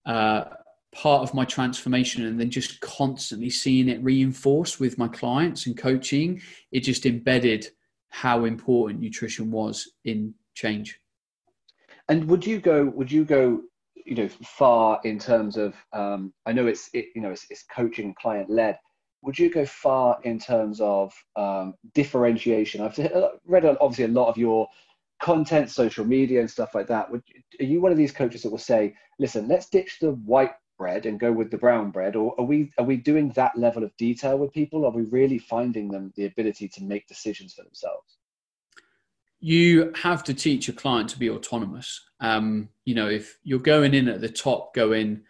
uh, 0.06 0.46
part 0.94 1.22
of 1.22 1.34
my 1.34 1.44
transformation 1.44 2.26
and 2.26 2.40
then 2.40 2.50
just 2.50 2.80
constantly 2.80 3.50
seeing 3.50 3.90
it 3.90 4.02
reinforced 4.02 4.80
with 4.80 4.98
my 4.98 5.10
clients 5.10 5.66
and 5.66 5.78
coaching 5.78 6.42
it 6.72 6.82
just 6.82 7.06
embedded 7.06 7.68
how 8.10 8.44
important 8.44 9.00
nutrition 9.00 9.52
was 9.52 9.92
in 10.04 10.34
change 10.54 11.00
and 12.10 12.28
would 12.28 12.46
you 12.46 12.60
go 12.60 12.84
would 12.94 13.10
you 13.10 13.24
go 13.24 13.62
you 14.12 14.18
know 14.18 14.30
far 14.44 15.00
in 15.06 15.18
terms 15.18 15.56
of 15.56 15.74
um, 15.94 16.34
i 16.46 16.52
know 16.52 16.68
it's 16.68 16.90
it, 16.94 17.06
you 17.16 17.22
know 17.22 17.32
it's, 17.32 17.46
it's 17.50 17.64
coaching 17.74 18.14
client 18.22 18.50
led 18.50 18.78
would 19.22 19.38
you 19.38 19.50
go 19.50 19.66
far 19.66 20.20
in 20.24 20.40
terms 20.40 20.82
of 20.82 21.14
um, 21.36 21.76
differentiation? 21.94 22.82
I've 22.82 22.98
read 23.46 23.66
obviously 23.66 24.06
a 24.06 24.20
lot 24.20 24.30
of 24.30 24.38
your 24.38 24.68
content 25.22 25.70
social 25.70 26.04
media 26.04 26.40
and 26.40 26.50
stuff 26.50 26.74
like 26.74 26.88
that. 26.88 27.12
Would, 27.12 27.24
are 27.60 27.66
you 27.66 27.80
one 27.80 27.92
of 27.92 27.98
these 27.98 28.12
coaches 28.12 28.42
that 28.44 28.50
will 28.50 28.58
say 28.58 28.96
listen 29.20 29.48
let's 29.48 29.70
ditch 29.70 29.98
the 30.02 30.14
white 30.14 30.54
bread 30.80 31.06
and 31.06 31.20
go 31.20 31.32
with 31.32 31.52
the 31.52 31.58
brown 31.58 31.92
bread 31.92 32.16
or 32.16 32.34
are 32.40 32.46
we 32.46 32.72
are 32.80 32.86
we 32.86 32.98
doing 32.98 33.30
that 33.36 33.56
level 33.56 33.84
of 33.84 33.96
detail 33.98 34.38
with 34.38 34.52
people? 34.52 34.86
Are 34.86 34.92
we 34.92 35.04
really 35.04 35.38
finding 35.38 35.90
them 35.90 36.12
the 36.16 36.26
ability 36.26 36.68
to 36.70 36.84
make 36.84 37.08
decisions 37.08 37.54
for 37.54 37.64
themselves? 37.64 38.18
You 39.40 39.92
have 40.02 40.24
to 40.26 40.34
teach 40.34 40.70
a 40.70 40.74
client 40.74 41.10
to 41.12 41.20
be 41.20 41.30
autonomous 41.30 42.02
um, 42.22 42.70
you 42.86 42.96
know 42.96 43.10
if 43.10 43.38
you're 43.44 43.60
going 43.60 43.94
in 43.94 44.08
at 44.08 44.22
the 44.22 44.30
top 44.30 44.74
going 44.74 45.22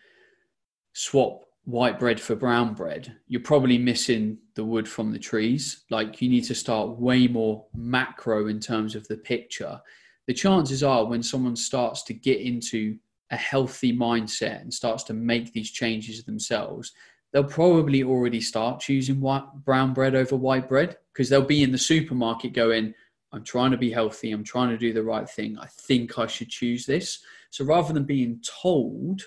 swap 0.93 1.43
white 1.65 1.99
bread 1.99 2.19
for 2.19 2.35
brown 2.35 2.73
bread 2.73 3.15
you're 3.27 3.41
probably 3.41 3.77
missing 3.77 4.37
the 4.55 4.63
wood 4.65 4.87
from 4.87 5.11
the 5.11 5.19
trees. 5.19 5.85
Like 5.89 6.21
you 6.21 6.29
need 6.29 6.43
to 6.45 6.55
start 6.55 6.99
way 6.99 7.27
more 7.27 7.65
macro 7.73 8.47
in 8.47 8.59
terms 8.59 8.95
of 8.95 9.07
the 9.07 9.17
picture. 9.17 9.79
The 10.27 10.33
chances 10.33 10.83
are 10.83 11.05
when 11.05 11.23
someone 11.23 11.55
starts 11.55 12.03
to 12.03 12.13
get 12.13 12.41
into 12.41 12.97
a 13.31 13.37
healthy 13.37 13.95
mindset 13.95 14.61
and 14.61 14.73
starts 14.73 15.03
to 15.05 15.13
make 15.13 15.53
these 15.53 15.71
changes 15.71 16.23
themselves, 16.23 16.91
they'll 17.31 17.43
probably 17.43 18.03
already 18.03 18.41
start 18.41 18.81
choosing 18.81 19.21
white, 19.21 19.45
brown 19.65 19.93
bread 19.93 20.15
over 20.15 20.35
white 20.35 20.67
bread 20.67 20.97
because 21.13 21.29
they'll 21.29 21.41
be 21.41 21.63
in 21.63 21.71
the 21.71 21.77
supermarket 21.77 22.53
going, 22.53 22.93
I'm 23.33 23.43
trying 23.43 23.71
to 23.71 23.77
be 23.77 23.91
healthy, 23.91 24.31
I'm 24.31 24.43
trying 24.43 24.69
to 24.69 24.77
do 24.77 24.93
the 24.93 25.03
right 25.03 25.29
thing. 25.29 25.57
I 25.57 25.67
think 25.67 26.19
I 26.19 26.27
should 26.27 26.49
choose 26.49 26.85
this. 26.85 27.19
So 27.49 27.65
rather 27.65 27.93
than 27.93 28.03
being 28.03 28.41
told, 28.61 29.21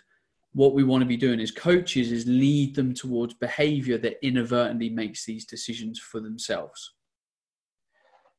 what 0.53 0.75
we 0.75 0.85
want 0.85 1.03
to 1.03 1.07
be 1.07 1.17
doing 1.17 1.41
as 1.41 1.51
coaches 1.51 2.13
is 2.13 2.27
lead 2.27 2.77
them 2.77 2.95
towards 2.95 3.35
behavior 3.35 3.99
that 3.99 4.25
inadvertently 4.25 4.89
makes 4.89 5.25
these 5.25 5.45
decisions 5.45 5.99
for 5.99 6.21
themselves. 6.21 6.95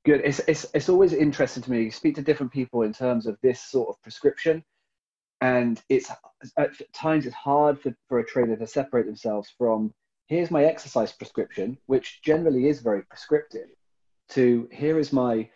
Good. 0.06 0.22
It's, 0.24 0.40
it's, 0.48 0.66
it's 0.74 0.88
always 0.88 1.12
interesting 1.14 1.64
to 1.64 1.72
me. 1.72 1.84
You 1.84 1.92
speak 1.92 2.16
to 2.16 2.22
different 2.22 2.54
people 2.54 2.84
in 2.84 2.94
terms 2.94 3.26
of 3.26 3.38
this 3.42 3.60
sort 3.60 3.90
of 3.90 4.02
prescription 4.02 4.64
and 5.42 5.82
it's 5.90 6.10
at 6.58 6.72
times 6.94 7.26
it's 7.26 7.36
hard 7.36 7.80
for, 7.80 7.96
for 8.08 8.20
a 8.20 8.26
trainer 8.26 8.56
to 8.56 8.68
separate 8.68 9.06
themselves 9.06 9.54
from 9.58 9.94
here's 10.28 10.52
my 10.52 10.64
exercise 10.64 11.12
prescription 11.12 11.78
which 11.88 12.22
generally 12.24 12.68
is 12.68 12.82
very 12.82 13.04
prescriptive 13.04 13.68
to 14.30 14.68
here 14.72 15.00
is 15.00 15.14
my 15.14 15.50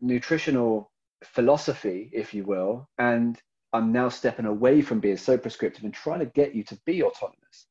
nutritional 0.00 0.90
philosophy 1.24 2.10
if 2.12 2.32
you 2.32 2.44
will 2.44 2.88
and 2.98 3.40
i'm 3.72 3.92
now 3.92 4.08
stepping 4.08 4.46
away 4.46 4.80
from 4.80 5.00
being 5.00 5.16
so 5.16 5.36
prescriptive 5.36 5.84
and 5.84 5.92
trying 5.92 6.20
to 6.20 6.26
get 6.26 6.54
you 6.54 6.62
to 6.62 6.78
be 6.86 7.02
autonomous. 7.02 7.66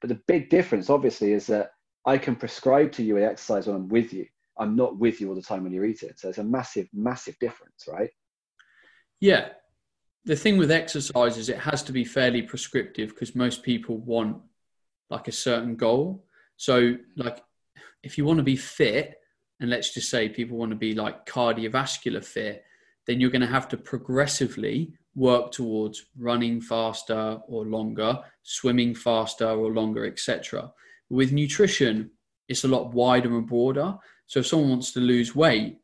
But 0.00 0.08
the 0.08 0.20
big 0.26 0.50
difference 0.50 0.90
obviously 0.90 1.32
is 1.32 1.46
that 1.46 1.72
i 2.06 2.18
can 2.18 2.36
prescribe 2.36 2.92
to 2.92 3.02
you 3.02 3.16
an 3.16 3.24
exercise 3.24 3.66
when 3.66 3.76
i'm 3.76 3.88
with 3.88 4.12
you. 4.12 4.26
I'm 4.58 4.76
not 4.76 4.98
with 4.98 5.20
you 5.20 5.28
all 5.28 5.34
the 5.34 5.42
time 5.42 5.64
when 5.64 5.72
you're 5.72 5.86
eating. 5.86 6.10
So 6.16 6.28
it's 6.28 6.38
a 6.38 6.44
massive 6.44 6.88
massive 6.92 7.38
difference 7.38 7.84
right? 7.88 8.10
Yeah. 9.20 9.50
The 10.26 10.36
thing 10.36 10.58
with 10.58 10.70
exercise 10.70 11.38
is 11.38 11.48
it 11.48 11.58
has 11.58 11.82
to 11.84 11.92
be 11.92 12.04
fairly 12.04 12.42
prescriptive 12.42 13.10
because 13.10 13.34
most 13.34 13.62
people 13.62 13.96
want 13.96 14.36
like 15.10 15.28
a 15.28 15.32
certain 15.32 15.76
goal. 15.76 16.24
So, 16.56 16.96
like, 17.16 17.42
if 18.02 18.16
you 18.16 18.24
want 18.24 18.38
to 18.38 18.44
be 18.44 18.56
fit, 18.56 19.19
and 19.60 19.70
let's 19.70 19.92
just 19.92 20.10
say 20.10 20.28
people 20.28 20.56
want 20.56 20.70
to 20.70 20.76
be 20.76 20.94
like 20.94 21.26
cardiovascular 21.26 22.24
fit, 22.24 22.64
then 23.06 23.20
you're 23.20 23.30
going 23.30 23.40
to 23.40 23.46
have 23.46 23.68
to 23.68 23.76
progressively 23.76 24.92
work 25.14 25.52
towards 25.52 26.06
running 26.18 26.60
faster 26.60 27.38
or 27.46 27.64
longer, 27.64 28.18
swimming 28.42 28.94
faster 28.94 29.48
or 29.48 29.72
longer, 29.72 30.06
etc. 30.06 30.70
With 31.08 31.32
nutrition, 31.32 32.10
it's 32.48 32.64
a 32.64 32.68
lot 32.68 32.92
wider 32.92 33.36
and 33.36 33.46
broader. 33.46 33.96
So, 34.26 34.40
if 34.40 34.46
someone 34.46 34.70
wants 34.70 34.92
to 34.92 35.00
lose 35.00 35.34
weight, 35.34 35.78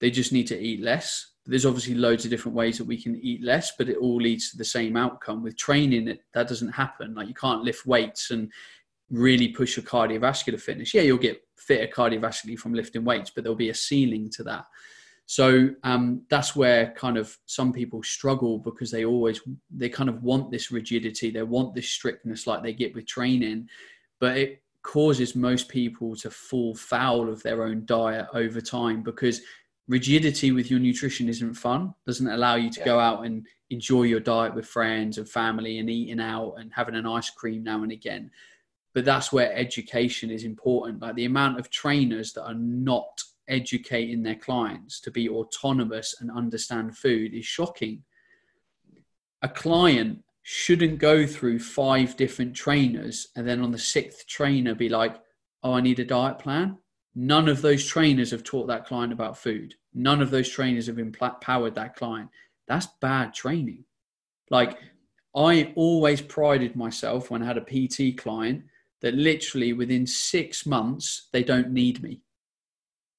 they 0.00 0.10
just 0.10 0.32
need 0.32 0.46
to 0.48 0.58
eat 0.58 0.82
less 0.82 1.32
there's 1.44 1.66
obviously 1.66 1.94
loads 1.94 2.24
of 2.24 2.30
different 2.30 2.56
ways 2.56 2.78
that 2.78 2.84
we 2.84 3.00
can 3.00 3.16
eat 3.16 3.42
less, 3.42 3.72
but 3.76 3.88
it 3.88 3.96
all 3.96 4.16
leads 4.16 4.50
to 4.50 4.56
the 4.56 4.64
same 4.64 4.96
outcome. 4.96 5.42
With 5.42 5.56
training, 5.56 6.16
that 6.34 6.48
doesn't 6.48 6.70
happen. 6.70 7.14
Like 7.14 7.28
you 7.28 7.34
can't 7.34 7.62
lift 7.62 7.84
weights 7.84 8.30
and 8.30 8.52
really 9.12 9.48
push 9.48 9.76
your 9.76 9.84
cardiovascular 9.84 10.60
fitness. 10.60 10.92
Yeah, 10.92 11.02
you'll 11.02 11.18
get 11.18 11.40
fitter 11.56 11.86
cardiovascularly 11.86 12.58
from 12.58 12.74
lifting 12.74 13.04
weights, 13.04 13.30
but 13.30 13.44
there'll 13.44 13.54
be 13.54 13.70
a 13.70 13.74
ceiling 13.74 14.30
to 14.30 14.42
that. 14.44 14.64
So 15.26 15.70
um, 15.84 16.22
that's 16.28 16.56
where 16.56 16.92
kind 16.96 17.16
of 17.16 17.36
some 17.46 17.72
people 17.72 18.02
struggle 18.02 18.58
because 18.58 18.90
they 18.90 19.04
always 19.04 19.40
they 19.70 19.88
kind 19.88 20.08
of 20.08 20.22
want 20.22 20.50
this 20.50 20.70
rigidity, 20.70 21.30
they 21.30 21.42
want 21.42 21.74
this 21.74 21.88
strictness 21.88 22.46
like 22.46 22.62
they 22.62 22.72
get 22.72 22.94
with 22.94 23.06
training, 23.06 23.68
but 24.18 24.36
it 24.36 24.62
causes 24.82 25.36
most 25.36 25.68
people 25.68 26.16
to 26.16 26.30
fall 26.30 26.74
foul 26.74 27.28
of 27.28 27.42
their 27.42 27.62
own 27.62 27.84
diet 27.86 28.26
over 28.34 28.60
time 28.60 29.02
because 29.02 29.40
rigidity 29.88 30.50
with 30.52 30.70
your 30.70 30.80
nutrition 30.80 31.28
isn't 31.28 31.54
fun 31.54 31.94
doesn't 32.04 32.28
allow 32.28 32.56
you 32.56 32.68
to 32.70 32.80
yeah. 32.80 32.86
go 32.86 32.98
out 32.98 33.24
and 33.24 33.46
enjoy 33.70 34.02
your 34.02 34.20
diet 34.20 34.54
with 34.54 34.66
friends 34.66 35.18
and 35.18 35.28
family 35.28 35.78
and 35.78 35.88
eating 35.88 36.20
out 36.20 36.54
and 36.58 36.72
having 36.74 36.94
an 36.94 37.06
ice 37.06 37.30
cream 37.30 37.62
now 37.62 37.82
and 37.82 37.92
again 37.92 38.30
but 38.94 39.04
that's 39.04 39.32
where 39.32 39.52
education 39.54 40.30
is 40.30 40.44
important 40.44 41.00
like 41.00 41.14
the 41.14 41.24
amount 41.24 41.58
of 41.58 41.70
trainers 41.70 42.32
that 42.32 42.44
are 42.44 42.54
not 42.54 43.22
educating 43.48 44.22
their 44.22 44.36
clients 44.36 45.00
to 45.00 45.10
be 45.10 45.28
autonomous 45.28 46.16
and 46.20 46.30
understand 46.30 46.96
food 46.96 47.34
is 47.34 47.44
shocking 47.44 48.02
a 49.42 49.48
client 49.48 50.22
shouldn't 50.42 50.98
go 50.98 51.26
through 51.26 51.58
five 51.58 52.16
different 52.16 52.54
trainers 52.54 53.28
and 53.36 53.46
then 53.46 53.60
on 53.60 53.70
the 53.70 53.78
sixth 53.78 54.26
trainer 54.26 54.74
be 54.74 54.88
like 54.88 55.20
oh 55.62 55.74
i 55.74 55.80
need 55.80 55.98
a 55.98 56.04
diet 56.04 56.38
plan 56.38 56.76
None 57.14 57.48
of 57.48 57.60
those 57.60 57.86
trainers 57.86 58.30
have 58.30 58.42
taught 58.42 58.66
that 58.68 58.86
client 58.86 59.12
about 59.12 59.36
food. 59.36 59.74
None 59.94 60.22
of 60.22 60.30
those 60.30 60.48
trainers 60.48 60.86
have 60.86 60.98
empowered 60.98 61.74
that 61.74 61.94
client. 61.94 62.30
That's 62.66 62.86
bad 63.00 63.34
training. 63.34 63.84
Like 64.50 64.78
I 65.36 65.72
always 65.76 66.22
prided 66.22 66.74
myself 66.74 67.30
when 67.30 67.42
I 67.42 67.46
had 67.46 67.58
a 67.58 67.60
PT 67.60 68.16
client 68.16 68.64
that 69.02 69.14
literally 69.14 69.72
within 69.72 70.06
six 70.06 70.64
months, 70.64 71.28
they 71.32 71.42
don't 71.42 71.72
need 71.72 72.02
me. 72.02 72.22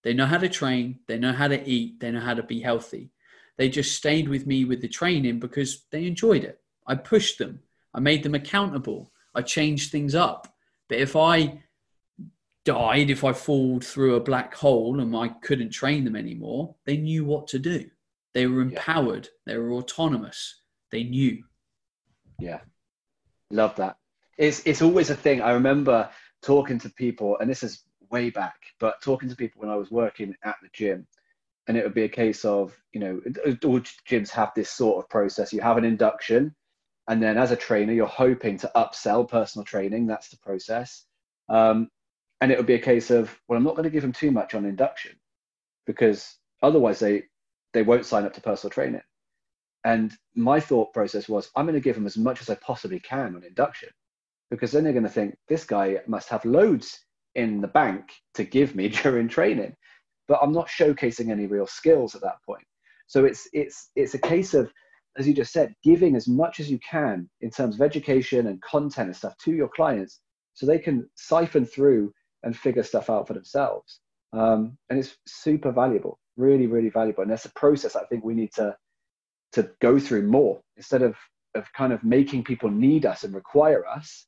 They 0.03 0.13
know 0.13 0.25
how 0.25 0.37
to 0.37 0.49
train, 0.49 0.99
they 1.07 1.17
know 1.17 1.33
how 1.33 1.47
to 1.47 1.69
eat, 1.69 1.99
they 1.99 2.11
know 2.11 2.19
how 2.19 2.33
to 2.33 2.43
be 2.43 2.61
healthy. 2.61 3.11
They 3.57 3.69
just 3.69 3.95
stayed 3.95 4.27
with 4.27 4.47
me 4.47 4.65
with 4.65 4.81
the 4.81 4.87
training 4.87 5.39
because 5.39 5.85
they 5.91 6.05
enjoyed 6.05 6.43
it. 6.43 6.59
I 6.87 6.95
pushed 6.95 7.37
them, 7.37 7.59
I 7.93 7.99
made 7.99 8.23
them 8.23 8.35
accountable, 8.35 9.11
I 9.35 9.41
changed 9.41 9.91
things 9.91 10.15
up. 10.15 10.53
But 10.89 10.99
if 10.99 11.15
I 11.15 11.63
died, 12.65 13.09
if 13.09 13.23
I 13.23 13.33
fall 13.33 13.79
through 13.79 14.15
a 14.15 14.23
black 14.23 14.55
hole 14.55 14.99
and 14.99 15.15
I 15.15 15.29
couldn't 15.29 15.69
train 15.69 16.03
them 16.03 16.15
anymore, 16.15 16.75
they 16.85 16.97
knew 16.97 17.23
what 17.25 17.47
to 17.47 17.59
do. 17.59 17.89
They 18.33 18.47
were 18.47 18.61
empowered, 18.61 19.25
yeah. 19.25 19.53
they 19.53 19.57
were 19.57 19.73
autonomous, 19.73 20.61
they 20.91 21.03
knew. 21.03 21.43
Yeah, 22.39 22.61
love 23.51 23.75
that. 23.75 23.97
It's, 24.37 24.65
it's 24.65 24.81
always 24.81 25.09
a 25.09 25.15
thing. 25.15 25.41
I 25.41 25.51
remember 25.51 26.09
talking 26.41 26.79
to 26.79 26.89
people, 26.89 27.37
and 27.39 27.49
this 27.49 27.63
is 27.63 27.83
way 28.09 28.29
back, 28.29 28.55
but 28.79 29.01
talking 29.01 29.29
to 29.29 29.35
people 29.35 29.61
when 29.61 29.69
I 29.69 29.75
was 29.75 29.91
working 29.91 30.35
at 30.43 30.55
the 30.61 30.69
gym, 30.73 31.07
and 31.67 31.77
it 31.77 31.83
would 31.83 31.93
be 31.93 32.03
a 32.03 32.09
case 32.09 32.43
of, 32.43 32.75
you 32.91 32.99
know, 32.99 33.21
all 33.63 33.79
gyms 34.09 34.29
have 34.31 34.51
this 34.55 34.69
sort 34.69 35.03
of 35.03 35.09
process. 35.09 35.53
You 35.53 35.61
have 35.61 35.77
an 35.77 35.85
induction, 35.85 36.53
and 37.07 37.21
then 37.21 37.37
as 37.37 37.51
a 37.51 37.55
trainer, 37.55 37.93
you're 37.93 38.05
hoping 38.05 38.57
to 38.59 38.71
upsell 38.75 39.27
personal 39.27 39.65
training. 39.65 40.07
That's 40.07 40.29
the 40.29 40.37
process. 40.37 41.05
Um, 41.49 41.89
and 42.41 42.51
it 42.51 42.57
would 42.57 42.67
be 42.67 42.73
a 42.73 42.79
case 42.79 43.09
of, 43.09 43.33
well, 43.47 43.57
I'm 43.57 43.63
not 43.63 43.75
going 43.75 43.85
to 43.85 43.89
give 43.89 44.01
them 44.01 44.11
too 44.11 44.31
much 44.31 44.53
on 44.53 44.65
induction 44.65 45.13
because 45.85 46.35
otherwise 46.61 46.99
they 46.99 47.23
they 47.73 47.83
won't 47.83 48.05
sign 48.05 48.25
up 48.25 48.33
to 48.33 48.41
personal 48.41 48.71
training. 48.71 49.01
And 49.83 50.13
my 50.35 50.59
thought 50.59 50.93
process 50.93 51.27
was, 51.27 51.49
I'm 51.55 51.65
going 51.65 51.73
to 51.73 51.81
give 51.81 51.95
them 51.95 52.05
as 52.05 52.17
much 52.17 52.41
as 52.41 52.49
I 52.49 52.55
possibly 52.55 52.99
can 52.99 53.35
on 53.35 53.43
induction 53.43 53.89
because 54.53 54.71
then 54.71 54.83
they're 54.83 54.93
going 54.93 55.01
to 55.01 55.09
think 55.09 55.35
this 55.47 55.63
guy 55.63 55.99
must 56.05 56.29
have 56.29 56.45
loads 56.45 56.99
in 57.33 57.59
the 57.59 57.67
bank 57.67 58.11
to 58.35 58.43
give 58.43 58.75
me 58.75 58.87
during 59.03 59.27
training. 59.27 59.75
But 60.27 60.39
i'm 60.41 60.53
not 60.53 60.67
showcasing 60.67 61.31
any 61.31 61.47
real 61.47 61.65
skills 61.65 62.13
at 62.13 62.21
that 62.21 62.37
point. 62.45 62.63
So 63.07 63.25
it's 63.25 63.47
it's 63.51 63.89
it's 63.95 64.13
a 64.13 64.19
case 64.19 64.53
of 64.53 64.71
as 65.17 65.27
you 65.27 65.33
just 65.33 65.51
said 65.51 65.73
giving 65.83 66.15
as 66.15 66.27
much 66.27 66.59
as 66.59 66.69
you 66.69 66.79
can 66.87 67.27
in 67.41 67.49
terms 67.49 67.75
of 67.75 67.81
education 67.81 68.45
and 68.47 68.61
content 68.61 69.07
and 69.07 69.15
stuff 69.15 69.35
to 69.45 69.53
your 69.53 69.69
clients 69.69 70.21
so 70.53 70.65
they 70.65 70.77
can 70.77 71.09
siphon 71.15 71.65
through 71.65 72.13
and 72.43 72.55
figure 72.55 72.83
stuff 72.83 73.09
out 73.09 73.27
for 73.27 73.33
themselves. 73.33 74.01
Um, 74.33 74.77
and 74.89 74.99
it's 74.99 75.17
super 75.25 75.71
valuable 75.71 76.19
really 76.37 76.67
really 76.67 76.89
valuable. 76.89 77.23
And 77.23 77.31
that's 77.31 77.45
a 77.45 77.53
process 77.53 77.95
i 77.95 78.03
think 78.05 78.23
we 78.23 78.35
need 78.35 78.53
to 78.53 78.75
to 79.53 79.69
go 79.81 79.97
through 79.97 80.27
more 80.27 80.61
instead 80.77 81.01
of 81.01 81.15
of 81.55 81.71
kind 81.73 81.93
of 81.93 82.03
making 82.03 82.43
people 82.43 82.69
need 82.69 83.05
us 83.05 83.23
and 83.23 83.33
require 83.33 83.85
us 83.87 84.25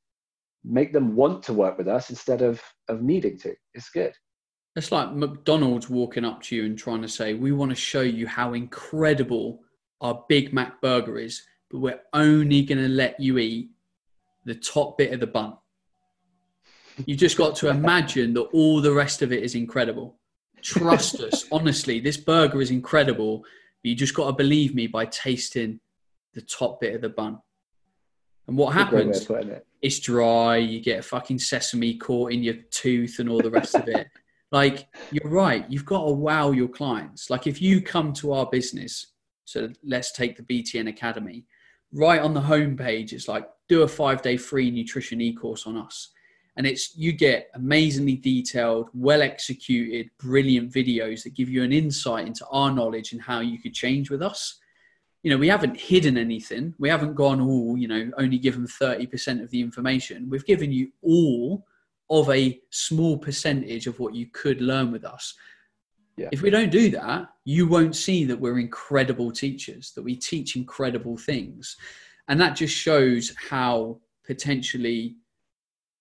make 0.67 0.93
them 0.93 1.15
want 1.15 1.43
to 1.43 1.53
work 1.53 1.77
with 1.77 1.87
us 1.87 2.09
instead 2.09 2.41
of 2.41 2.61
of 2.87 3.01
needing 3.01 3.37
to. 3.39 3.55
It's 3.73 3.89
good. 3.89 4.13
It's 4.75 4.91
like 4.91 5.13
McDonald's 5.13 5.89
walking 5.89 6.25
up 6.25 6.41
to 6.43 6.55
you 6.55 6.65
and 6.65 6.77
trying 6.77 7.01
to 7.01 7.07
say, 7.07 7.33
"We 7.33 7.51
want 7.51 7.71
to 7.71 7.75
show 7.75 8.01
you 8.01 8.27
how 8.27 8.53
incredible 8.53 9.61
our 10.01 10.25
Big 10.27 10.53
Mac 10.53 10.81
burger 10.81 11.17
is, 11.17 11.41
but 11.69 11.79
we're 11.79 12.01
only 12.13 12.63
going 12.63 12.81
to 12.81 12.89
let 12.89 13.19
you 13.19 13.37
eat 13.37 13.69
the 14.45 14.55
top 14.55 14.97
bit 14.97 15.13
of 15.13 15.19
the 15.19 15.27
bun." 15.27 15.57
You 17.05 17.15
just 17.15 17.37
got 17.37 17.55
to 17.57 17.69
imagine 17.69 18.33
that 18.35 18.43
all 18.53 18.81
the 18.81 18.93
rest 18.93 19.21
of 19.21 19.33
it 19.33 19.43
is 19.43 19.55
incredible. 19.55 20.17
Trust 20.61 21.19
us, 21.19 21.45
honestly, 21.51 21.99
this 21.99 22.17
burger 22.17 22.61
is 22.61 22.71
incredible. 22.71 23.39
But 23.39 23.89
you 23.89 23.95
just 23.95 24.15
got 24.15 24.27
to 24.27 24.33
believe 24.33 24.73
me 24.73 24.87
by 24.87 25.05
tasting 25.05 25.79
the 26.33 26.41
top 26.41 26.79
bit 26.81 26.95
of 26.95 27.01
the 27.01 27.09
bun. 27.09 27.39
And 28.47 28.57
what 28.57 28.73
happens? 28.73 29.27
It. 29.85 29.87
It's 29.87 29.99
dry. 29.99 30.57
You 30.57 30.81
get 30.81 31.05
fucking 31.05 31.39
sesame 31.39 31.95
caught 31.95 32.31
in 32.31 32.43
your 32.43 32.55
tooth 32.71 33.19
and 33.19 33.29
all 33.29 33.41
the 33.41 33.51
rest 33.51 33.75
of 33.75 33.87
it. 33.87 34.07
Like 34.51 34.87
you're 35.11 35.29
right. 35.29 35.65
You've 35.69 35.85
got 35.85 36.05
to 36.05 36.13
wow 36.13 36.51
your 36.51 36.69
clients. 36.69 37.29
Like 37.29 37.45
if 37.45 37.61
you 37.61 37.81
come 37.81 38.13
to 38.13 38.31
our 38.31 38.45
business, 38.45 39.07
so 39.43 39.69
let's 39.83 40.13
take 40.13 40.37
the 40.37 40.43
BTN 40.43 40.87
Academy. 40.87 41.45
Right 41.91 42.21
on 42.21 42.33
the 42.33 42.41
homepage, 42.41 43.11
it's 43.11 43.27
like 43.27 43.49
do 43.67 43.81
a 43.81 43.87
five 43.87 44.21
day 44.21 44.37
free 44.37 44.71
nutrition 44.71 45.19
e 45.19 45.33
course 45.33 45.65
on 45.67 45.75
us. 45.75 46.09
And 46.55 46.65
it's 46.65 46.95
you 46.95 47.11
get 47.11 47.49
amazingly 47.55 48.15
detailed, 48.15 48.87
well 48.93 49.21
executed, 49.21 50.09
brilliant 50.19 50.71
videos 50.71 51.23
that 51.23 51.35
give 51.35 51.49
you 51.49 51.63
an 51.63 51.73
insight 51.73 52.27
into 52.27 52.45
our 52.47 52.71
knowledge 52.71 53.11
and 53.11 53.21
how 53.21 53.41
you 53.41 53.57
could 53.57 53.73
change 53.73 54.09
with 54.09 54.21
us 54.21 54.59
you 55.25 55.31
know, 55.31 55.37
we 55.37 55.47
haven't 55.47 55.75
hidden 55.75 56.19
anything. 56.19 56.75
We 56.77 56.87
haven't 56.87 57.15
gone, 57.15 57.41
all. 57.41 57.75
you 57.75 57.87
know, 57.87 58.11
only 58.19 58.37
given 58.37 58.67
30% 58.67 59.41
of 59.41 59.49
the 59.49 59.59
information. 59.59 60.29
We've 60.29 60.45
given 60.45 60.71
you 60.71 60.91
all 61.01 61.65
of 62.11 62.29
a 62.29 62.61
small 62.69 63.17
percentage 63.17 63.87
of 63.87 63.99
what 63.99 64.13
you 64.13 64.27
could 64.27 64.61
learn 64.61 64.91
with 64.91 65.03
us. 65.03 65.33
Yeah. 66.15 66.29
If 66.31 66.43
we 66.43 66.51
don't 66.51 66.69
do 66.69 66.91
that, 66.91 67.27
you 67.43 67.65
won't 67.65 67.95
see 67.95 68.23
that 68.25 68.39
we're 68.39 68.59
incredible 68.59 69.31
teachers, 69.31 69.93
that 69.93 70.03
we 70.03 70.15
teach 70.15 70.55
incredible 70.55 71.17
things. 71.17 71.75
And 72.27 72.39
that 72.39 72.55
just 72.55 72.75
shows 72.75 73.33
how 73.49 73.97
potentially 74.27 75.15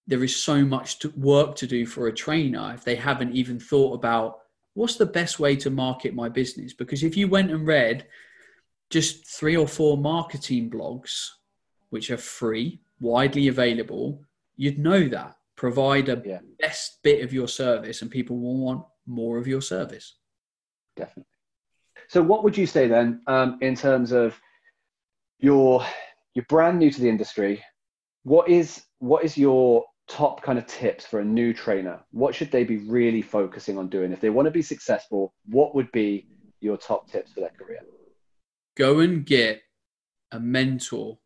there 0.06 0.22
is 0.22 0.36
so 0.36 0.66
much 0.66 0.98
to 0.98 1.08
work 1.16 1.56
to 1.56 1.66
do 1.66 1.86
for 1.86 2.08
a 2.08 2.12
trainer 2.12 2.72
if 2.74 2.84
they 2.84 2.94
haven't 2.94 3.34
even 3.34 3.58
thought 3.58 3.94
about 3.94 4.40
what's 4.74 4.96
the 4.96 5.06
best 5.06 5.40
way 5.40 5.56
to 5.56 5.70
market 5.70 6.14
my 6.14 6.28
business. 6.28 6.74
Because 6.74 7.02
if 7.02 7.16
you 7.16 7.26
went 7.26 7.50
and 7.50 7.66
read 7.66 8.06
just 8.94 9.26
three 9.26 9.56
or 9.56 9.66
four 9.66 9.96
marketing 9.96 10.70
blogs, 10.70 11.28
which 11.90 12.12
are 12.12 12.16
free, 12.16 12.80
widely 13.00 13.48
available, 13.48 14.22
you'd 14.56 14.78
know 14.78 15.08
that. 15.08 15.34
Provide 15.56 16.08
a 16.08 16.22
yeah. 16.24 16.38
best 16.60 17.02
bit 17.02 17.24
of 17.24 17.32
your 17.32 17.48
service, 17.48 18.02
and 18.02 18.10
people 18.10 18.38
will 18.38 18.58
want 18.58 18.84
more 19.04 19.36
of 19.36 19.48
your 19.48 19.60
service. 19.60 20.14
Definitely. 20.94 21.24
So, 22.06 22.22
what 22.22 22.44
would 22.44 22.56
you 22.56 22.68
say 22.68 22.86
then, 22.86 23.20
um, 23.26 23.58
in 23.62 23.74
terms 23.74 24.12
of 24.12 24.38
your 25.40 25.84
you're 26.34 26.44
brand 26.48 26.78
new 26.78 26.92
to 26.92 27.00
the 27.00 27.08
industry? 27.08 27.64
What 28.22 28.48
is 28.48 28.84
what 29.00 29.24
is 29.24 29.36
your 29.36 29.84
top 30.06 30.40
kind 30.40 30.56
of 30.56 30.68
tips 30.68 31.04
for 31.04 31.18
a 31.18 31.24
new 31.24 31.52
trainer? 31.52 31.98
What 32.12 32.32
should 32.32 32.52
they 32.52 32.62
be 32.62 32.76
really 32.76 33.22
focusing 33.22 33.76
on 33.76 33.88
doing 33.88 34.12
if 34.12 34.20
they 34.20 34.30
want 34.30 34.46
to 34.46 34.52
be 34.52 34.62
successful? 34.62 35.34
What 35.46 35.74
would 35.74 35.90
be 35.90 36.28
your 36.60 36.76
top 36.76 37.10
tips 37.10 37.32
for 37.32 37.40
their 37.40 37.56
career? 37.58 37.80
Go 38.76 39.00
and 39.00 39.24
get 39.24 39.62
a 40.32 40.40
mentor. 40.40 41.18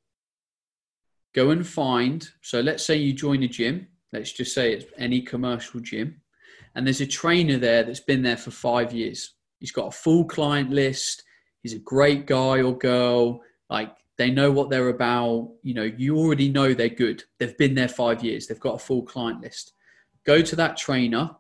Go 1.35 1.51
and 1.51 1.67
find, 1.67 2.29
so 2.43 2.61
let's 2.61 2.85
say 2.85 2.97
you 2.97 3.13
join 3.13 3.43
a 3.43 3.49
gym, 3.49 3.87
let's 4.13 4.33
just 4.33 4.55
say 4.55 4.73
it's 4.73 4.87
any 4.97 5.21
commercial 5.21 5.81
gym, 5.81 6.21
and 6.75 6.87
there's 6.87 7.01
a 7.01 7.07
trainer 7.07 7.59
there 7.59 7.85
that's 7.85 8.01
been 8.01 8.23
there 8.23 8.37
for 8.37 8.51
five 8.51 8.93
years. 8.93 9.35
He's 9.61 9.73
got 9.73 9.89
a 9.89 9.93
full 9.93 10.25
client 10.25 10.71
list, 10.71 11.23
he's 11.63 11.75
a 11.75 11.81
great 11.81 12.27
guy 12.27 12.63
or 12.63 12.77
girl, 12.77 13.41
like 13.69 13.95
they 14.17 14.31
know 14.31 14.51
what 14.51 14.69
they're 14.69 14.89
about. 14.89 15.51
You 15.63 15.75
know, 15.75 15.91
you 15.97 16.17
already 16.19 16.49
know 16.49 16.75
they're 16.75 16.89
good. 16.89 17.23
They've 17.39 17.57
been 17.57 17.75
there 17.75 17.89
five 17.89 18.25
years, 18.25 18.47
they've 18.47 18.59
got 18.61 18.77
a 18.77 18.79
full 18.79 19.03
client 19.03 19.41
list. 19.43 19.73
Go 20.25 20.43
to 20.43 20.57
that 20.57 20.77
trainer 20.77 21.31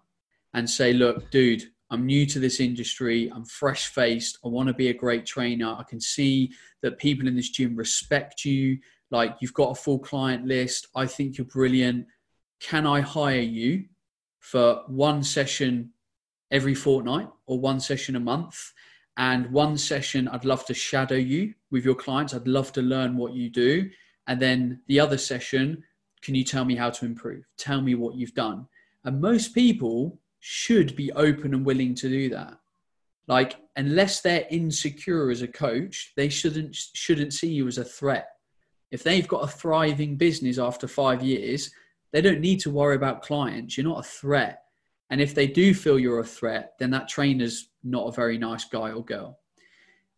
and 0.54 0.68
say, 0.68 0.92
look, 0.92 1.30
dude, 1.30 1.64
I'm 1.90 2.04
new 2.04 2.26
to 2.26 2.38
this 2.38 2.60
industry. 2.60 3.30
I'm 3.34 3.44
fresh 3.44 3.86
faced. 3.86 4.38
I 4.44 4.48
want 4.48 4.68
to 4.68 4.74
be 4.74 4.88
a 4.88 4.94
great 4.94 5.24
trainer. 5.24 5.74
I 5.78 5.84
can 5.84 6.00
see 6.00 6.52
that 6.82 6.98
people 6.98 7.26
in 7.26 7.34
this 7.34 7.50
gym 7.50 7.76
respect 7.76 8.44
you. 8.44 8.78
Like 9.10 9.36
you've 9.40 9.54
got 9.54 9.70
a 9.70 9.74
full 9.74 9.98
client 9.98 10.46
list. 10.46 10.88
I 10.94 11.06
think 11.06 11.38
you're 11.38 11.46
brilliant. 11.46 12.06
Can 12.60 12.86
I 12.86 13.00
hire 13.00 13.40
you 13.40 13.84
for 14.40 14.82
one 14.86 15.22
session 15.22 15.90
every 16.50 16.74
fortnight 16.74 17.28
or 17.46 17.58
one 17.58 17.80
session 17.80 18.16
a 18.16 18.20
month? 18.20 18.72
And 19.16 19.50
one 19.50 19.76
session, 19.76 20.28
I'd 20.28 20.44
love 20.44 20.64
to 20.66 20.74
shadow 20.74 21.16
you 21.16 21.54
with 21.72 21.84
your 21.84 21.96
clients. 21.96 22.34
I'd 22.34 22.46
love 22.46 22.72
to 22.74 22.82
learn 22.82 23.16
what 23.16 23.32
you 23.32 23.50
do. 23.50 23.90
And 24.28 24.40
then 24.40 24.80
the 24.86 25.00
other 25.00 25.18
session, 25.18 25.82
can 26.22 26.36
you 26.36 26.44
tell 26.44 26.64
me 26.64 26.76
how 26.76 26.90
to 26.90 27.04
improve? 27.04 27.44
Tell 27.56 27.80
me 27.80 27.96
what 27.96 28.14
you've 28.14 28.34
done. 28.34 28.68
And 29.04 29.20
most 29.20 29.54
people 29.54 30.20
should 30.50 30.96
be 30.96 31.12
open 31.12 31.52
and 31.52 31.66
willing 31.66 31.94
to 31.94 32.08
do 32.08 32.30
that. 32.30 32.58
Like, 33.26 33.56
unless 33.76 34.22
they're 34.22 34.46
insecure 34.50 35.30
as 35.30 35.42
a 35.42 35.46
coach, 35.46 36.14
they 36.16 36.30
shouldn't 36.30 36.74
shouldn't 36.74 37.34
see 37.34 37.52
you 37.52 37.68
as 37.68 37.76
a 37.76 37.84
threat. 37.84 38.28
If 38.90 39.02
they've 39.02 39.28
got 39.28 39.44
a 39.44 39.52
thriving 39.52 40.16
business 40.16 40.58
after 40.58 40.88
five 40.88 41.22
years, 41.22 41.70
they 42.12 42.22
don't 42.22 42.40
need 42.40 42.60
to 42.60 42.70
worry 42.70 42.96
about 42.96 43.20
clients. 43.20 43.76
You're 43.76 43.86
not 43.86 44.06
a 44.06 44.08
threat. 44.08 44.62
And 45.10 45.20
if 45.20 45.34
they 45.34 45.46
do 45.46 45.74
feel 45.74 45.98
you're 45.98 46.20
a 46.20 46.24
threat, 46.24 46.72
then 46.78 46.88
that 46.92 47.08
trainer's 47.08 47.68
not 47.84 48.08
a 48.08 48.12
very 48.12 48.38
nice 48.38 48.64
guy 48.64 48.92
or 48.92 49.04
girl. 49.04 49.38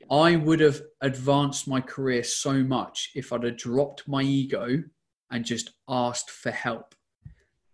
I 0.09 0.37
would 0.37 0.61
have 0.61 0.81
advanced 1.01 1.67
my 1.67 1.81
career 1.81 2.23
so 2.23 2.63
much 2.63 3.11
if 3.17 3.33
I'd 3.33 3.43
have 3.43 3.57
dropped 3.57 4.07
my 4.07 4.23
ego 4.23 4.85
and 5.33 5.45
just 5.45 5.73
asked 5.89 6.31
for 6.31 6.53
help. 6.53 6.95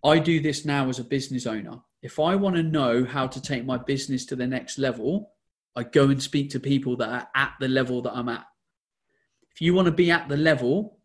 I 0.07 0.21
do 0.21 0.39
this 0.39 0.65
now 0.65 0.89
as 0.89 1.01
a 1.01 1.05
business 1.05 1.47
owner 1.47 1.81
If 2.01 2.21
I 2.21 2.37
want 2.37 2.55
to 2.55 2.63
know 2.63 3.05
how 3.05 3.27
to 3.27 3.43
take 3.43 3.65
my 3.65 3.77
business 3.77 4.25
to 4.27 4.37
the 4.37 4.47
next 4.47 4.79
level, 4.79 5.33
I 5.75 5.83
go 5.83 6.11
and 6.11 6.23
speak 6.23 6.51
to 6.51 6.61
people 6.61 6.97
that 6.99 7.09
are 7.09 7.29
at 7.35 7.55
the 7.59 7.67
level 7.67 8.01
that 8.03 8.15
I'm 8.15 8.29
at. 8.29 8.47
If 9.51 9.61
you 9.61 9.75
want 9.75 9.87
to 9.87 9.93
be 9.93 10.13
at 10.13 10.29
the 10.29 10.37
level 10.37 10.99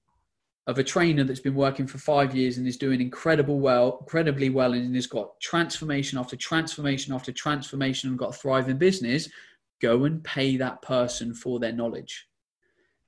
of 0.67 0.77
a 0.77 0.83
trainer 0.83 1.23
that's 1.23 1.39
been 1.39 1.55
working 1.55 1.87
for 1.87 1.97
five 1.97 2.35
years 2.35 2.57
and 2.57 2.67
is 2.67 2.77
doing 2.77 3.01
incredible 3.01 3.59
well, 3.59 3.97
incredibly 4.01 4.51
well, 4.51 4.73
and 4.73 4.93
has 4.95 5.07
got 5.07 5.39
transformation 5.41 6.19
after 6.19 6.35
transformation 6.35 7.11
after 7.11 7.31
transformation 7.31 8.09
and 8.11 8.19
got 8.19 8.35
a 8.35 8.37
thriving 8.37 8.77
business, 8.77 9.27
go 9.81 10.03
and 10.03 10.23
pay 10.23 10.57
that 10.57 10.81
person 10.83 11.33
for 11.33 11.59
their 11.59 11.73
knowledge. 11.73 12.27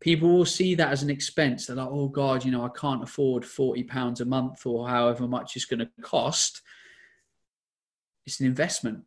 People 0.04 0.28
will 0.28 0.46
see 0.46 0.76
that 0.76 0.92
as 0.92 1.02
an 1.02 1.10
expense. 1.10 1.66
They're 1.66 1.78
like, 1.78 1.88
oh 1.90 2.10
God, 2.10 2.44
you 2.44 2.52
know, 2.52 2.66
I 2.66 2.78
can't 2.78 3.02
afford 3.02 3.46
40 3.46 3.84
pounds 3.84 4.20
a 4.20 4.26
month 4.26 4.66
or 4.66 4.86
however 4.86 5.30
much 5.30 5.56
it's 5.56 5.64
going 5.64 5.80
to 5.80 5.90
cost. 6.02 6.62
It's 8.26 8.42
an 8.42 8.46
investment. 8.46 9.00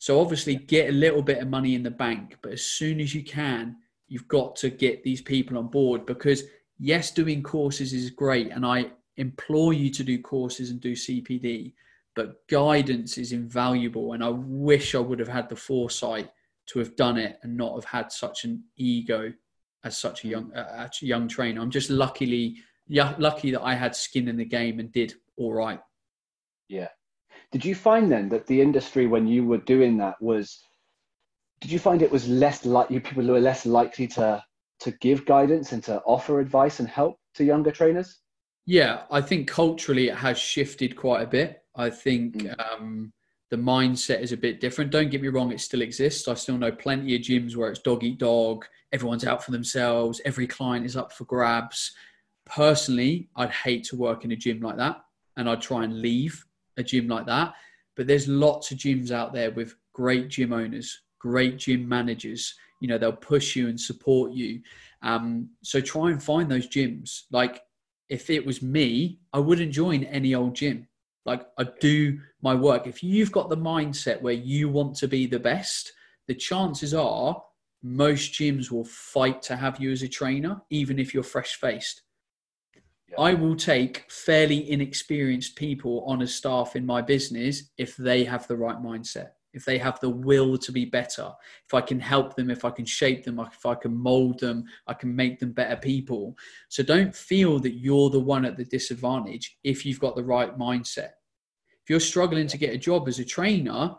So 0.00 0.20
obviously 0.20 0.56
get 0.56 0.88
a 0.88 0.92
little 0.92 1.22
bit 1.22 1.38
of 1.38 1.46
money 1.46 1.76
in 1.76 1.84
the 1.84 1.92
bank, 1.92 2.38
but 2.42 2.50
as 2.50 2.64
soon 2.64 2.98
as 2.98 3.14
you 3.14 3.22
can, 3.22 3.76
you've 4.08 4.26
got 4.26 4.56
to 4.56 4.68
get 4.68 5.04
these 5.04 5.22
people 5.22 5.56
on 5.56 5.68
board 5.68 6.06
because 6.06 6.42
yes, 6.76 7.12
doing 7.12 7.44
courses 7.44 7.92
is 7.92 8.10
great. 8.10 8.50
And 8.50 8.66
I 8.66 8.90
implore 9.18 9.72
you 9.72 9.90
to 9.90 10.02
do 10.02 10.20
courses 10.20 10.70
and 10.70 10.80
do 10.80 10.94
CPD, 10.94 11.74
but 12.16 12.44
guidance 12.48 13.16
is 13.16 13.30
invaluable. 13.30 14.14
And 14.14 14.24
I 14.24 14.30
wish 14.30 14.96
I 14.96 14.98
would 14.98 15.20
have 15.20 15.28
had 15.28 15.48
the 15.48 15.54
foresight 15.54 16.32
to 16.66 16.80
have 16.80 16.96
done 16.96 17.16
it 17.16 17.38
and 17.44 17.56
not 17.56 17.76
have 17.76 17.84
had 17.84 18.10
such 18.10 18.42
an 18.42 18.64
ego 18.76 19.32
as 19.84 19.98
such 19.98 20.24
a 20.24 20.28
young, 20.28 20.52
uh, 20.52 20.88
a 20.88 21.04
young 21.04 21.28
trainer. 21.28 21.60
I'm 21.60 21.70
just 21.70 21.90
luckily, 21.90 22.56
yeah, 22.86 23.14
lucky 23.18 23.50
that 23.50 23.62
I 23.62 23.74
had 23.74 23.96
skin 23.96 24.28
in 24.28 24.36
the 24.36 24.44
game 24.44 24.78
and 24.78 24.92
did 24.92 25.14
all 25.36 25.52
right. 25.52 25.80
Yeah. 26.68 26.88
Did 27.50 27.64
you 27.64 27.74
find 27.74 28.10
then 28.10 28.28
that 28.30 28.46
the 28.46 28.60
industry, 28.60 29.06
when 29.06 29.26
you 29.26 29.44
were 29.44 29.58
doing 29.58 29.98
that, 29.98 30.14
was 30.20 30.58
did 31.60 31.70
you 31.70 31.78
find 31.78 32.02
it 32.02 32.10
was 32.10 32.28
less 32.28 32.64
like 32.64 32.90
you 32.90 33.00
people 33.00 33.24
were 33.24 33.40
less 33.40 33.64
likely 33.66 34.06
to 34.08 34.42
to 34.80 34.90
give 35.00 35.24
guidance 35.26 35.72
and 35.72 35.82
to 35.84 36.00
offer 36.00 36.40
advice 36.40 36.80
and 36.80 36.88
help 36.88 37.18
to 37.34 37.44
younger 37.44 37.70
trainers? 37.70 38.18
Yeah, 38.66 39.02
I 39.10 39.20
think 39.20 39.48
culturally 39.48 40.08
it 40.08 40.16
has 40.16 40.38
shifted 40.38 40.96
quite 40.96 41.22
a 41.22 41.26
bit. 41.26 41.62
I 41.76 41.90
think 41.90 42.36
mm. 42.38 42.54
um, 42.58 43.12
the 43.52 43.58
mindset 43.58 44.20
is 44.22 44.32
a 44.32 44.36
bit 44.36 44.60
different. 44.62 44.90
Don't 44.90 45.10
get 45.10 45.20
me 45.20 45.28
wrong, 45.28 45.52
it 45.52 45.60
still 45.60 45.82
exists. 45.82 46.26
I 46.26 46.32
still 46.32 46.56
know 46.56 46.72
plenty 46.72 47.14
of 47.14 47.20
gyms 47.20 47.54
where 47.54 47.68
it's 47.70 47.80
dog 47.80 48.02
eat 48.02 48.18
dog, 48.18 48.64
everyone's 48.94 49.26
out 49.26 49.44
for 49.44 49.50
themselves, 49.50 50.22
every 50.24 50.46
client 50.46 50.86
is 50.86 50.96
up 50.96 51.12
for 51.12 51.24
grabs. 51.24 51.92
Personally, 52.46 53.28
I'd 53.36 53.50
hate 53.50 53.84
to 53.84 53.96
work 53.96 54.24
in 54.24 54.32
a 54.32 54.36
gym 54.36 54.62
like 54.62 54.78
that 54.78 55.04
and 55.36 55.50
I'd 55.50 55.60
try 55.60 55.84
and 55.84 56.00
leave 56.00 56.46
a 56.78 56.82
gym 56.82 57.08
like 57.08 57.26
that. 57.26 57.52
But 57.94 58.06
there's 58.06 58.26
lots 58.26 58.70
of 58.70 58.78
gyms 58.78 59.10
out 59.10 59.34
there 59.34 59.50
with 59.50 59.74
great 59.92 60.30
gym 60.30 60.54
owners, 60.54 61.02
great 61.18 61.58
gym 61.58 61.86
managers. 61.86 62.54
You 62.80 62.88
know, 62.88 62.96
they'll 62.96 63.12
push 63.12 63.54
you 63.54 63.68
and 63.68 63.78
support 63.78 64.32
you. 64.32 64.62
Um, 65.02 65.50
so 65.62 65.78
try 65.78 66.10
and 66.10 66.22
find 66.22 66.50
those 66.50 66.68
gyms. 66.70 67.24
Like, 67.30 67.60
if 68.08 68.30
it 68.30 68.46
was 68.46 68.62
me, 68.62 69.18
I 69.34 69.40
wouldn't 69.40 69.72
join 69.72 70.04
any 70.04 70.34
old 70.34 70.54
gym. 70.54 70.88
Like, 71.24 71.46
I 71.58 71.66
do 71.80 72.18
my 72.42 72.54
work. 72.54 72.86
If 72.86 73.02
you've 73.02 73.32
got 73.32 73.48
the 73.48 73.56
mindset 73.56 74.20
where 74.20 74.34
you 74.34 74.68
want 74.68 74.96
to 74.96 75.08
be 75.08 75.26
the 75.26 75.38
best, 75.38 75.92
the 76.26 76.34
chances 76.34 76.94
are 76.94 77.42
most 77.82 78.32
gyms 78.32 78.70
will 78.70 78.84
fight 78.84 79.42
to 79.42 79.56
have 79.56 79.80
you 79.80 79.90
as 79.90 80.02
a 80.02 80.08
trainer, 80.08 80.62
even 80.70 80.98
if 80.98 81.12
you're 81.12 81.22
fresh 81.22 81.54
faced. 81.54 82.02
Yeah. 83.08 83.20
I 83.20 83.34
will 83.34 83.56
take 83.56 84.10
fairly 84.10 84.70
inexperienced 84.70 85.56
people 85.56 86.04
on 86.06 86.22
as 86.22 86.34
staff 86.34 86.76
in 86.76 86.86
my 86.86 87.02
business 87.02 87.70
if 87.76 87.96
they 87.96 88.24
have 88.24 88.46
the 88.46 88.56
right 88.56 88.78
mindset 88.78 89.30
if 89.52 89.64
they 89.64 89.78
have 89.78 90.00
the 90.00 90.10
will 90.10 90.56
to 90.58 90.72
be 90.72 90.84
better, 90.84 91.30
if 91.66 91.74
I 91.74 91.80
can 91.80 92.00
help 92.00 92.36
them, 92.36 92.50
if 92.50 92.64
I 92.64 92.70
can 92.70 92.84
shape 92.84 93.24
them, 93.24 93.38
if 93.38 93.66
I 93.66 93.74
can 93.74 93.94
mold 93.96 94.40
them, 94.40 94.64
I 94.86 94.94
can 94.94 95.14
make 95.14 95.38
them 95.38 95.52
better 95.52 95.76
people. 95.76 96.36
So 96.68 96.82
don't 96.82 97.14
feel 97.14 97.58
that 97.60 97.74
you're 97.74 98.10
the 98.10 98.20
one 98.20 98.44
at 98.44 98.56
the 98.56 98.64
disadvantage 98.64 99.58
if 99.64 99.84
you've 99.84 100.00
got 100.00 100.16
the 100.16 100.24
right 100.24 100.58
mindset. 100.58 101.10
If 101.82 101.90
you're 101.90 102.00
struggling 102.00 102.46
to 102.46 102.58
get 102.58 102.74
a 102.74 102.78
job 102.78 103.08
as 103.08 103.18
a 103.18 103.24
trainer, 103.24 103.94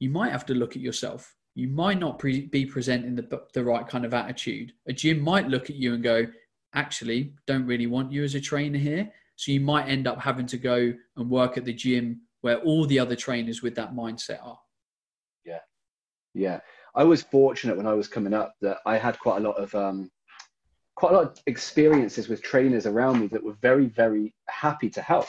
you 0.00 0.10
might 0.10 0.32
have 0.32 0.46
to 0.46 0.54
look 0.54 0.76
at 0.76 0.82
yourself. 0.82 1.34
You 1.54 1.68
might 1.68 2.00
not 2.00 2.18
pre- 2.18 2.46
be 2.46 2.64
presenting 2.64 3.14
the, 3.14 3.42
the 3.52 3.62
right 3.62 3.86
kind 3.86 4.04
of 4.04 4.14
attitude. 4.14 4.72
A 4.88 4.92
gym 4.92 5.20
might 5.20 5.48
look 5.48 5.68
at 5.68 5.76
you 5.76 5.94
and 5.94 6.02
go, 6.02 6.26
actually, 6.74 7.34
don't 7.46 7.66
really 7.66 7.86
want 7.86 8.10
you 8.10 8.24
as 8.24 8.34
a 8.34 8.40
trainer 8.40 8.78
here. 8.78 9.12
So 9.36 9.52
you 9.52 9.60
might 9.60 9.88
end 9.88 10.06
up 10.06 10.20
having 10.20 10.46
to 10.46 10.56
go 10.56 10.94
and 11.16 11.30
work 11.30 11.58
at 11.58 11.64
the 11.64 11.72
gym 11.72 12.22
where 12.40 12.58
all 12.58 12.86
the 12.86 12.98
other 12.98 13.16
trainers 13.16 13.62
with 13.62 13.74
that 13.74 13.94
mindset 13.94 14.44
are. 14.44 14.58
Yeah, 16.34 16.60
I 16.94 17.04
was 17.04 17.22
fortunate 17.22 17.76
when 17.76 17.86
I 17.86 17.94
was 17.94 18.08
coming 18.08 18.34
up 18.34 18.54
that 18.62 18.78
I 18.86 18.96
had 18.96 19.18
quite 19.18 19.38
a 19.38 19.48
lot 19.48 19.56
of 19.56 19.74
um, 19.74 20.10
quite 20.94 21.12
a 21.12 21.16
lot 21.16 21.24
of 21.24 21.38
experiences 21.46 22.28
with 22.28 22.42
trainers 22.42 22.86
around 22.86 23.20
me 23.20 23.26
that 23.28 23.42
were 23.42 23.54
very, 23.54 23.86
very 23.86 24.34
happy 24.48 24.90
to 24.90 25.02
help. 25.02 25.26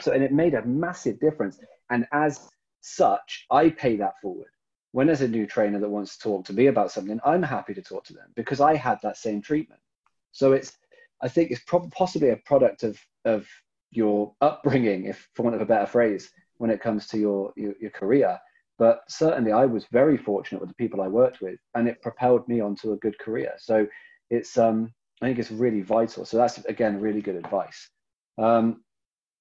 So, 0.00 0.12
and 0.12 0.22
it 0.22 0.32
made 0.32 0.54
a 0.54 0.64
massive 0.64 1.18
difference. 1.20 1.58
And 1.90 2.06
as 2.12 2.48
such, 2.80 3.46
I 3.50 3.70
pay 3.70 3.96
that 3.96 4.20
forward. 4.20 4.50
When 4.92 5.08
there's 5.08 5.20
a 5.20 5.28
new 5.28 5.46
trainer 5.46 5.78
that 5.78 5.88
wants 5.88 6.16
to 6.16 6.22
talk 6.22 6.44
to 6.46 6.52
me 6.52 6.66
about 6.66 6.92
something, 6.92 7.20
I'm 7.24 7.42
happy 7.42 7.74
to 7.74 7.82
talk 7.82 8.04
to 8.04 8.12
them 8.12 8.32
because 8.34 8.60
I 8.60 8.74
had 8.74 8.98
that 9.02 9.16
same 9.16 9.42
treatment. 9.42 9.80
So 10.32 10.52
it's, 10.52 10.72
I 11.22 11.28
think 11.28 11.50
it's 11.50 11.62
probably 11.66 11.90
possibly 11.90 12.30
a 12.30 12.36
product 12.36 12.82
of 12.84 12.98
of 13.24 13.46
your 13.90 14.34
upbringing, 14.40 15.06
if 15.06 15.28
for 15.34 15.42
want 15.42 15.56
of 15.56 15.62
a 15.62 15.66
better 15.66 15.86
phrase, 15.86 16.30
when 16.58 16.70
it 16.70 16.80
comes 16.80 17.08
to 17.08 17.18
your 17.18 17.52
your, 17.56 17.74
your 17.80 17.90
career 17.90 18.38
but 18.78 19.02
certainly, 19.08 19.52
I 19.52 19.66
was 19.66 19.86
very 19.90 20.16
fortunate 20.16 20.60
with 20.60 20.70
the 20.70 20.74
people 20.76 21.00
I 21.00 21.08
worked 21.08 21.40
with, 21.40 21.58
and 21.74 21.88
it 21.88 22.00
propelled 22.00 22.46
me 22.46 22.60
onto 22.60 22.92
a 22.92 22.96
good 22.96 23.18
career. 23.18 23.54
So 23.58 23.86
it's, 24.30 24.56
um, 24.56 24.92
I 25.20 25.26
think 25.26 25.38
it's 25.38 25.50
really 25.50 25.82
vital. 25.82 26.24
So 26.24 26.36
that's 26.36 26.58
again 26.66 27.00
really 27.00 27.20
good 27.20 27.34
advice. 27.34 27.90
Um, 28.38 28.84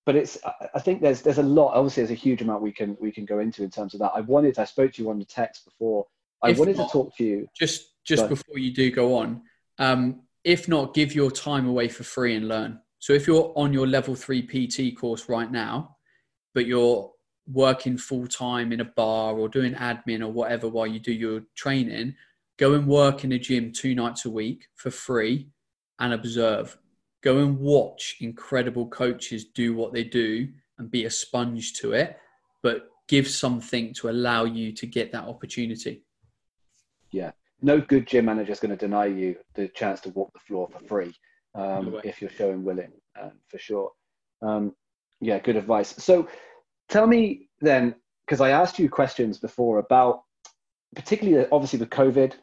but 0.07 0.15
it's, 0.15 0.37
I 0.73 0.79
think 0.79 1.01
there's 1.01 1.21
there's 1.21 1.37
a 1.37 1.43
lot. 1.43 1.73
Obviously, 1.75 2.01
there's 2.01 2.17
a 2.17 2.21
huge 2.21 2.41
amount 2.41 2.63
we 2.63 2.71
can 2.71 2.97
we 2.99 3.11
can 3.11 3.25
go 3.25 3.39
into 3.39 3.63
in 3.63 3.69
terms 3.69 3.93
of 3.93 3.99
that. 3.99 4.13
I 4.15 4.21
wanted, 4.21 4.57
I 4.57 4.65
spoke 4.65 4.93
to 4.93 5.03
you 5.03 5.09
on 5.09 5.19
the 5.19 5.25
text 5.25 5.65
before. 5.65 6.07
I 6.41 6.51
if 6.51 6.57
wanted 6.57 6.77
not, 6.77 6.87
to 6.87 6.91
talk 6.91 7.17
to 7.17 7.23
you. 7.23 7.47
Just 7.55 7.93
just 8.05 8.23
but, 8.23 8.29
before 8.29 8.57
you 8.57 8.73
do 8.73 8.89
go 8.89 9.17
on, 9.17 9.41
um, 9.77 10.21
if 10.43 10.67
not, 10.67 10.95
give 10.95 11.13
your 11.13 11.29
time 11.29 11.67
away 11.67 11.89
for 11.89 12.03
free 12.03 12.35
and 12.35 12.47
learn. 12.47 12.79
So 12.99 13.13
if 13.13 13.27
you're 13.27 13.53
on 13.55 13.73
your 13.73 13.85
level 13.85 14.15
three 14.15 14.41
PT 14.41 14.97
course 14.97 15.29
right 15.29 15.51
now, 15.51 15.97
but 16.55 16.65
you're 16.65 17.11
working 17.51 17.97
full 17.97 18.27
time 18.27 18.71
in 18.71 18.81
a 18.81 18.85
bar 18.85 19.37
or 19.37 19.49
doing 19.49 19.73
admin 19.73 20.21
or 20.21 20.27
whatever 20.27 20.67
while 20.67 20.87
you 20.87 20.99
do 20.99 21.11
your 21.11 21.41
training, 21.55 22.15
go 22.57 22.73
and 22.73 22.87
work 22.87 23.23
in 23.23 23.31
a 23.31 23.39
gym 23.39 23.71
two 23.71 23.95
nights 23.95 24.25
a 24.25 24.29
week 24.29 24.67
for 24.75 24.91
free 24.91 25.47
and 25.99 26.13
observe. 26.13 26.77
Go 27.23 27.39
and 27.39 27.59
watch 27.59 28.17
incredible 28.19 28.87
coaches 28.87 29.45
do 29.45 29.75
what 29.75 29.93
they 29.93 30.03
do 30.03 30.49
and 30.77 30.91
be 30.91 31.05
a 31.05 31.09
sponge 31.09 31.73
to 31.73 31.93
it, 31.93 32.17
but 32.61 32.89
give 33.07 33.27
something 33.27 33.93
to 33.95 34.09
allow 34.09 34.43
you 34.43 34.71
to 34.73 34.85
get 34.85 35.11
that 35.11 35.23
opportunity. 35.23 36.03
Yeah. 37.11 37.31
No 37.61 37.81
good 37.81 38.05
gym 38.05 38.25
manager 38.25 38.51
is 38.51 38.59
going 38.59 38.71
to 38.71 38.77
deny 38.77 39.07
you 39.07 39.37
the 39.55 39.67
chance 39.69 39.99
to 40.01 40.09
walk 40.09 40.31
the 40.33 40.39
floor 40.39 40.69
for 40.71 40.79
free 40.85 41.13
um, 41.57 41.91
no 41.91 42.01
if 42.03 42.21
you're 42.21 42.29
showing 42.29 42.63
willing, 42.63 42.91
um, 43.19 43.31
for 43.47 43.57
sure. 43.57 43.91
Um, 44.41 44.75
yeah, 45.19 45.39
good 45.39 45.55
advice. 45.55 45.95
So, 45.97 46.27
Tell 46.89 47.07
me 47.07 47.49
then, 47.59 47.95
because 48.25 48.41
I 48.41 48.49
asked 48.49 48.79
you 48.79 48.89
questions 48.89 49.39
before 49.39 49.79
about, 49.79 50.23
particularly 50.95 51.47
obviously 51.51 51.79
with 51.79 51.89
COVID, 51.89 52.33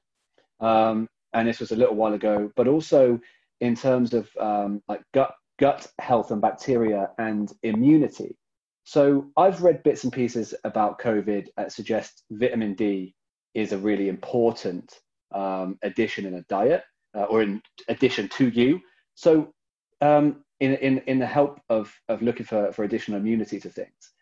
um, 0.61 1.09
and 1.33 1.49
this 1.49 1.61
was 1.61 1.73
a 1.73 1.77
little 1.77 1.95
while 1.95 2.15
ago, 2.15 2.51
but 2.57 2.69
also 2.69 3.21
in 3.61 3.75
terms 3.75 4.15
of 4.15 4.29
um, 4.39 4.83
like 4.89 5.03
gut 5.13 5.35
gut 5.59 5.87
health 5.99 6.31
and 6.31 6.41
bacteria 6.43 7.11
and 7.19 7.53
immunity. 7.63 8.37
So 8.85 9.31
I've 9.37 9.63
read 9.63 9.83
bits 9.83 10.05
and 10.05 10.13
pieces 10.13 10.55
about 10.65 11.01
COVID 11.01 11.47
that 11.57 11.73
suggest 11.73 12.25
vitamin 12.31 12.75
D 12.75 13.15
is 13.55 13.73
a 13.73 13.79
really 13.79 14.09
important 14.09 15.01
um, 15.33 15.79
addition 15.83 16.27
in 16.27 16.35
a 16.35 16.43
diet 16.43 16.83
uh, 17.17 17.25
or 17.25 17.43
in 17.43 17.63
addition 17.89 18.29
to 18.31 18.49
you. 18.49 18.81
So 19.15 19.55
um, 20.01 20.45
in, 20.61 20.75
in, 20.75 20.99
in 21.07 21.19
the 21.19 21.27
help 21.27 21.61
of, 21.69 21.93
of 22.09 22.21
looking 22.21 22.47
for, 22.47 22.73
for 22.73 22.85
additional 22.85 23.19
immunity 23.19 23.61
to 23.61 23.71
things, 23.71 24.13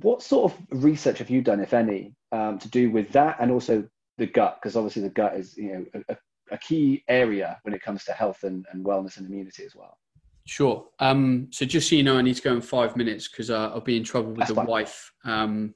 what 0.00 0.22
sort 0.22 0.52
of 0.52 0.58
research 0.70 1.18
have 1.18 1.30
you 1.30 1.42
done, 1.42 1.60
if 1.60 1.74
any, 1.74 2.14
um, 2.32 2.58
to 2.58 2.68
do 2.68 2.90
with 2.90 3.10
that 3.12 3.36
and 3.40 3.50
also 3.50 3.86
the 4.16 4.26
gut? 4.26 4.58
Because 4.60 4.76
obviously 4.76 5.02
the 5.02 5.10
gut 5.10 5.36
is 5.36 5.56
you 5.56 5.72
know 5.72 6.02
a, 6.08 6.16
a, 6.50 6.58
key 6.58 7.04
area 7.08 7.58
when 7.62 7.74
it 7.74 7.82
comes 7.82 8.04
to 8.04 8.12
health 8.12 8.42
and, 8.44 8.66
and 8.72 8.84
wellness 8.84 9.16
and 9.16 9.26
immunity 9.26 9.64
as 9.64 9.74
well. 9.74 9.98
Sure. 10.46 10.86
Um, 10.98 11.48
so 11.50 11.66
just 11.66 11.90
so 11.90 11.96
you 11.96 12.02
know, 12.02 12.16
I 12.16 12.22
need 12.22 12.36
to 12.36 12.42
go 12.42 12.54
in 12.54 12.62
five 12.62 12.96
minutes 12.96 13.28
because 13.28 13.50
uh, 13.50 13.70
I'll 13.70 13.80
be 13.80 13.96
in 13.96 14.04
trouble 14.04 14.30
with 14.30 14.38
That's 14.38 14.50
the 14.50 14.56
fine. 14.56 14.66
wife. 14.66 15.12
Um, 15.24 15.74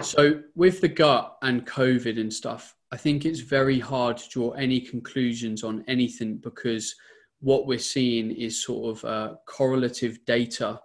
so 0.00 0.42
with 0.54 0.80
the 0.80 0.88
gut 0.88 1.36
and 1.42 1.66
COVID 1.66 2.20
and 2.20 2.32
stuff, 2.32 2.76
I 2.92 2.96
think 2.96 3.24
it's 3.24 3.40
very 3.40 3.80
hard 3.80 4.16
to 4.18 4.28
draw 4.28 4.50
any 4.52 4.80
conclusions 4.80 5.64
on 5.64 5.84
anything 5.88 6.36
because 6.38 6.94
what 7.40 7.66
we're 7.66 7.78
seeing 7.78 8.30
is 8.30 8.62
sort 8.62 8.96
of 8.96 9.04
uh, 9.04 9.34
correlative 9.46 10.24
data 10.24 10.80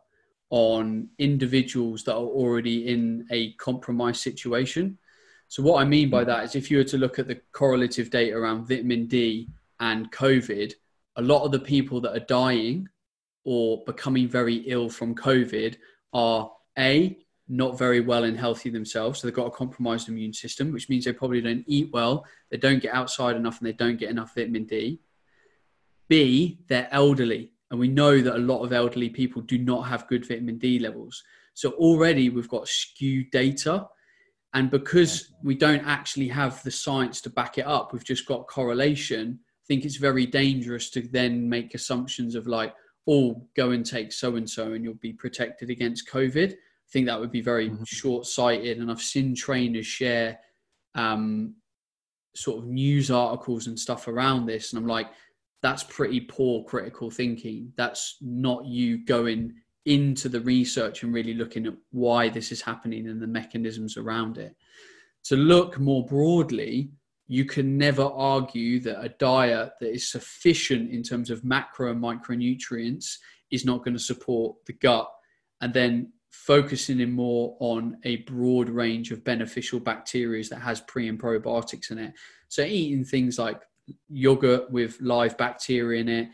on 0.50 1.10
individuals 1.18 2.04
that 2.04 2.14
are 2.14 2.20
already 2.20 2.88
in 2.88 3.26
a 3.32 3.54
compromised 3.54 4.22
situation. 4.22 4.98
So, 5.48 5.64
what 5.64 5.82
I 5.82 5.86
mean 5.86 6.10
by 6.10 6.24
that 6.24 6.43
is 6.46 6.56
if 6.56 6.70
you 6.70 6.78
were 6.78 6.84
to 6.86 6.98
look 6.98 7.20
at 7.20 7.28
the 7.28 7.41
correlative 7.52 8.10
data 8.10 8.36
around 8.36 8.68
vitamin 8.68 9.08
D 9.08 9.50
and 9.80 10.12
COVID, 10.12 10.74
a 11.18 11.22
lot 11.22 11.43
of 11.43 11.52
the 11.52 11.60
people 11.60 12.02
that 12.02 12.16
are 12.16 12.26
dying 12.26 12.88
or 13.43 13.84
becoming 13.86 14.28
very 14.28 14.56
ill 14.68 14.89
from 14.89 15.16
COVID 15.16 15.78
are 16.14 16.52
A, 16.78 17.18
not 17.48 17.78
very 17.78 18.00
well 18.00 18.24
and 18.24 18.38
healthy 18.38 18.70
themselves. 18.70 19.20
So 19.20 19.28
they've 19.28 19.36
got 19.36 19.48
a 19.48 19.52
compromised 19.52 20.10
immune 20.10 20.34
system, 20.34 20.72
which 20.72 20.89
means 20.89 21.06
they 21.06 21.14
probably 21.14 21.41
don't 21.41 21.64
eat 21.68 21.89
well, 21.93 22.26
they 22.50 22.58
don't 22.58 22.82
get 22.82 22.93
outside 22.93 23.36
enough, 23.36 23.60
and 23.60 23.68
they 23.68 23.74
don't 23.74 23.98
get 24.00 24.10
enough 24.10 24.34
vitamin 24.34 24.66
D. 24.66 25.00
B, 26.08 26.60
they're 26.68 26.89
elderly. 26.91 27.52
And 27.72 27.80
we 27.80 27.88
know 27.88 28.22
that 28.22 28.36
a 28.36 28.39
lot 28.39 28.63
of 28.63 28.74
elderly 28.74 29.09
people 29.09 29.41
do 29.41 29.57
not 29.57 29.88
have 29.88 30.07
good 30.07 30.28
vitamin 30.28 30.57
D 30.57 30.80
levels. 30.80 31.24
So 31.53 31.72
already 31.72 32.30
we've 32.30 32.49
got 32.49 32.68
skewed 32.68 33.32
data. 33.32 33.88
And 34.53 34.70
because 34.70 35.34
we 35.43 35.55
don't 35.55 35.86
actually 35.86 36.28
have 36.30 36.63
the 36.63 36.72
science 36.72 37.22
to 37.22 37.30
back 37.30 37.57
it 37.57 37.66
up, 37.66 37.91
we've 37.91 38.05
just 38.05 38.26
got 38.26 38.47
correlation. 38.47 39.39
I 39.41 39.66
think 39.68 39.84
it's 39.84 39.97
very 39.97 40.26
dangerous 40.26 40.89
to 40.91 41.01
then 41.01 41.49
make 41.49 41.74
assumptions 41.74 42.36
of 42.36 42.47
like, 42.47 42.74
oh, 43.07 43.47
go 43.55 43.72
and 43.72 43.86
take 43.86 44.11
so 44.11 44.36
and 44.36 44.49
so 44.49 44.74
and 44.74 44.84
you'll 44.84 44.93
be 44.95 45.13
protected 45.13 45.70
against 45.70 46.09
COVID. 46.09 46.53
I 46.53 46.91
think 46.91 47.07
that 47.07 47.20
would 47.20 47.32
be 47.32 47.41
very 47.41 47.70
mm-hmm. 47.70 47.84
short 47.84 48.26
sighted. 48.26 48.78
And 48.78 48.91
I've 48.91 49.01
seen 49.01 49.36
trainers 49.36 49.88
share 49.88 50.39
um, 50.93 51.55
sort 52.36 52.59
of 52.59 52.66
news 52.66 53.11
articles 53.11 53.68
and 53.68 53.80
stuff 53.80 54.07
around 54.07 54.45
this. 54.45 54.72
And 54.72 54.82
I'm 54.82 54.88
like, 54.88 55.07
that's 55.66 55.82
pretty 55.82 56.20
poor 56.20 56.63
critical 56.63 57.09
thinking. 57.09 57.74
That's 57.76 58.18
not 58.22 58.68
you 58.68 59.03
going 59.03 59.55
into 59.86 60.30
the 60.30 60.41
research 60.41 61.01
and 61.01 61.11
really 61.11 61.34
looking 61.34 61.66
at 61.66 61.74
why 61.89 62.30
this 62.30 62.51
is 62.51 62.61
happening 62.61 63.07
and 63.07 63.20
the 63.20 63.26
mechanisms 63.26 63.97
around 63.97 64.38
it. 64.38 64.55
To 65.24 65.36
look 65.36 65.80
more 65.80 66.05
broadly, 66.05 66.91
you 67.26 67.45
can 67.45 67.80
never 67.80 68.03
argue 68.03 68.80
that 68.82 69.03
a 69.03 69.09
diet 69.09 69.72
that 69.80 69.91
is 69.91 70.07
sufficient 70.07 70.91
in 70.91 71.01
terms 71.01 71.32
of 71.32 71.43
macro 71.43 71.89
and 71.89 71.99
micronutrients 71.99 73.16
is 73.49 73.66
not 73.66 73.84
going 73.84 73.95
to 73.95 73.99
support 73.99 74.57
the 74.68 74.74
gut. 74.74 75.09
And 75.61 75.74
then 75.74 76.13
focusing 76.30 76.99
in 76.99 77.11
more 77.11 77.57
on 77.59 77.97
a 78.03 78.18
broad 78.18 78.70
range 78.70 79.09
of 79.11 79.24
beneficial 79.24 79.80
bacteria 79.80 80.43
that 80.51 80.59
has 80.59 80.82
pre 80.82 81.09
and 81.09 81.20
probiotics 81.20 81.89
in 81.89 81.97
it. 81.97 82.13
So 82.49 82.61
eating 82.61 83.03
things 83.03 83.39
like 83.39 83.63
yogurt 84.10 84.70
with 84.72 85.00
live 85.02 85.38
bacteria 85.38 86.02
in 86.02 86.10
it, 86.10 86.30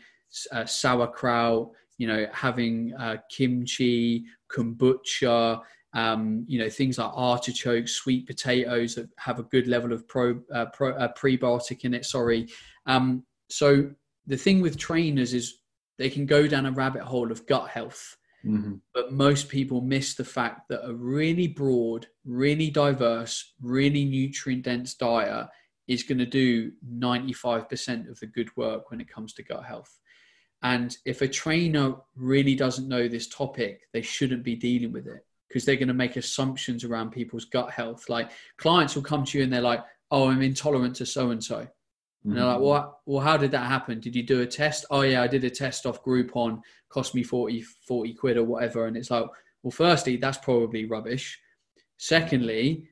uh, 0.52 0.64
sauerkraut, 0.64 1.70
you 1.98 2.06
know, 2.06 2.26
having 2.32 2.94
uh, 2.98 3.16
kimchi, 3.30 4.24
kombucha, 4.50 5.60
um, 5.94 6.44
you 6.48 6.58
know, 6.58 6.70
things 6.70 6.98
like 6.98 7.10
artichokes, 7.14 7.92
sweet 7.92 8.26
potatoes 8.26 8.94
that 8.94 9.08
have 9.18 9.38
a 9.38 9.44
good 9.44 9.66
level 9.66 9.92
of 9.92 10.08
pro, 10.08 10.40
uh, 10.54 10.66
pro 10.66 10.92
uh, 10.92 11.12
prebiotic 11.12 11.84
in 11.84 11.94
it. 11.94 12.04
Sorry. 12.06 12.48
Um, 12.86 13.24
so 13.48 13.90
the 14.26 14.36
thing 14.36 14.62
with 14.62 14.78
trainers 14.78 15.34
is 15.34 15.58
they 15.98 16.08
can 16.08 16.24
go 16.26 16.46
down 16.46 16.66
a 16.66 16.72
rabbit 16.72 17.02
hole 17.02 17.30
of 17.30 17.46
gut 17.46 17.68
health. 17.68 18.16
Mm-hmm. 18.44 18.74
But 18.94 19.12
most 19.12 19.48
people 19.48 19.80
miss 19.82 20.14
the 20.14 20.24
fact 20.24 20.68
that 20.68 20.84
a 20.84 20.92
really 20.92 21.46
broad, 21.46 22.06
really 22.24 22.70
diverse, 22.70 23.52
really 23.60 24.04
nutrient 24.04 24.64
dense 24.64 24.94
diet 24.94 25.48
is 25.88 26.02
going 26.02 26.18
to 26.18 26.26
do 26.26 26.72
95% 26.94 28.08
of 28.10 28.18
the 28.20 28.26
good 28.26 28.54
work 28.56 28.90
when 28.90 29.00
it 29.00 29.08
comes 29.08 29.32
to 29.34 29.42
gut 29.42 29.64
health. 29.64 29.98
And 30.62 30.96
if 31.04 31.22
a 31.22 31.28
trainer 31.28 31.96
really 32.16 32.54
doesn't 32.54 32.88
know 32.88 33.08
this 33.08 33.28
topic, 33.28 33.82
they 33.92 34.02
shouldn't 34.02 34.44
be 34.44 34.54
dealing 34.54 34.92
with 34.92 35.06
it 35.06 35.24
because 35.48 35.64
they're 35.64 35.76
going 35.76 35.88
to 35.88 35.94
make 35.94 36.16
assumptions 36.16 36.84
around 36.84 37.10
people's 37.10 37.44
gut 37.44 37.70
health. 37.70 38.08
Like 38.08 38.30
clients 38.56 38.94
will 38.94 39.02
come 39.02 39.24
to 39.24 39.38
you 39.38 39.44
and 39.44 39.52
they're 39.52 39.60
like, 39.60 39.84
"Oh, 40.10 40.30
I'm 40.30 40.40
intolerant 40.40 40.96
to 40.96 41.06
so 41.06 41.30
and 41.30 41.42
so," 41.42 41.66
and 42.24 42.36
they're 42.36 42.44
like, 42.44 42.56
mm-hmm. 42.56 42.64
"Well, 42.64 43.00
well, 43.06 43.24
how 43.24 43.36
did 43.36 43.50
that 43.50 43.66
happen? 43.66 44.00
Did 44.00 44.14
you 44.14 44.22
do 44.22 44.42
a 44.42 44.46
test?" 44.46 44.86
"Oh, 44.90 45.02
yeah, 45.02 45.20
I 45.20 45.26
did 45.26 45.44
a 45.44 45.50
test 45.50 45.84
off 45.84 46.04
Groupon, 46.04 46.62
cost 46.88 47.14
me 47.14 47.24
40, 47.24 47.62
40 47.62 48.14
quid 48.14 48.36
or 48.36 48.44
whatever." 48.44 48.86
And 48.86 48.96
it's 48.96 49.10
like, 49.10 49.26
well, 49.62 49.72
firstly, 49.72 50.16
that's 50.16 50.38
probably 50.38 50.84
rubbish. 50.86 51.38
Secondly, 51.98 52.88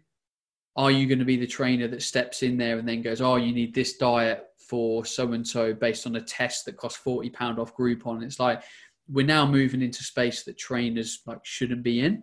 are 0.81 0.91
you 0.91 1.07
going 1.07 1.19
to 1.19 1.27
be 1.27 1.37
the 1.37 1.47
trainer 1.47 1.87
that 1.89 2.03
steps 2.03 2.43
in 2.43 2.57
there 2.57 2.79
and 2.79 2.89
then 2.89 3.03
goes, 3.03 3.21
oh, 3.21 3.37
you 3.37 3.53
need 3.53 3.75
this 3.75 3.99
diet 3.99 4.47
for 4.57 5.05
so 5.05 5.33
and 5.33 5.47
so 5.47 5.75
based 5.75 6.07
on 6.07 6.17
a 6.17 6.21
test 6.23 6.65
that 6.65 6.79
costs 6.79 6.99
forty 6.99 7.29
pound 7.29 7.59
off 7.59 7.77
Groupon? 7.77 8.23
It's 8.23 8.41
like 8.41 8.63
we're 9.07 9.27
now 9.27 9.45
moving 9.45 9.83
into 9.83 10.03
space 10.03 10.43
that 10.45 10.57
trainers 10.57 11.21
like 11.27 11.45
shouldn't 11.45 11.83
be 11.83 12.01
in. 12.01 12.23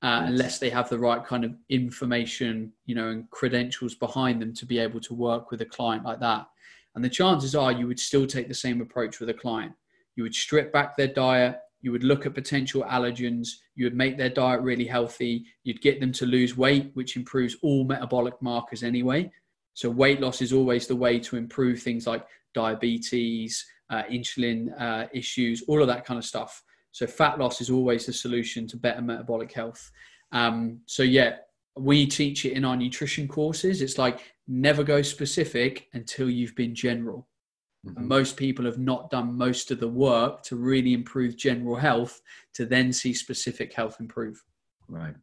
Uh, 0.00 0.22
unless 0.26 0.60
they 0.60 0.70
have 0.70 0.88
the 0.88 0.98
right 0.98 1.24
kind 1.24 1.44
of 1.44 1.52
information, 1.70 2.72
you 2.86 2.94
know, 2.94 3.08
and 3.08 3.28
credentials 3.30 3.96
behind 3.96 4.40
them 4.40 4.54
to 4.54 4.64
be 4.64 4.78
able 4.78 5.00
to 5.00 5.12
work 5.12 5.50
with 5.50 5.60
a 5.60 5.66
client 5.66 6.04
like 6.04 6.20
that. 6.20 6.46
And 6.94 7.04
the 7.04 7.08
chances 7.08 7.56
are 7.56 7.72
you 7.72 7.88
would 7.88 7.98
still 7.98 8.24
take 8.24 8.46
the 8.46 8.54
same 8.54 8.80
approach 8.80 9.18
with 9.18 9.28
a 9.28 9.34
client. 9.34 9.72
You 10.14 10.22
would 10.22 10.36
strip 10.36 10.72
back 10.72 10.96
their 10.96 11.08
diet, 11.08 11.58
you 11.80 11.92
would 11.92 12.04
look 12.04 12.26
at 12.26 12.34
potential 12.34 12.82
allergens, 12.82 13.48
you 13.74 13.84
would 13.86 13.94
make 13.94 14.16
their 14.16 14.28
diet 14.28 14.60
really 14.62 14.86
healthy, 14.86 15.44
you'd 15.62 15.80
get 15.80 16.00
them 16.00 16.12
to 16.12 16.26
lose 16.26 16.56
weight, 16.56 16.90
which 16.94 17.16
improves 17.16 17.56
all 17.62 17.84
metabolic 17.84 18.40
markers 18.42 18.82
anyway. 18.82 19.30
So, 19.74 19.88
weight 19.88 20.20
loss 20.20 20.42
is 20.42 20.52
always 20.52 20.86
the 20.86 20.96
way 20.96 21.20
to 21.20 21.36
improve 21.36 21.80
things 21.80 22.06
like 22.06 22.26
diabetes, 22.52 23.64
uh, 23.90 24.02
insulin 24.10 24.68
uh, 24.80 25.06
issues, 25.12 25.62
all 25.68 25.80
of 25.80 25.86
that 25.88 26.04
kind 26.04 26.18
of 26.18 26.24
stuff. 26.24 26.62
So, 26.90 27.06
fat 27.06 27.38
loss 27.38 27.60
is 27.60 27.70
always 27.70 28.06
the 28.06 28.12
solution 28.12 28.66
to 28.68 28.76
better 28.76 29.00
metabolic 29.00 29.52
health. 29.52 29.90
Um, 30.32 30.80
so, 30.86 31.04
yeah, 31.04 31.36
we 31.76 32.06
teach 32.06 32.44
it 32.44 32.54
in 32.54 32.64
our 32.64 32.76
nutrition 32.76 33.28
courses. 33.28 33.80
It's 33.82 33.98
like 33.98 34.32
never 34.48 34.82
go 34.82 35.00
specific 35.02 35.86
until 35.94 36.28
you've 36.28 36.56
been 36.56 36.74
general. 36.74 37.28
Mm-hmm. 37.86 38.08
most 38.08 38.36
people 38.36 38.64
have 38.64 38.78
not 38.78 39.08
done 39.08 39.38
most 39.38 39.70
of 39.70 39.78
the 39.78 39.86
work 39.86 40.42
to 40.42 40.56
really 40.56 40.94
improve 40.94 41.36
general 41.36 41.76
health 41.76 42.20
to 42.54 42.66
then 42.66 42.92
see 42.92 43.14
specific 43.14 43.72
health 43.72 43.98
improve. 44.00 44.42
Right. 44.88 45.14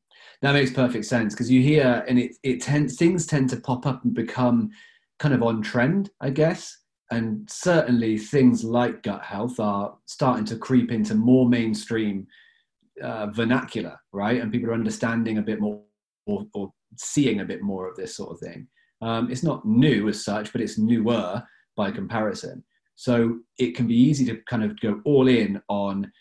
That 0.41 0.53
makes 0.53 0.71
perfect 0.71 1.03
sense 1.03 1.33
because 1.33 1.51
you 1.51 1.61
hear 1.61 2.05
and 2.07 2.17
it, 2.17 2.37
it 2.43 2.61
tends 2.61 2.95
things 2.95 3.25
tend 3.25 3.49
to 3.49 3.57
pop 3.57 3.85
up 3.85 4.05
and 4.05 4.13
become 4.13 4.71
kind 5.19 5.33
of 5.33 5.43
on 5.43 5.61
trend, 5.61 6.11
I 6.21 6.29
guess. 6.29 6.77
And 7.11 7.47
certainly 7.49 8.17
things 8.17 8.63
like 8.63 9.03
gut 9.03 9.21
health 9.21 9.59
are 9.59 9.97
starting 10.05 10.45
to 10.45 10.57
creep 10.57 10.91
into 10.91 11.13
more 11.13 11.49
mainstream 11.49 12.25
uh, 13.03 13.27
vernacular, 13.27 13.99
right? 14.13 14.41
And 14.41 14.49
people 14.49 14.69
are 14.69 14.73
understanding 14.73 15.39
a 15.39 15.41
bit 15.41 15.59
more 15.59 15.81
or, 16.25 16.45
or 16.53 16.71
seeing 16.97 17.41
a 17.41 17.45
bit 17.45 17.61
more 17.61 17.89
of 17.89 17.97
this 17.97 18.15
sort 18.15 18.31
of 18.31 18.39
thing. 18.39 18.67
Um, 19.01 19.29
it's 19.29 19.43
not 19.43 19.65
new 19.65 20.07
as 20.07 20.23
such, 20.23 20.53
but 20.53 20.61
it's 20.61 20.77
newer 20.77 21.43
by 21.75 21.91
comparison. 21.91 22.63
So 22.95 23.39
it 23.57 23.75
can 23.75 23.87
be 23.87 23.95
easy 23.95 24.25
to 24.25 24.37
kind 24.47 24.63
of 24.63 24.79
go 24.79 25.01
all 25.05 25.27
in 25.27 25.61
on 25.67 26.11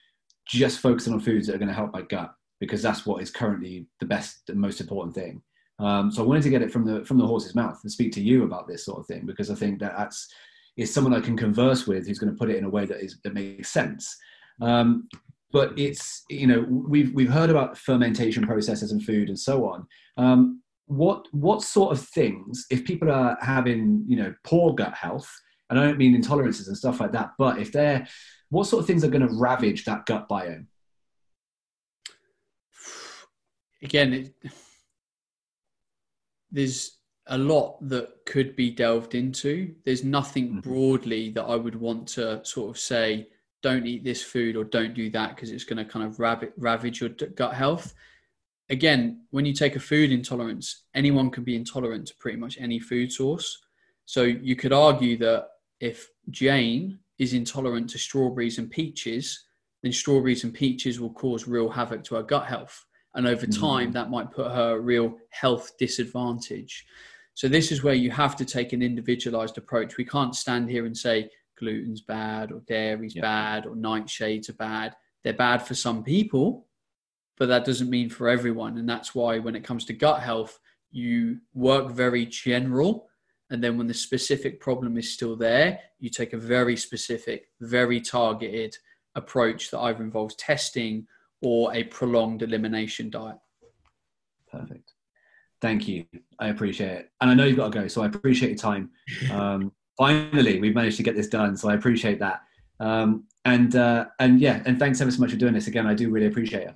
just 0.47 0.81
focusing 0.81 1.13
on 1.13 1.21
foods 1.21 1.47
that 1.47 1.55
are 1.55 1.59
going 1.59 1.69
to 1.69 1.75
help 1.75 1.93
my 1.93 2.03
gut 2.03 2.35
because 2.61 2.83
that's 2.83 3.07
what 3.07 3.23
is 3.23 3.31
currently 3.31 3.87
the 4.01 4.07
best 4.07 4.49
and 4.49 4.59
most 4.59 4.81
important 4.81 5.15
thing. 5.15 5.43
Um, 5.79 6.11
so 6.11 6.23
I 6.23 6.27
wanted 6.27 6.43
to 6.45 6.51
get 6.51 6.63
it 6.63 6.73
from 6.73 6.85
the 6.85 7.05
from 7.05 7.19
the 7.19 7.27
horse's 7.27 7.55
mouth 7.55 7.79
and 7.83 7.91
speak 7.91 8.13
to 8.13 8.21
you 8.21 8.45
about 8.45 8.69
this 8.69 8.85
sort 8.85 9.01
of 9.01 9.07
thing 9.07 9.27
because 9.27 9.51
I 9.51 9.55
think 9.55 9.81
that 9.81 9.95
that's 9.97 10.29
is 10.77 10.93
someone 10.93 11.15
I 11.15 11.21
can 11.21 11.37
converse 11.37 11.87
with 11.87 12.07
who's 12.07 12.19
going 12.19 12.33
to 12.33 12.39
put 12.39 12.51
it 12.51 12.57
in 12.57 12.65
a 12.65 12.71
way 12.71 12.85
that 12.87 13.01
is 13.03 13.19
that 13.25 13.35
makes 13.35 13.71
sense. 13.71 14.17
Um, 14.61 15.09
but 15.53 15.77
it's 15.79 16.25
you 16.29 16.47
know 16.47 16.67
we've 16.69 17.13
we've 17.13 17.31
heard 17.31 17.51
about 17.51 17.79
fermentation 17.79 18.47
processes 18.47 18.93
and 18.93 19.03
food 19.03 19.29
and 19.29 19.39
so 19.39 19.69
on. 19.69 19.87
Um, 20.17 20.63
what 20.87 21.27
what 21.33 21.63
sort 21.63 21.93
of 21.93 22.07
things 22.09 22.67
if 22.71 22.85
people 22.85 23.11
are 23.11 23.39
having 23.41 24.05
you 24.07 24.17
know 24.17 24.35
poor 24.45 24.75
gut 24.75 24.95
health 24.95 25.31
I 25.71 25.75
don't 25.75 25.99
mean 25.99 26.21
intolerances 26.21 26.69
and 26.69 26.77
stuff 26.77 27.01
like 27.01 27.13
that, 27.13 27.33
but 27.39 27.59
if 27.59 27.73
they're, 27.73 28.07
what 28.51 28.67
sort 28.67 28.81
of 28.81 28.87
things 28.87 29.05
are 29.05 29.09
going 29.09 29.27
to 29.27 29.35
ravage 29.35 29.85
that 29.85 30.07
gut 30.07 30.29
biome? 30.29 30.67
Again, 33.83 34.13
it, 34.13 34.35
there's 36.51 36.99
a 37.27 37.39
lot 37.39 37.79
that 37.89 38.25
could 38.27 38.55
be 38.55 38.71
delved 38.71 39.15
into. 39.15 39.75
There's 39.85 40.05
nothing 40.05 40.49
mm-hmm. 40.49 40.61
broadly 40.61 41.31
that 41.31 41.45
I 41.45 41.57
would 41.57 41.75
want 41.75 42.07
to 42.09 42.45
sort 42.45 42.71
of 42.71 42.79
say, 42.79 43.29
don't 43.63 43.87
eat 43.87 44.05
this 44.05 44.23
food 44.23 44.57
or 44.57 44.65
don't 44.65 44.95
do 44.95 45.11
that 45.11 45.35
because 45.35 45.51
it's 45.51 45.65
going 45.65 45.85
to 45.85 45.91
kind 45.91 46.07
of 46.07 46.21
ravage, 46.21 46.53
ravage 46.59 47.01
your 47.01 47.11
gut 47.11 47.55
health. 47.55 47.95
Again, 48.69 49.25
when 49.31 49.47
you 49.47 49.55
take 49.55 49.77
a 49.77 49.81
food 49.81 50.13
intolerance, 50.13 50.85
anyone 50.95 51.31
can 51.31 51.45
be 51.45 51.57
intolerant 51.57 52.07
to 52.09 52.17
pretty 52.17 52.39
much 52.39 52.59
any 52.61 52.79
food 52.79 53.11
source. 53.11 53.59
So 54.05 54.23
you 54.23 54.55
could 54.55 54.73
argue 54.73 55.17
that 55.19 55.49
if 55.85 56.09
Jane 56.31 56.99
is 57.19 57.35
intolerant 57.35 57.91
to 57.91 57.99
strawberries 57.99 58.57
and 58.57 58.71
peaches, 58.71 59.45
then 59.83 59.93
strawberries 59.93 60.43
and 60.43 60.55
peaches 60.55 60.99
will 60.99 61.13
cause 61.13 61.47
real 61.47 61.69
havoc 61.69 62.03
to 62.05 62.15
her 62.15 62.23
gut 62.23 62.47
health. 62.47 62.87
And 63.15 63.27
over 63.27 63.47
mm. 63.47 63.61
time, 63.61 63.91
mm. 63.91 63.93
that 63.93 64.11
might 64.11 64.31
put 64.31 64.51
her 64.51 64.77
at 64.77 64.83
real 64.83 65.19
health 65.29 65.73
disadvantage. 65.79 66.87
So, 67.35 67.49
this 67.49 67.71
is 67.71 67.83
where 67.83 67.95
you 67.95 68.11
have 68.11 68.35
to 68.37 68.47
take 68.47 68.73
an 68.73 68.81
individualized 68.81 69.59
approach. 69.59 69.99
We 69.99 70.07
can't 70.07 70.35
stand 70.35 70.71
here 70.71 70.87
and 70.87 70.97
say 70.97 71.29
gluten's 71.59 72.01
bad 72.01 72.51
or 72.51 72.61
dairy's 72.67 73.15
bad 73.15 73.67
or 73.67 73.77
nightshades 73.77 74.49
are 74.49 74.55
bad. 74.55 74.97
They're 75.23 75.35
bad 75.35 75.59
for 75.59 75.75
some 75.75 76.03
people, 76.03 76.67
but 77.37 77.49
that 77.49 77.67
doesn't 77.67 77.91
mean 77.91 78.09
for 78.09 78.29
everyone. 78.29 78.79
And 78.79 78.89
that's 78.89 79.15
why 79.15 79.39
when 79.39 79.55
it 79.55 79.65
comes 79.65 79.85
to 79.87 79.93
gut 79.93 80.23
health, 80.23 80.59
you 80.91 81.41
work 81.53 81.91
very 81.91 82.25
general. 82.25 83.09
And 83.51 83.63
then 83.63 83.77
when 83.77 83.87
the 83.87 83.95
specific 83.95 84.61
problem 84.61 84.97
is 84.97 85.13
still 85.13 85.37
there, 85.37 85.79
you 85.99 86.09
take 86.09 86.33
a 86.33 86.39
very 86.39 86.77
specific, 86.77 87.49
very 87.61 88.01
targeted 88.01 88.77
approach 89.15 89.71
that 89.71 89.81
either 89.81 90.03
involves 90.03 90.35
testing 90.37 91.07
or 91.43 91.73
a 91.75 91.85
prolonged 91.85 92.43
elimination 92.43 93.11
diet. 93.11 93.37
Perfect. 94.51 94.93
Thank 95.61 95.89
you. 95.89 96.05
I 96.39 96.49
appreciate 96.49 96.93
it. 96.93 97.11
And 97.21 97.31
I 97.31 97.35
know 97.35 97.45
you've 97.45 97.57
got 97.57 97.73
to 97.73 97.81
go, 97.81 97.89
so 97.89 98.03
I 98.03 98.07
appreciate 98.07 98.51
your 98.51 98.59
time. 98.59 98.91
Um, 99.31 99.73
finally, 99.97 100.61
we've 100.61 100.75
managed 100.75 100.97
to 100.97 101.03
get 101.03 101.15
this 101.15 101.29
done, 101.29 101.57
so 101.57 101.69
I 101.69 101.75
appreciate 101.75 102.19
that. 102.19 102.43
Um, 102.81 103.25
and 103.45 103.77
uh, 103.77 104.07
and 104.19 104.41
yeah, 104.41 104.63
and 104.67 104.79
thanks 104.79 105.01
ever 105.01 105.11
so 105.11 105.21
much 105.21 105.31
for 105.31 105.37
doing 105.37 105.55
this 105.55 105.67
again. 105.67 105.87
I 105.87 105.95
do 105.95 106.11
really 106.11 106.27
appreciate 106.27 106.69
it. 106.69 106.75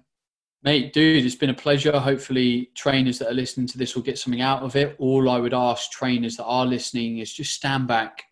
Mate, 0.64 0.92
dude, 0.92 1.24
it's 1.24 1.36
been 1.36 1.50
a 1.50 1.54
pleasure. 1.54 1.96
Hopefully, 1.98 2.70
trainers 2.74 3.20
that 3.20 3.30
are 3.30 3.34
listening 3.34 3.68
to 3.68 3.78
this 3.78 3.94
will 3.94 4.02
get 4.02 4.18
something 4.18 4.40
out 4.40 4.62
of 4.62 4.74
it. 4.74 4.96
All 4.98 5.30
I 5.30 5.38
would 5.38 5.54
ask 5.54 5.90
trainers 5.92 6.36
that 6.36 6.44
are 6.44 6.66
listening 6.66 7.18
is 7.18 7.32
just 7.32 7.54
stand 7.54 7.86
back, 7.86 8.24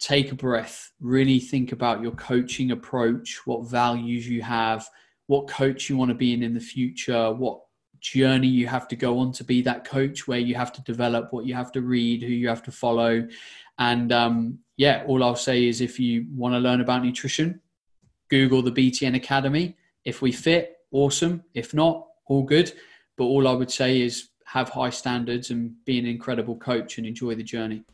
take 0.00 0.32
a 0.32 0.34
breath, 0.34 0.90
really 0.98 1.38
think 1.38 1.70
about 1.70 2.02
your 2.02 2.10
coaching 2.12 2.72
approach, 2.72 3.40
what 3.44 3.68
values 3.68 4.28
you 4.28 4.42
have, 4.42 4.88
what 5.28 5.46
coach 5.46 5.88
you 5.88 5.96
want 5.96 6.08
to 6.08 6.14
be 6.16 6.32
in 6.32 6.42
in 6.42 6.54
the 6.54 6.60
future, 6.60 7.32
what 7.32 7.60
journey 8.00 8.48
you 8.48 8.66
have 8.66 8.88
to 8.88 8.96
go 8.96 9.18
on 9.18 9.30
to 9.30 9.44
be 9.44 9.62
that 9.62 9.84
coach, 9.84 10.26
where 10.26 10.40
you 10.40 10.56
have 10.56 10.72
to 10.72 10.82
develop, 10.82 11.32
what 11.32 11.46
you 11.46 11.54
have 11.54 11.70
to 11.70 11.82
read, 11.82 12.20
who 12.20 12.32
you 12.32 12.48
have 12.48 12.64
to 12.64 12.72
follow. 12.72 13.28
And 13.78 14.10
um, 14.10 14.58
yeah, 14.76 15.04
all 15.06 15.22
I'll 15.22 15.36
say 15.36 15.68
is 15.68 15.80
if 15.80 16.00
you 16.00 16.26
want 16.34 16.54
to 16.54 16.58
learn 16.58 16.80
about 16.80 17.04
nutrition, 17.04 17.60
Google 18.28 18.60
the 18.60 18.72
BTN 18.72 19.14
Academy. 19.14 19.76
If 20.04 20.20
we 20.20 20.32
fit, 20.32 20.79
awesome. 20.92 21.44
If 21.54 21.74
not, 21.74 22.06
all 22.26 22.42
good. 22.42 22.72
But 23.16 23.24
all 23.24 23.48
I 23.48 23.52
would 23.52 23.70
say 23.70 24.00
is 24.00 24.28
have 24.46 24.68
high 24.68 24.90
standards 24.90 25.50
and 25.50 25.74
be 25.84 25.98
an 25.98 26.06
incredible 26.06 26.56
coach 26.56 26.98
and 26.98 27.06
enjoy 27.06 27.34
the 27.34 27.42
journey. 27.42 27.84